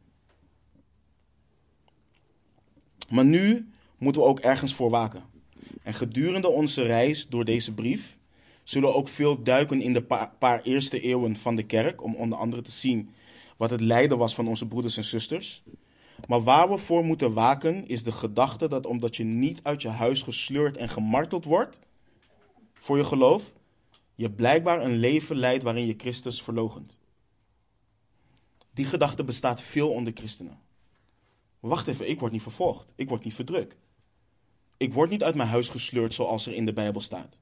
Maar 3.11 3.25
nu 3.25 3.73
moeten 3.99 4.23
we 4.23 4.29
ook 4.29 4.41
ergens 4.41 4.75
voor 4.75 4.91
waken. 4.91 5.23
En 5.83 5.95
gedurende 5.95 6.49
onze 6.49 6.83
reis 6.83 7.29
door 7.29 7.45
deze 7.45 7.75
brief 7.75 8.19
zullen 8.63 8.89
we 8.89 8.95
ook 8.95 9.09
veel 9.09 9.43
duiken 9.43 9.81
in 9.81 9.93
de 9.93 10.03
paar 10.39 10.63
eerste 10.63 11.01
eeuwen 11.01 11.37
van 11.37 11.57
de 11.57 11.63
kerk, 11.63 12.03
om 12.03 12.15
onder 12.15 12.39
andere 12.39 12.63
te 12.63 12.71
zien 12.71 13.11
wat 13.57 13.71
het 13.71 13.81
lijden 13.81 14.19
was 14.19 14.35
van 14.35 14.49
onze 14.49 14.69
broeders 14.69 14.97
en 14.97 15.05
zusters. 15.05 15.63
Maar 16.27 16.43
waar 16.43 16.69
we 16.71 16.79
voor 16.79 17.05
moeten 17.05 17.33
waken 17.33 17.87
is 17.89 18.03
de 18.03 18.13
gedachte 18.13 18.69
dat 18.69 18.87
omdat 18.87 19.17
je 19.17 19.25
niet 19.25 19.61
uit 19.63 19.83
je 19.83 19.89
huis 19.89 20.23
gesleurd 20.23 20.77
en 20.77 20.89
gemarteld 20.89 21.45
wordt 21.45 21.81
voor 22.73 22.97
je 22.97 23.05
geloof, 23.05 23.53
je 24.15 24.31
blijkbaar 24.31 24.85
een 24.85 24.97
leven 24.97 25.37
leidt 25.37 25.63
waarin 25.63 25.87
je 25.87 25.95
Christus 25.97 26.43
verlogent. 26.43 26.97
Die 28.71 28.85
gedachte 28.85 29.25
bestaat 29.25 29.61
veel 29.61 29.91
onder 29.91 30.13
christenen. 30.13 30.61
Wacht 31.61 31.87
even, 31.87 32.09
ik 32.09 32.21
word 32.21 32.33
niet 32.33 32.43
vervolgd. 32.43 32.87
Ik 32.95 33.09
word 33.09 33.25
niet 33.25 33.35
verdrukt. 33.35 33.77
Ik 34.77 34.93
word 34.93 35.11
niet 35.11 35.23
uit 35.23 35.35
mijn 35.35 35.49
huis 35.49 35.69
gesleurd 35.69 36.15
zoals 36.15 36.47
er 36.47 36.53
in 36.53 36.67
de 36.67 36.73
Bijbel 36.73 37.01
staat. 37.01 37.39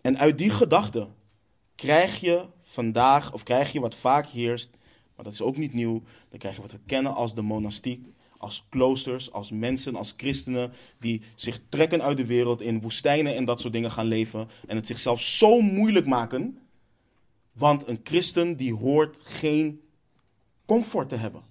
En 0.00 0.18
uit 0.18 0.38
die 0.38 0.50
gedachte 0.50 1.08
krijg 1.74 2.20
je 2.20 2.46
vandaag, 2.78 3.32
of 3.32 3.42
krijg 3.42 3.72
je 3.72 3.80
wat 3.80 3.94
vaak 3.94 4.26
heerst, 4.26 4.70
maar 5.14 5.24
dat 5.24 5.34
is 5.34 5.42
ook 5.42 5.56
niet 5.56 5.72
nieuw, 5.72 6.02
dan 6.30 6.38
krijg 6.38 6.54
je 6.56 6.62
wat 6.62 6.72
we 6.72 6.78
kennen 6.86 7.14
als 7.14 7.34
de 7.34 7.42
monastiek, 7.42 8.06
als 8.36 8.66
kloosters, 8.68 9.32
als 9.32 9.50
mensen, 9.50 9.96
als 9.96 10.14
christenen 10.16 10.72
die 10.98 11.22
zich 11.34 11.60
trekken 11.68 12.02
uit 12.02 12.16
de 12.16 12.26
wereld 12.26 12.60
in 12.60 12.80
woestijnen 12.80 13.34
en 13.34 13.44
dat 13.44 13.60
soort 13.60 13.72
dingen 13.72 13.90
gaan 13.90 14.06
leven 14.06 14.48
en 14.66 14.76
het 14.76 14.86
zichzelf 14.86 15.20
zo 15.20 15.60
moeilijk 15.60 16.06
maken, 16.06 16.58
want 17.52 17.88
een 17.88 18.00
christen 18.02 18.56
die 18.56 18.74
hoort 18.74 19.18
geen 19.22 19.80
comfort 20.66 21.08
te 21.08 21.16
hebben. 21.16 21.42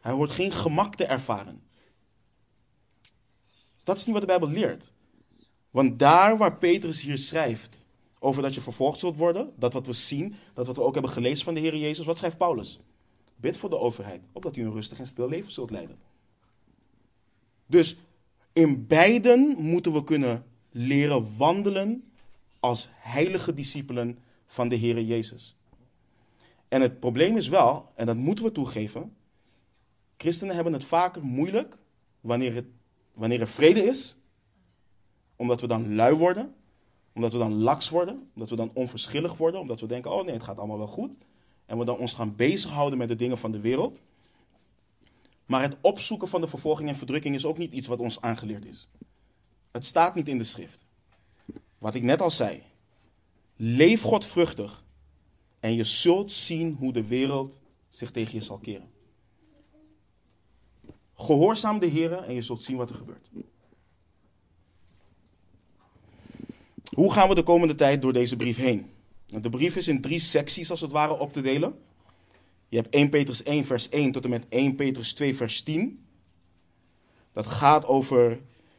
Hij 0.00 0.12
hoort 0.12 0.30
geen 0.30 0.52
gemak 0.52 0.94
te 0.94 1.04
ervaren. 1.04 1.60
Dat 3.84 3.96
is 3.96 4.04
niet 4.04 4.12
wat 4.12 4.22
de 4.22 4.38
Bijbel 4.38 4.48
leert. 4.48 4.92
Want 5.70 5.98
daar 5.98 6.36
waar 6.36 6.56
Petrus 6.56 7.00
hier 7.00 7.18
schrijft 7.18 7.85
over 8.26 8.42
dat 8.42 8.54
je 8.54 8.60
vervolgd 8.60 8.98
zult 8.98 9.16
worden, 9.16 9.52
dat 9.56 9.72
wat 9.72 9.86
we 9.86 9.92
zien, 9.92 10.34
dat 10.54 10.66
wat 10.66 10.76
we 10.76 10.82
ook 10.82 10.94
hebben 10.94 11.12
gelezen 11.12 11.44
van 11.44 11.54
de 11.54 11.60
Heer 11.60 11.76
Jezus, 11.76 12.06
wat 12.06 12.18
schrijft 12.18 12.38
Paulus? 12.38 12.80
Bid 13.36 13.56
voor 13.56 13.70
de 13.70 13.78
overheid, 13.78 14.22
opdat 14.32 14.56
u 14.56 14.62
een 14.62 14.72
rustig 14.72 14.98
en 14.98 15.06
stil 15.06 15.28
leven 15.28 15.52
zult 15.52 15.70
leiden. 15.70 15.98
Dus 17.66 17.96
in 18.52 18.86
beiden 18.86 19.56
moeten 19.58 19.92
we 19.92 20.04
kunnen 20.04 20.44
leren 20.70 21.36
wandelen 21.36 22.10
als 22.60 22.88
heilige 22.92 23.54
discipelen 23.54 24.18
van 24.46 24.68
de 24.68 24.76
Heer 24.76 25.02
Jezus. 25.02 25.56
En 26.68 26.80
het 26.80 27.00
probleem 27.00 27.36
is 27.36 27.48
wel, 27.48 27.88
en 27.94 28.06
dat 28.06 28.16
moeten 28.16 28.44
we 28.44 28.52
toegeven, 28.52 29.16
christenen 30.16 30.54
hebben 30.54 30.72
het 30.72 30.84
vaker 30.84 31.24
moeilijk 31.24 31.78
wanneer, 32.20 32.54
het, 32.54 32.66
wanneer 33.12 33.40
er 33.40 33.48
vrede 33.48 33.82
is, 33.82 34.16
omdat 35.36 35.60
we 35.60 35.66
dan 35.66 35.94
lui 35.94 36.14
worden, 36.14 36.54
omdat 37.16 37.32
we 37.32 37.38
dan 37.38 37.54
laks 37.54 37.88
worden, 37.88 38.30
omdat 38.34 38.50
we 38.50 38.56
dan 38.56 38.70
onverschillig 38.74 39.36
worden, 39.36 39.60
omdat 39.60 39.80
we 39.80 39.86
denken, 39.86 40.10
oh 40.10 40.24
nee, 40.24 40.34
het 40.34 40.42
gaat 40.42 40.58
allemaal 40.58 40.78
wel 40.78 40.86
goed. 40.86 41.18
En 41.66 41.78
we 41.78 41.84
dan 41.84 41.98
ons 41.98 42.14
gaan 42.14 42.36
bezighouden 42.36 42.98
met 42.98 43.08
de 43.08 43.16
dingen 43.16 43.38
van 43.38 43.52
de 43.52 43.60
wereld. 43.60 44.00
Maar 45.46 45.62
het 45.62 45.76
opzoeken 45.80 46.28
van 46.28 46.40
de 46.40 46.46
vervolging 46.46 46.88
en 46.88 46.96
verdrukking 46.96 47.34
is 47.34 47.44
ook 47.44 47.58
niet 47.58 47.72
iets 47.72 47.86
wat 47.86 47.98
ons 47.98 48.20
aangeleerd 48.20 48.64
is. 48.64 48.88
Het 49.70 49.84
staat 49.84 50.14
niet 50.14 50.28
in 50.28 50.38
de 50.38 50.44
schrift. 50.44 50.86
Wat 51.78 51.94
ik 51.94 52.02
net 52.02 52.20
al 52.20 52.30
zei. 52.30 52.62
Leef 53.56 54.02
God 54.02 54.24
vruchtig 54.24 54.84
en 55.60 55.74
je 55.74 55.84
zult 55.84 56.32
zien 56.32 56.76
hoe 56.78 56.92
de 56.92 57.06
wereld 57.06 57.60
zich 57.88 58.10
tegen 58.10 58.34
je 58.34 58.44
zal 58.44 58.58
keren. 58.58 58.90
Gehoorzaam 61.14 61.78
de 61.78 61.86
Heer 61.86 62.12
en 62.12 62.34
je 62.34 62.42
zult 62.42 62.62
zien 62.62 62.76
wat 62.76 62.90
er 62.90 62.96
gebeurt. 62.96 63.30
Hoe 66.96 67.12
gaan 67.12 67.28
we 67.28 67.34
de 67.34 67.42
komende 67.42 67.74
tijd 67.74 68.02
door 68.02 68.12
deze 68.12 68.36
brief 68.36 68.56
heen? 68.56 68.86
De 69.26 69.50
brief 69.50 69.76
is 69.76 69.88
in 69.88 70.00
drie 70.00 70.18
secties 70.18 70.70
als 70.70 70.80
het 70.80 70.90
ware 70.90 71.18
op 71.18 71.32
te 71.32 71.40
delen. 71.40 71.78
Je 72.68 72.76
hebt 72.76 72.94
1 72.94 73.08
Petrus 73.08 73.42
1 73.42 73.64
vers 73.64 73.88
1 73.88 74.12
tot 74.12 74.24
en 74.24 74.30
met 74.30 74.44
1 74.48 74.74
Petrus 74.74 75.14
2 75.14 75.36
vers 75.36 75.62
10. 75.62 76.04
Dat 77.32 77.46
gaat 77.46 77.86
over 77.86 78.30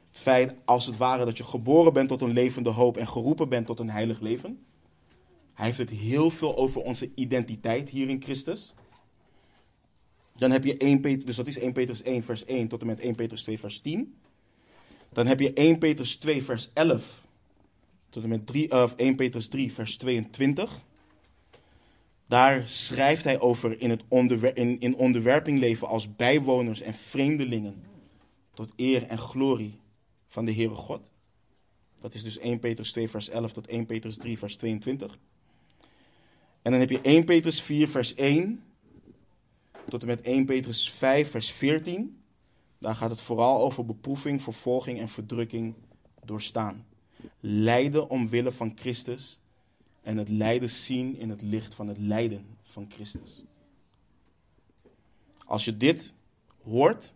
het 0.08 0.20
feit 0.20 0.56
als 0.66 0.86
het 0.86 0.98
ware 0.98 1.26
dat 1.26 1.38
je 1.38 1.44
geboren 1.44 1.94
bent 1.94 2.10
tot 2.10 2.22
een 2.22 2.32
levende 2.32 2.70
hoop 2.70 2.98
en 2.98 3.08
geroepen 3.08 3.50
bent 3.50 3.66
tot 3.66 3.80
een 3.80 3.90
heilig 3.90 4.20
leven. 4.20 4.66
Hij 5.54 5.66
heeft 5.66 5.78
het 5.78 5.90
heel 5.90 6.30
veel 6.30 6.58
over 6.58 6.82
onze 6.82 7.12
identiteit 7.16 7.90
hier 7.90 8.10
in 8.10 8.22
Christus. 8.22 8.74
Dan 10.38 10.52
heb 10.52 10.64
je 10.64 10.78
1 10.78 11.00
Petrus, 11.00 11.26
dus 11.26 11.36
dat 11.36 11.48
is 11.48 11.60
1 11.60 11.74
Petrus 11.74 12.02
1 12.02 12.24
vers 12.24 12.46
1 12.46 12.68
tot 12.68 12.82
en 12.82 12.88
met 12.88 13.00
1 13.00 13.16
Petrus 13.16 13.44
2 13.44 13.60
vers 13.60 13.80
10. 13.80 14.16
Dan 15.10 15.28
heb 15.28 15.40
je 15.40 15.54
1 15.54 15.78
Petrus 15.78 16.16
2 16.16 16.44
vers 16.44 16.70
11 16.74 17.27
tot 18.22 18.30
met 18.30 18.48
3, 18.48 18.74
uh, 18.74 18.92
1 18.96 19.16
Petrus 19.16 19.48
3 19.48 19.74
vers 19.74 19.98
22. 19.98 20.86
Daar 22.28 22.68
schrijft 22.68 23.24
hij 23.24 23.40
over 23.40 23.82
in, 23.82 23.90
het 23.90 24.04
in, 24.54 24.80
in 24.80 24.96
onderwerping 24.96 25.60
leven 25.60 25.88
als 25.88 26.16
bijwoners 26.16 26.82
en 26.82 26.94
vreemdelingen 26.94 27.84
tot 28.54 28.74
eer 28.76 29.04
en 29.04 29.18
glorie 29.18 29.80
van 30.28 30.46
de 30.46 30.54
Heere 30.54 30.76
God. 30.76 31.12
Dat 32.00 32.14
is 32.14 32.24
dus 32.24 32.38
1 32.38 32.60
Petrus 32.60 32.92
2 32.92 33.10
vers 33.10 33.30
11 33.30 33.54
tot 33.54 33.68
1 33.68 33.86
Petrus 33.86 34.18
3 34.18 34.38
vers 34.38 34.56
22. 34.56 35.18
En 36.62 36.72
dan 36.72 36.80
heb 36.80 36.90
je 36.90 37.02
1 37.02 37.24
Petrus 37.24 37.62
4 37.62 37.88
vers 37.88 38.16
1 38.16 38.64
tot 39.90 40.02
en 40.02 40.08
met 40.08 40.22
1 40.22 40.46
Petrus 40.46 40.92
5 40.92 41.30
vers 41.30 41.52
14. 41.52 42.22
Daar 42.78 42.96
gaat 42.96 43.10
het 43.10 43.22
vooral 43.22 43.62
over 43.62 43.86
beproeving, 43.86 44.42
vervolging 44.42 45.00
en 45.00 45.10
verdrukking 45.10 45.74
doorstaan. 46.24 46.86
Lijden 47.40 48.10
omwille 48.10 48.52
van 48.52 48.72
Christus 48.76 49.40
en 50.02 50.18
het 50.18 50.30
lijden 50.30 50.70
zien 50.70 51.18
in 51.18 51.30
het 51.30 51.42
licht 51.42 51.76
van 51.76 51.88
het 51.88 51.98
lijden 51.98 52.46
van 52.64 52.86
Christus. 52.90 53.44
Als 55.46 55.66
je 55.66 55.78
dit 55.78 56.14
hoort, 56.64 57.14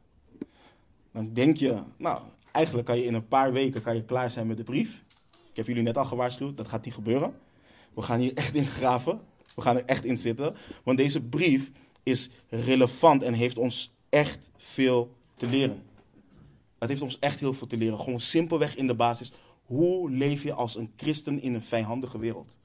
dan 1.12 1.34
denk 1.34 1.58
je, 1.58 1.78
nou, 1.98 2.22
eigenlijk 2.52 2.88
kan 2.88 2.98
je 2.98 3.06
in 3.06 3.14
een 3.14 3.28
paar 3.28 3.54
weken 3.54 3.82
kan 3.82 3.96
je 3.96 4.04
klaar 4.04 4.30
zijn 4.30 4.48
met 4.48 4.58
de 4.58 4.64
brief. 4.64 5.04
Ik 5.50 5.56
heb 5.58 5.68
jullie 5.68 5.84
net 5.84 5.98
al 5.98 6.06
gewaarschuwd, 6.06 6.58
dat 6.58 6.68
gaat 6.68 6.86
niet 6.86 6.94
gebeuren. 6.94 7.34
We 7.94 8.02
gaan 8.02 8.20
hier 8.20 8.34
echt 8.44 8.56
in 8.56 8.66
graven. 8.66 9.22
We 9.56 9.62
gaan 9.62 9.76
er 9.76 9.86
echt 9.86 10.04
in 10.04 10.18
zitten. 10.18 10.56
Want 10.84 10.98
deze 10.98 11.22
brief 11.22 11.72
is 12.04 12.30
relevant 12.50 13.24
en 13.24 13.34
heeft 13.34 13.58
ons 13.58 13.92
echt 14.10 14.52
veel 14.58 15.16
te 15.36 15.48
leren. 15.48 15.84
Het 16.80 16.90
heeft 16.90 17.02
ons 17.02 17.20
echt 17.20 17.40
heel 17.40 17.54
veel 17.54 17.68
te 17.68 17.78
leren. 17.78 18.00
Gewoon 18.00 18.20
simpelweg 18.20 18.76
in 18.76 18.88
de 18.88 18.96
basis. 18.96 19.32
Hoe 19.72 20.10
leef 20.10 20.44
je 20.44 20.54
als 20.54 20.76
een 20.76 20.92
christen 20.96 21.42
in 21.42 21.54
een 21.54 21.62
vijandige 21.62 22.20
wereld? 22.20 22.58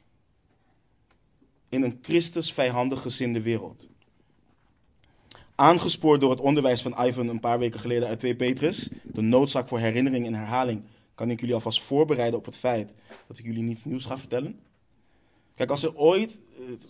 In 1.68 1.82
een 1.82 1.98
Christus 2.02 2.52
vijandig 2.52 3.02
gezinde 3.02 3.42
wereld. 3.42 3.88
Aangespoord 5.54 6.20
door 6.20 6.30
het 6.30 6.40
onderwijs 6.40 6.82
van 6.82 7.06
Ivan 7.06 7.28
een 7.28 7.40
paar 7.40 7.58
weken 7.58 7.80
geleden 7.80 8.08
uit 8.08 8.18
2 8.18 8.36
Petrus, 8.36 8.88
de 9.02 9.20
noodzaak 9.20 9.68
voor 9.68 9.78
herinnering 9.78 10.26
en 10.26 10.34
herhaling, 10.34 10.82
kan 11.14 11.30
ik 11.30 11.40
jullie 11.40 11.54
alvast 11.54 11.82
voorbereiden 11.82 12.38
op 12.38 12.44
het 12.44 12.56
feit 12.56 12.92
dat 13.26 13.38
ik 13.38 13.44
jullie 13.44 13.62
niets 13.62 13.84
nieuws 13.84 14.04
ga 14.04 14.18
vertellen. 14.18 14.60
Kijk, 15.54 15.70
als 15.70 15.82
er 15.82 15.96
ooit, 15.96 16.42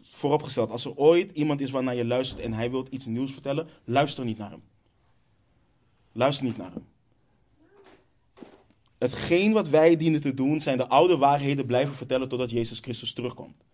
vooropgesteld, 0.03 0.71
als 0.71 0.85
er 0.85 0.97
ooit 0.97 1.33
iemand 1.33 1.61
is 1.61 1.71
waarnaar 1.71 1.95
je 1.95 2.05
luistert 2.05 2.41
en 2.41 2.53
hij 2.53 2.71
wil 2.71 2.87
iets 2.91 3.07
nieuws 3.07 3.33
vertellen, 3.33 3.69
luister 3.85 4.25
niet 4.25 4.39
naar 4.39 4.51
hem. 4.51 4.63
Luister 6.13 6.45
niet 6.45 6.57
naar 6.57 6.73
hem. 6.73 6.96
Hetgeen 8.99 9.53
wat 9.53 9.69
wij 9.69 9.97
dienen 9.97 10.21
te 10.21 10.35
doen, 10.35 10.61
zijn 10.61 10.79
de 10.79 10.89
oude 10.89 11.17
waarheden 11.17 11.67
blijven 11.67 11.95
vertellen 11.95 12.29
totdat 12.29 12.51
Jezus 12.51 12.81
Christus 12.81 13.13
terugkomt. 13.13 13.65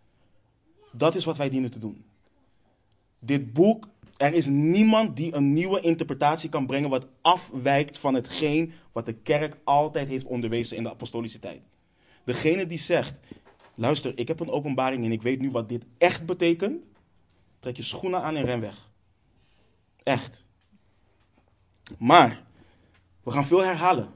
Dat 0.93 1.15
is 1.15 1.25
wat 1.25 1.37
wij 1.37 1.51
dienen 1.51 1.71
te 1.71 1.79
doen. 1.79 2.05
Dit 3.19 3.53
boek, 3.53 3.89
er 4.17 4.35
is 4.35 4.47
niemand 4.47 5.17
die 5.17 5.35
een 5.35 5.53
nieuwe 5.53 5.81
interpretatie 5.81 6.49
kan 6.49 6.67
brengen 6.67 6.91
wat 6.91 7.07
afwijkt 7.21 7.99
van 7.99 8.15
hetgeen 8.15 8.73
wat 8.93 9.07
de 9.07 9.15
kerk 9.15 9.57
altijd 9.65 10.09
heeft 10.09 10.25
onderwezen 10.25 10.77
in 10.77 10.83
de 10.83 10.91
apostolische 10.91 11.39
tijd. 11.39 11.71
Degene 12.25 12.67
die 12.67 12.79
zegt, 12.79 13.21
luister, 13.75 14.19
ik 14.19 14.29
heb 14.29 14.41
een 14.41 14.51
openbaring 14.51 15.05
en 15.05 15.13
ik 15.13 15.23
weet 15.23 15.41
nu 15.41 15.51
wat 15.51 15.69
dit 15.69 15.85
echt 15.99 16.27
betekent, 16.27 16.85
trek 17.59 17.77
je 17.77 17.83
schoenen 17.83 18.23
aan 18.23 18.37
en 18.37 18.45
ren 18.45 18.61
weg. 18.61 18.91
Echt. 20.03 20.45
Maar, 21.99 22.43
we 23.23 23.31
gaan 23.31 23.47
veel 23.47 23.65
herhalen, 23.65 24.11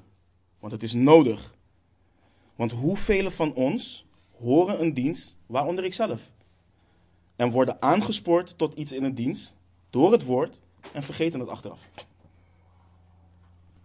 want 0.66 0.80
het 0.80 0.90
is 0.90 0.92
nodig. 0.92 1.54
Want 2.54 2.72
hoeveel 2.72 3.30
van 3.30 3.54
ons 3.54 4.06
horen 4.38 4.80
een 4.80 4.94
dienst, 4.94 5.36
waaronder 5.46 5.84
ik 5.84 5.94
zelf, 5.94 6.32
en 7.36 7.50
worden 7.50 7.82
aangespoord 7.82 8.58
tot 8.58 8.74
iets 8.74 8.92
in 8.92 9.04
een 9.04 9.14
dienst 9.14 9.54
door 9.90 10.12
het 10.12 10.24
woord 10.24 10.60
en 10.92 11.02
vergeten 11.02 11.40
het 11.40 11.48
achteraf? 11.48 11.88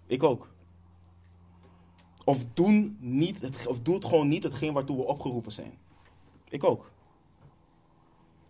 Ik 0.07 0.23
ook. 0.23 0.53
Of 2.25 2.45
doen, 2.53 2.97
niet 2.99 3.41
het, 3.41 3.67
of 3.67 3.79
doe 3.79 3.95
het 3.95 4.05
gewoon 4.05 4.27
niet 4.27 4.43
hetgeen 4.43 4.73
waartoe 4.73 4.97
we 4.97 5.03
opgeroepen 5.03 5.51
zijn. 5.51 5.77
Ik 6.49 6.63
ook. 6.63 6.91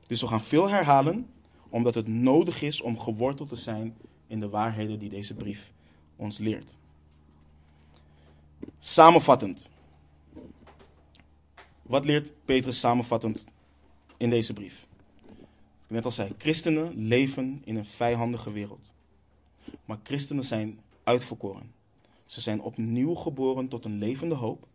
Dus 0.07 0.21
we 0.21 0.27
gaan 0.27 0.41
veel 0.41 0.69
herhalen, 0.69 1.29
omdat 1.69 1.95
het 1.95 2.07
nodig 2.07 2.61
is 2.61 2.81
om 2.81 2.99
geworteld 2.99 3.49
te 3.49 3.55
zijn 3.55 3.97
in 4.27 4.39
de 4.39 4.49
waarheden 4.49 4.99
die 4.99 5.09
deze 5.09 5.33
brief 5.33 5.73
ons 6.15 6.37
leert. 6.37 6.79
Samenvattend. 8.83 9.69
Wat 11.81 12.05
leert 12.05 12.45
Petrus 12.45 12.79
samenvattend 12.79 13.45
in 14.17 14.29
deze 14.29 14.53
brief? 14.53 14.87
Ik 15.83 15.89
net 15.89 16.05
al 16.05 16.11
zei, 16.11 16.33
christenen 16.37 17.07
leven 17.07 17.61
in 17.65 17.75
een 17.75 17.85
vijandige 17.85 18.51
wereld. 18.51 18.91
Maar 19.85 19.99
christenen 20.03 20.43
zijn 20.43 20.79
uitverkoren. 21.03 21.73
Ze 22.25 22.41
zijn 22.41 22.61
opnieuw 22.61 23.13
geboren 23.13 23.67
tot 23.67 23.85
een 23.85 23.97
levende 23.97 24.35
hoop. 24.35 24.67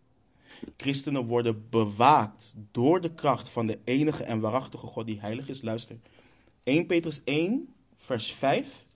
Christenen 0.77 1.27
worden 1.27 1.67
bewaakt 1.71 2.55
door 2.71 3.01
de 3.01 3.15
kracht 3.15 3.49
van 3.49 3.67
de 3.67 3.79
enige 3.85 4.25
en 4.25 4.41
waarachtige 4.41 4.87
God 4.87 5.07
die 5.07 5.21
heilig 5.21 5.49
is. 5.49 5.63
Luister, 5.63 5.97
1 6.63 6.87
Petrus 6.87 7.25
1, 7.25 7.75
vers 7.97 8.33
5. 8.33 8.87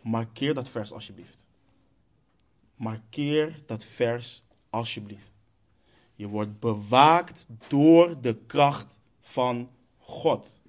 Markeer 0.00 0.54
dat 0.54 0.68
vers 0.68 0.92
alsjeblieft. 0.92 1.46
Markeer 2.76 3.62
dat 3.66 3.84
vers 3.84 4.42
alsjeblieft. 4.74 5.32
Je 6.14 6.28
wordt 6.28 6.60
bewaakt 6.60 7.46
door 7.68 8.20
de 8.20 8.36
kracht 8.46 9.00
van 9.20 9.70
God. 9.98 10.60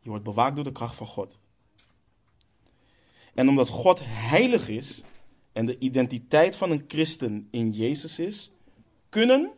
Je 0.00 0.08
wordt 0.08 0.24
bewaakt 0.24 0.54
door 0.54 0.64
de 0.64 0.72
kracht 0.72 0.96
van 0.96 1.06
God. 1.06 1.38
En 3.34 3.48
omdat 3.48 3.68
God 3.68 4.00
heilig 4.04 4.68
is, 4.68 5.02
en 5.52 5.66
de 5.66 5.78
identiteit 5.78 6.56
van 6.56 6.70
een 6.70 6.84
christen 6.88 7.48
in 7.50 7.70
Jezus 7.70 8.18
is, 8.18 8.52
kunnen 9.08 9.50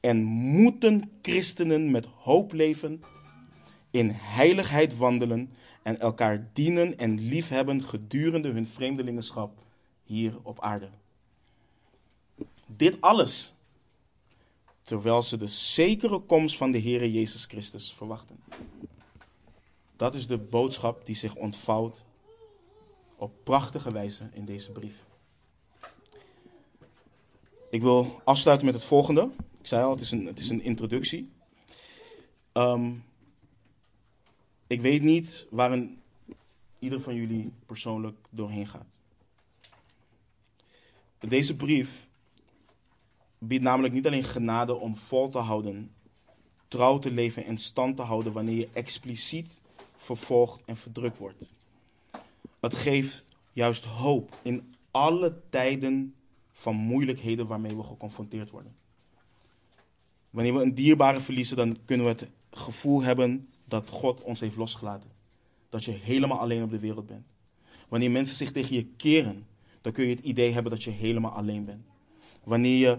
en 0.00 0.22
moeten 0.22 1.10
christenen 1.22 1.90
met 1.90 2.06
hoop 2.06 2.52
leven, 2.52 3.02
in 3.90 4.10
heiligheid 4.10 4.96
wandelen 4.96 5.52
en 5.82 6.00
elkaar 6.00 6.50
dienen 6.52 6.98
en 6.98 7.18
liefhebben 7.18 7.82
gedurende 7.82 8.50
hun 8.50 8.66
vreemdelingenschap 8.66 9.62
hier 10.02 10.38
op 10.42 10.60
aarde. 10.60 10.90
Dit 12.76 13.00
alles 13.00 13.54
terwijl 14.82 15.22
ze 15.22 15.36
de 15.36 15.46
zekere 15.46 16.18
komst 16.18 16.56
van 16.56 16.70
de 16.70 16.80
Heere 16.80 17.12
Jezus 17.12 17.44
Christus 17.44 17.92
verwachten. 17.92 18.40
Dat 19.96 20.14
is 20.14 20.26
de 20.26 20.38
boodschap 20.38 21.06
die 21.06 21.14
zich 21.14 21.34
ontvouwt 21.34 22.04
op 23.16 23.32
prachtige 23.42 23.92
wijze 23.92 24.30
in 24.32 24.44
deze 24.44 24.72
brief. 24.72 25.04
Ik 27.70 27.82
wil 27.82 28.20
afsluiten 28.24 28.66
met 28.66 28.74
het 28.74 28.84
volgende. 28.84 29.30
Ik 29.60 29.66
zei 29.66 29.84
al, 29.84 29.90
het 29.90 30.00
is 30.00 30.10
een, 30.10 30.26
het 30.26 30.38
is 30.38 30.48
een 30.48 30.62
introductie. 30.62 31.30
Ehm, 32.52 32.92
ik 34.66 34.80
weet 34.80 35.02
niet 35.02 35.46
waarin 35.50 36.02
ieder 36.78 37.00
van 37.00 37.14
jullie 37.14 37.52
persoonlijk 37.66 38.16
doorheen 38.30 38.66
gaat. 38.66 39.00
Deze 41.18 41.56
brief 41.56 42.08
biedt 43.40 43.62
namelijk 43.62 43.94
niet 43.94 44.06
alleen 44.06 44.24
genade 44.24 44.74
om 44.74 44.96
vol 44.96 45.28
te 45.28 45.38
houden, 45.38 45.90
trouw 46.68 46.98
te 46.98 47.10
leven 47.10 47.44
en 47.44 47.58
stand 47.58 47.96
te 47.96 48.02
houden 48.02 48.32
wanneer 48.32 48.56
je 48.56 48.68
expliciet 48.72 49.60
vervolgd 49.96 50.62
en 50.64 50.76
verdrukt 50.76 51.16
wordt. 51.16 51.48
Het 52.60 52.74
geeft 52.74 53.28
juist 53.52 53.84
hoop 53.84 54.36
in 54.42 54.74
alle 54.90 55.40
tijden 55.48 56.14
van 56.52 56.76
moeilijkheden 56.76 57.46
waarmee 57.46 57.76
we 57.76 57.82
geconfronteerd 57.82 58.50
worden. 58.50 58.74
Wanneer 60.30 60.54
we 60.54 60.62
een 60.62 60.74
dierbare 60.74 61.20
verliezen, 61.20 61.56
dan 61.56 61.76
kunnen 61.84 62.06
we 62.06 62.12
het 62.12 62.30
gevoel 62.50 63.02
hebben 63.02 63.48
dat 63.64 63.88
God 63.88 64.22
ons 64.22 64.40
heeft 64.40 64.56
losgelaten. 64.56 65.10
Dat 65.68 65.84
je 65.84 65.90
helemaal 65.90 66.38
alleen 66.38 66.62
op 66.62 66.70
de 66.70 66.78
wereld 66.78 67.06
bent. 67.06 67.26
Wanneer 67.88 68.10
mensen 68.10 68.36
zich 68.36 68.52
tegen 68.52 68.74
je 68.74 68.84
keren, 68.84 69.46
dan 69.80 69.92
kun 69.92 70.04
je 70.04 70.14
het 70.14 70.24
idee 70.24 70.52
hebben 70.52 70.72
dat 70.72 70.82
je 70.82 70.90
helemaal 70.90 71.32
alleen 71.32 71.64
bent. 71.64 71.86
Wanneer 72.44 72.78
je 72.78 72.98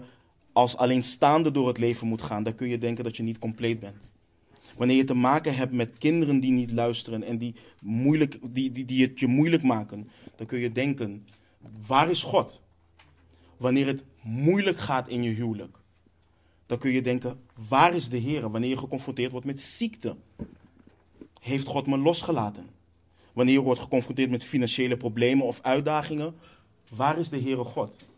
als 0.52 0.76
alleenstaande 0.76 1.50
door 1.50 1.68
het 1.68 1.78
leven 1.78 2.06
moet 2.06 2.22
gaan, 2.22 2.42
dan 2.42 2.54
kun 2.54 2.68
je 2.68 2.78
denken 2.78 3.04
dat 3.04 3.16
je 3.16 3.22
niet 3.22 3.38
compleet 3.38 3.80
bent. 3.80 4.10
Wanneer 4.76 4.96
je 4.96 5.04
te 5.04 5.14
maken 5.14 5.56
hebt 5.56 5.72
met 5.72 5.98
kinderen 5.98 6.40
die 6.40 6.52
niet 6.52 6.70
luisteren 6.70 7.22
en 7.22 7.38
die, 7.38 7.54
moeilijk, 7.80 8.38
die, 8.42 8.72
die, 8.72 8.84
die 8.84 9.02
het 9.02 9.18
je 9.18 9.26
moeilijk 9.26 9.62
maken, 9.62 10.08
dan 10.36 10.46
kun 10.46 10.58
je 10.58 10.72
denken, 10.72 11.26
waar 11.86 12.10
is 12.10 12.22
God? 12.22 12.62
Wanneer 13.56 13.86
het 13.86 14.04
moeilijk 14.22 14.78
gaat 14.78 15.08
in 15.08 15.22
je 15.22 15.30
huwelijk, 15.30 15.78
dan 16.66 16.78
kun 16.78 16.90
je 16.90 17.02
denken, 17.02 17.40
waar 17.68 17.94
is 17.94 18.08
de 18.08 18.16
Heer? 18.16 18.50
Wanneer 18.50 18.70
je 18.70 18.76
geconfronteerd 18.76 19.30
wordt 19.30 19.46
met 19.46 19.60
ziekte, 19.60 20.16
heeft 21.40 21.66
God 21.66 21.86
me 21.86 21.98
losgelaten? 21.98 22.66
Wanneer 23.32 23.54
je 23.54 23.60
wordt 23.60 23.80
geconfronteerd 23.80 24.30
met 24.30 24.44
financiële 24.44 24.96
problemen 24.96 25.46
of 25.46 25.60
uitdagingen, 25.62 26.34
waar 26.88 27.18
is 27.18 27.28
de 27.28 27.40
Heere 27.40 27.64
God? 27.64 28.10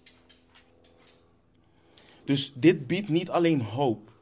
Dus 2.24 2.52
dit 2.54 2.86
biedt 2.86 3.08
niet 3.08 3.30
alleen 3.30 3.60
hoop 3.60 4.12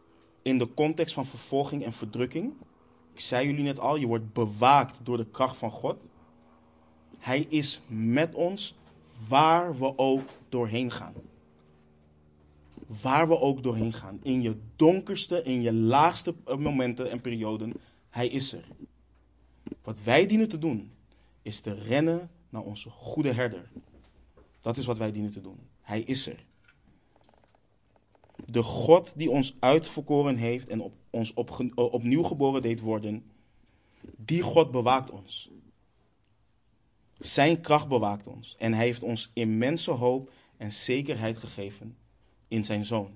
in 0.42 0.58
de 0.58 0.74
context 0.74 1.14
van 1.14 1.26
vervolging 1.26 1.84
en 1.84 1.92
verdrukking. 1.92 2.52
Ik 3.12 3.20
zei 3.20 3.46
jullie 3.46 3.62
net 3.62 3.78
al, 3.78 3.96
je 3.96 4.06
wordt 4.06 4.32
bewaakt 4.32 5.00
door 5.02 5.16
de 5.16 5.26
kracht 5.30 5.56
van 5.56 5.70
God. 5.70 5.96
Hij 7.18 7.40
is 7.40 7.80
met 7.86 8.34
ons 8.34 8.74
waar 9.28 9.78
we 9.78 9.98
ook 9.98 10.28
doorheen 10.48 10.90
gaan. 10.90 11.14
Waar 13.02 13.28
we 13.28 13.40
ook 13.40 13.62
doorheen 13.62 13.92
gaan. 13.92 14.18
In 14.22 14.42
je 14.42 14.56
donkerste, 14.76 15.42
in 15.42 15.62
je 15.62 15.72
laagste 15.72 16.34
momenten 16.58 17.10
en 17.10 17.20
perioden. 17.20 17.72
Hij 18.10 18.26
is 18.26 18.52
er. 18.52 18.64
Wat 19.82 20.02
wij 20.02 20.26
dienen 20.26 20.48
te 20.48 20.58
doen, 20.58 20.90
is 21.42 21.60
te 21.60 21.74
rennen 21.74 22.30
naar 22.48 22.62
onze 22.62 22.90
goede 22.90 23.32
herder. 23.32 23.70
Dat 24.60 24.76
is 24.76 24.86
wat 24.86 24.98
wij 24.98 25.12
dienen 25.12 25.32
te 25.32 25.40
doen. 25.40 25.58
Hij 25.80 26.00
is 26.00 26.26
er. 26.26 26.44
De 28.46 28.62
God 28.62 29.12
die 29.16 29.30
ons 29.30 29.56
uitverkoren 29.58 30.36
heeft 30.36 30.68
en 30.68 30.92
ons 31.10 31.34
op, 31.34 31.72
opnieuw 31.74 32.22
geboren 32.22 32.62
deed 32.62 32.80
worden, 32.80 33.24
die 34.16 34.42
God 34.42 34.70
bewaakt 34.70 35.10
ons. 35.10 35.50
Zijn 37.18 37.60
kracht 37.60 37.88
bewaakt 37.88 38.26
ons 38.26 38.56
en 38.58 38.72
hij 38.72 38.84
heeft 38.84 39.02
ons 39.02 39.30
immense 39.32 39.90
hoop 39.90 40.32
en 40.56 40.72
zekerheid 40.72 41.36
gegeven 41.36 41.96
in 42.48 42.64
zijn 42.64 42.84
zoon. 42.84 43.10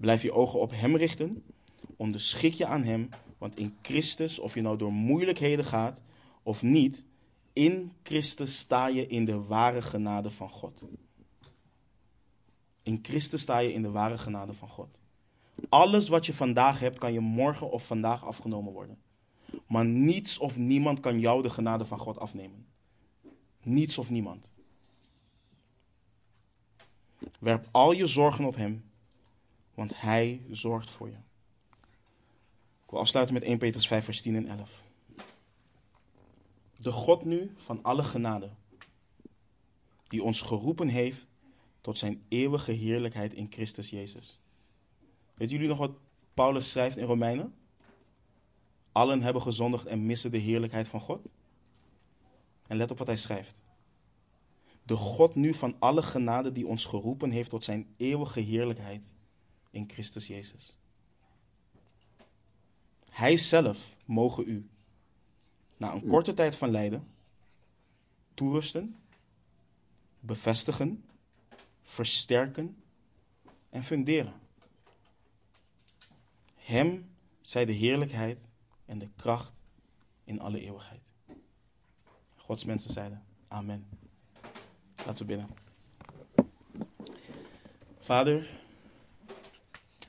Blijf 0.00 0.22
je 0.22 0.32
ogen 0.32 0.60
op 0.60 0.70
hem 0.70 0.96
richten, 0.96 1.42
onderschik 1.96 2.54
je 2.54 2.66
aan 2.66 2.82
hem, 2.82 3.08
want 3.38 3.58
in 3.58 3.76
Christus, 3.82 4.38
of 4.38 4.54
je 4.54 4.60
nou 4.60 4.76
door 4.76 4.92
moeilijkheden 4.92 5.64
gaat 5.64 6.02
of 6.42 6.62
niet, 6.62 7.04
in 7.52 7.92
Christus 8.02 8.58
sta 8.58 8.86
je 8.86 9.06
in 9.06 9.24
de 9.24 9.42
ware 9.42 9.82
genade 9.82 10.30
van 10.30 10.48
God. 10.48 10.82
In 12.86 12.98
Christus 13.02 13.40
sta 13.40 13.58
je 13.58 13.72
in 13.72 13.82
de 13.82 13.90
ware 13.90 14.18
genade 14.18 14.54
van 14.54 14.68
God. 14.68 15.00
Alles 15.68 16.08
wat 16.08 16.26
je 16.26 16.34
vandaag 16.34 16.80
hebt, 16.80 16.98
kan 16.98 17.12
je 17.12 17.20
morgen 17.20 17.70
of 17.70 17.86
vandaag 17.86 18.24
afgenomen 18.24 18.72
worden. 18.72 18.98
Maar 19.66 19.84
niets 19.84 20.38
of 20.38 20.56
niemand 20.56 21.00
kan 21.00 21.20
jou 21.20 21.42
de 21.42 21.50
genade 21.50 21.84
van 21.84 21.98
God 21.98 22.18
afnemen. 22.18 22.66
Niets 23.62 23.98
of 23.98 24.10
niemand. 24.10 24.50
Werp 27.38 27.68
al 27.70 27.92
je 27.92 28.06
zorgen 28.06 28.44
op 28.44 28.56
Hem, 28.56 28.90
want 29.74 30.00
Hij 30.00 30.42
zorgt 30.50 30.90
voor 30.90 31.08
je. 31.08 31.18
Ik 32.84 32.90
wil 32.90 33.00
afsluiten 33.00 33.34
met 33.34 33.42
1 33.42 33.58
Petrus 33.58 33.86
5, 33.86 34.04
vers 34.04 34.22
10 34.22 34.36
en 34.36 34.46
11. 34.46 34.82
De 36.76 36.92
God 36.92 37.24
nu 37.24 37.54
van 37.56 37.82
alle 37.82 38.04
genade, 38.04 38.50
die 40.08 40.22
ons 40.22 40.42
geroepen 40.42 40.88
heeft 40.88 41.26
tot 41.86 41.98
zijn 41.98 42.24
eeuwige 42.28 42.72
heerlijkheid 42.72 43.32
in 43.32 43.46
Christus 43.50 43.90
Jezus. 43.90 44.40
Weet 45.34 45.50
jullie 45.50 45.68
nog 45.68 45.78
wat 45.78 45.98
Paulus 46.34 46.70
schrijft 46.70 46.96
in 46.96 47.06
Romeinen? 47.06 47.54
Allen 48.92 49.22
hebben 49.22 49.42
gezondigd 49.42 49.86
en 49.86 50.06
missen 50.06 50.30
de 50.30 50.38
heerlijkheid 50.38 50.88
van 50.88 51.00
God. 51.00 51.32
En 52.66 52.76
let 52.76 52.90
op 52.90 52.98
wat 52.98 53.06
hij 53.06 53.16
schrijft. 53.16 53.62
De 54.82 54.96
God 54.96 55.34
nu 55.34 55.54
van 55.54 55.76
alle 55.78 56.02
genade 56.02 56.52
die 56.52 56.66
ons 56.66 56.84
geroepen 56.84 57.30
heeft 57.30 57.50
tot 57.50 57.64
zijn 57.64 57.94
eeuwige 57.96 58.40
heerlijkheid 58.40 59.12
in 59.70 59.88
Christus 59.90 60.26
Jezus. 60.26 60.78
Hij 63.10 63.36
zelf 63.36 63.96
mogen 64.04 64.48
u, 64.48 64.68
na 65.76 65.92
een 65.92 66.06
korte 66.06 66.34
tijd 66.34 66.56
van 66.56 66.70
lijden, 66.70 67.08
toerusten, 68.34 68.96
bevestigen, 70.20 71.04
versterken 71.86 72.82
en 73.70 73.84
funderen. 73.84 74.34
Hem 76.54 77.10
zij 77.40 77.64
de 77.64 77.72
heerlijkheid 77.72 78.48
en 78.84 78.98
de 78.98 79.08
kracht 79.16 79.62
in 80.24 80.40
alle 80.40 80.60
eeuwigheid. 80.60 81.00
Gods 82.36 82.64
mensen 82.64 82.92
zeiden, 82.92 83.24
amen. 83.48 83.86
Laten 84.96 85.18
we 85.18 85.24
bidden. 85.24 85.48
Vader, 88.00 88.50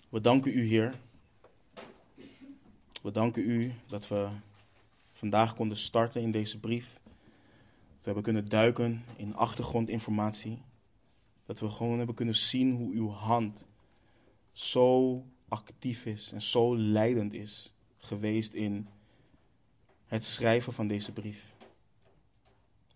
we 0.09 0.21
danken 0.21 0.57
u, 0.57 0.67
Heer. 0.67 0.95
We 3.01 3.11
danken 3.11 3.49
u 3.49 3.73
dat 3.85 4.07
we 4.07 4.29
vandaag 5.11 5.55
konden 5.55 5.77
starten 5.77 6.21
in 6.21 6.31
deze 6.31 6.59
brief. 6.59 6.93
Dat 6.93 7.99
we 7.99 8.05
hebben 8.05 8.23
kunnen 8.23 8.49
duiken 8.49 9.03
in 9.15 9.35
achtergrondinformatie. 9.35 10.61
Dat 11.47 11.59
we 11.59 11.69
gewoon 11.69 11.97
hebben 11.97 12.15
kunnen 12.15 12.35
zien 12.35 12.75
hoe 12.75 12.93
uw 12.93 13.09
hand 13.09 13.67
zo 14.51 15.23
actief 15.47 16.05
is 16.05 16.31
en 16.31 16.41
zo 16.41 16.77
leidend 16.77 17.33
is 17.33 17.73
geweest 17.97 18.53
in 18.53 18.87
het 20.05 20.23
schrijven 20.23 20.73
van 20.73 20.87
deze 20.87 21.11
brief. 21.11 21.55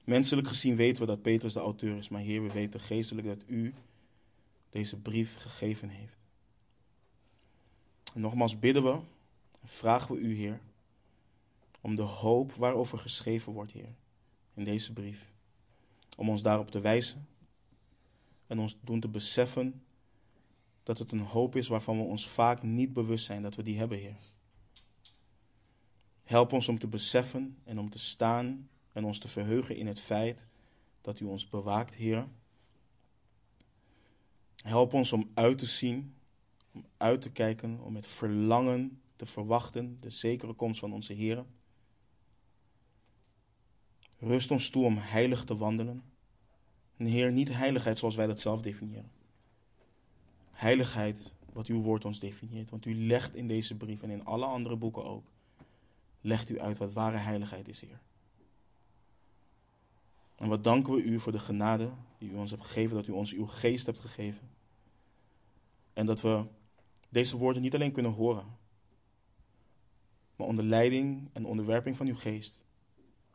Menselijk 0.04 0.48
gezien 0.48 0.76
weten 0.76 1.02
we 1.02 1.08
dat 1.08 1.22
Petrus 1.22 1.54
de 1.54 1.60
auteur 1.60 1.98
is, 1.98 2.10
maar 2.10 2.22
Heer, 2.22 2.44
we 2.44 2.52
weten 2.52 2.80
geestelijk 2.80 3.28
dat 3.28 3.44
u 3.48 3.74
deze 4.70 5.00
brief 5.00 5.38
gegeven 5.38 5.90
heeft. 5.90 6.18
En 8.14 8.22
nogmaals 8.22 8.60
bidden 8.60 8.84
we 8.84 9.00
en 9.62 9.68
vragen 9.68 10.16
we 10.16 10.22
u, 10.22 10.36
Heer, 10.36 10.60
om 11.82 11.96
de 11.96 12.02
hoop 12.02 12.54
waarover 12.54 12.98
geschreven 12.98 13.54
wordt, 13.54 13.72
Heer, 13.72 13.96
in 14.54 14.64
deze 14.64 14.94
brief. 14.94 15.32
Om 16.18 16.30
ons 16.30 16.42
daarop 16.42 16.72
te 16.72 16.80
wijzen 16.80 17.28
en 18.52 18.60
ons 18.60 18.78
doen 18.82 19.00
te 19.00 19.08
beseffen 19.08 19.84
dat 20.84 20.98
het 20.98 21.12
een 21.12 21.20
hoop 21.20 21.56
is 21.56 21.68
waarvan 21.68 21.98
we 21.98 22.04
ons 22.04 22.28
vaak 22.28 22.64
niet 22.64 22.94
bewust 22.94 23.26
zijn 23.26 23.42
dat 23.42 23.56
we 23.56 23.64
die 23.64 23.78
hebben, 23.78 23.98
Heer. 23.98 24.18
Help 26.24 26.54
ons 26.54 26.68
om 26.68 26.80
te 26.80 26.88
beseffen 26.88 27.58
en 27.64 27.80
om 27.80 27.90
te 27.90 28.00
staan 28.00 28.70
en 28.92 29.06
ons 29.06 29.20
te 29.20 29.28
verheugen 29.28 29.76
in 29.76 29.88
het 29.88 30.00
feit 30.00 30.48
dat 31.02 31.20
U 31.20 31.26
ons 31.26 31.50
bewaakt, 31.50 31.96
Heer. 31.96 32.28
Help 34.64 34.94
ons 34.94 35.14
om 35.14 35.32
uit 35.34 35.58
te 35.58 35.66
zien, 35.66 36.16
om 36.72 36.86
uit 36.98 37.22
te 37.22 37.32
kijken, 37.32 37.80
om 37.80 37.94
met 37.94 38.08
verlangen 38.08 39.02
te 39.16 39.26
verwachten 39.26 39.98
de 40.00 40.10
zekere 40.10 40.54
komst 40.54 40.80
van 40.80 40.94
onze 40.94 41.14
Heer. 41.14 41.46
Rust 44.18 44.52
ons 44.52 44.70
toe 44.70 44.86
om 44.86 44.98
heilig 44.98 45.44
te 45.44 45.58
wandelen. 45.58 46.11
En 47.02 47.08
Heer, 47.08 47.32
niet 47.32 47.54
heiligheid 47.54 48.00
zoals 48.00 48.16
wij 48.16 48.28
dat 48.28 48.40
zelf 48.40 48.62
definiëren. 48.62 49.12
Heiligheid 50.52 51.36
wat 51.54 51.68
uw 51.68 51.82
woord 51.82 52.06
ons 52.06 52.20
definieert. 52.20 52.70
Want 52.70 52.86
u 52.86 52.96
legt 52.96 53.36
in 53.36 53.48
deze 53.48 53.76
brief 53.76 54.02
en 54.02 54.10
in 54.10 54.26
alle 54.26 54.46
andere 54.46 54.76
boeken 54.76 55.06
ook, 55.06 55.26
legt 56.22 56.50
u 56.50 56.60
uit 56.60 56.78
wat 56.78 56.94
ware 56.94 57.18
heiligheid 57.18 57.68
is, 57.68 57.82
Heer. 57.82 58.00
En 60.36 60.48
wat 60.48 60.64
danken 60.64 60.94
we 60.94 61.02
u 61.02 61.20
voor 61.20 61.32
de 61.32 61.40
genade 61.40 61.92
die 62.18 62.30
u 62.30 62.36
ons 62.36 62.52
hebt 62.52 62.66
gegeven, 62.66 62.96
dat 62.96 63.08
u 63.08 63.12
ons 63.12 63.34
uw 63.34 63.46
geest 63.46 63.86
hebt 63.86 64.00
gegeven. 64.00 64.50
En 65.94 66.06
dat 66.06 66.22
we 66.22 66.44
deze 67.10 67.38
woorden 67.38 67.62
niet 67.62 67.76
alleen 67.76 67.92
kunnen 67.92 68.12
horen, 68.12 68.46
maar 70.36 70.48
onder 70.48 70.66
leiding 70.66 71.30
en 71.34 71.46
onderwerping 71.46 71.98
van 71.98 72.08
uw 72.08 72.16
geest 72.16 72.64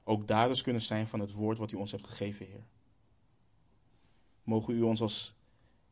ook 0.05 0.27
daders 0.27 0.63
kunnen 0.63 0.83
zijn 0.83 1.07
van 1.07 1.21
het 1.21 1.33
woord 1.33 1.59
wat 1.59 1.73
u 1.73 1.77
ons 1.77 1.91
hebt 1.91 2.05
gegeven, 2.05 2.47
Heer. 2.47 2.65
Mogen 4.47 4.75
u 4.75 4.83
ons 4.83 5.01
als 5.01 5.35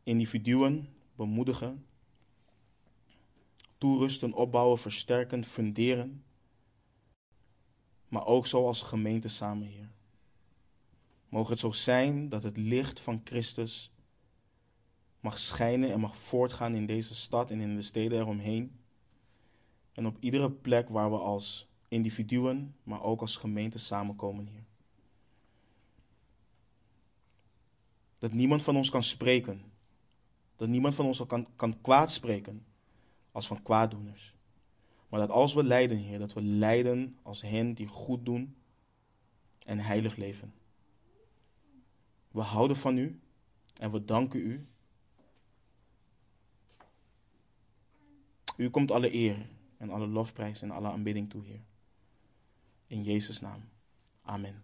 individuen 0.03 0.89
bemoedigen, 1.15 1.87
toerusten, 3.79 4.33
opbouwen, 4.33 4.79
versterken, 4.79 5.45
funderen, 5.45 6.25
maar 8.09 8.27
ook 8.27 8.47
zo 8.47 8.67
als 8.67 8.83
gemeente 8.83 9.29
samen, 9.29 9.67
Heer. 9.67 9.91
Mogen 11.29 11.51
het 11.51 11.61
zo 11.61 11.73
zijn 11.73 12.29
dat 12.29 12.43
het 12.43 12.57
licht 12.57 13.01
van 13.01 13.21
Christus 13.25 13.91
mag 15.21 15.39
schijnen 15.39 15.93
en 15.93 16.01
mag 16.01 16.17
voortgaan 16.17 16.75
in 16.75 16.87
deze 16.87 17.15
stad 17.15 17.51
en 17.51 17.61
in 17.61 17.77
de 17.77 17.83
steden 17.83 18.19
eromheen. 18.19 18.79
En 19.93 20.07
op 20.07 20.17
iedere 20.21 20.51
plek 20.51 20.89
waar 20.89 21.11
we 21.11 21.19
als 21.19 21.67
individuen, 21.89 22.75
maar 22.83 23.03
ook 23.03 23.21
als 23.21 23.37
gemeente 23.37 23.79
samenkomen, 23.79 24.47
Heer. 24.47 24.64
Dat 28.25 28.33
niemand 28.33 28.63
van 28.63 28.77
ons 28.77 28.91
kan 28.91 29.03
spreken 29.03 29.63
Dat 30.57 30.69
niemand 30.69 30.95
van 30.95 31.07
ons 31.07 31.27
kan, 31.27 31.47
kan 31.57 31.81
kwaadspreken 31.81 32.65
als 33.33 33.47
van 33.47 33.63
kwaaddoeners. 33.63 34.35
Maar 35.09 35.21
dat 35.21 35.31
als 35.31 35.55
we 35.55 35.65
lijden, 35.65 35.99
Heer, 35.99 36.19
dat 36.19 36.33
we 36.33 36.43
lijden 36.43 37.19
als 37.23 37.43
hen 37.43 37.75
die 37.75 37.87
goed 37.87 38.25
doen 38.25 38.57
en 39.59 39.79
heilig 39.79 40.17
leven. 40.17 40.55
We 42.31 42.41
houden 42.41 42.77
van 42.77 42.97
u 42.97 43.21
en 43.79 43.91
we 43.91 44.05
danken 44.05 44.41
u. 44.41 44.67
U 48.57 48.71
komt 48.71 48.91
alle 48.91 49.15
eer 49.15 49.47
en 49.77 49.91
alle 49.91 50.07
lofprijs 50.07 50.63
en 50.63 50.71
alle 50.71 50.89
aanbidding 50.89 51.31
toe, 51.31 51.45
Heer. 51.45 51.63
In 52.87 53.03
Jezus' 53.03 53.41
naam. 53.41 53.69
Amen. 54.23 54.63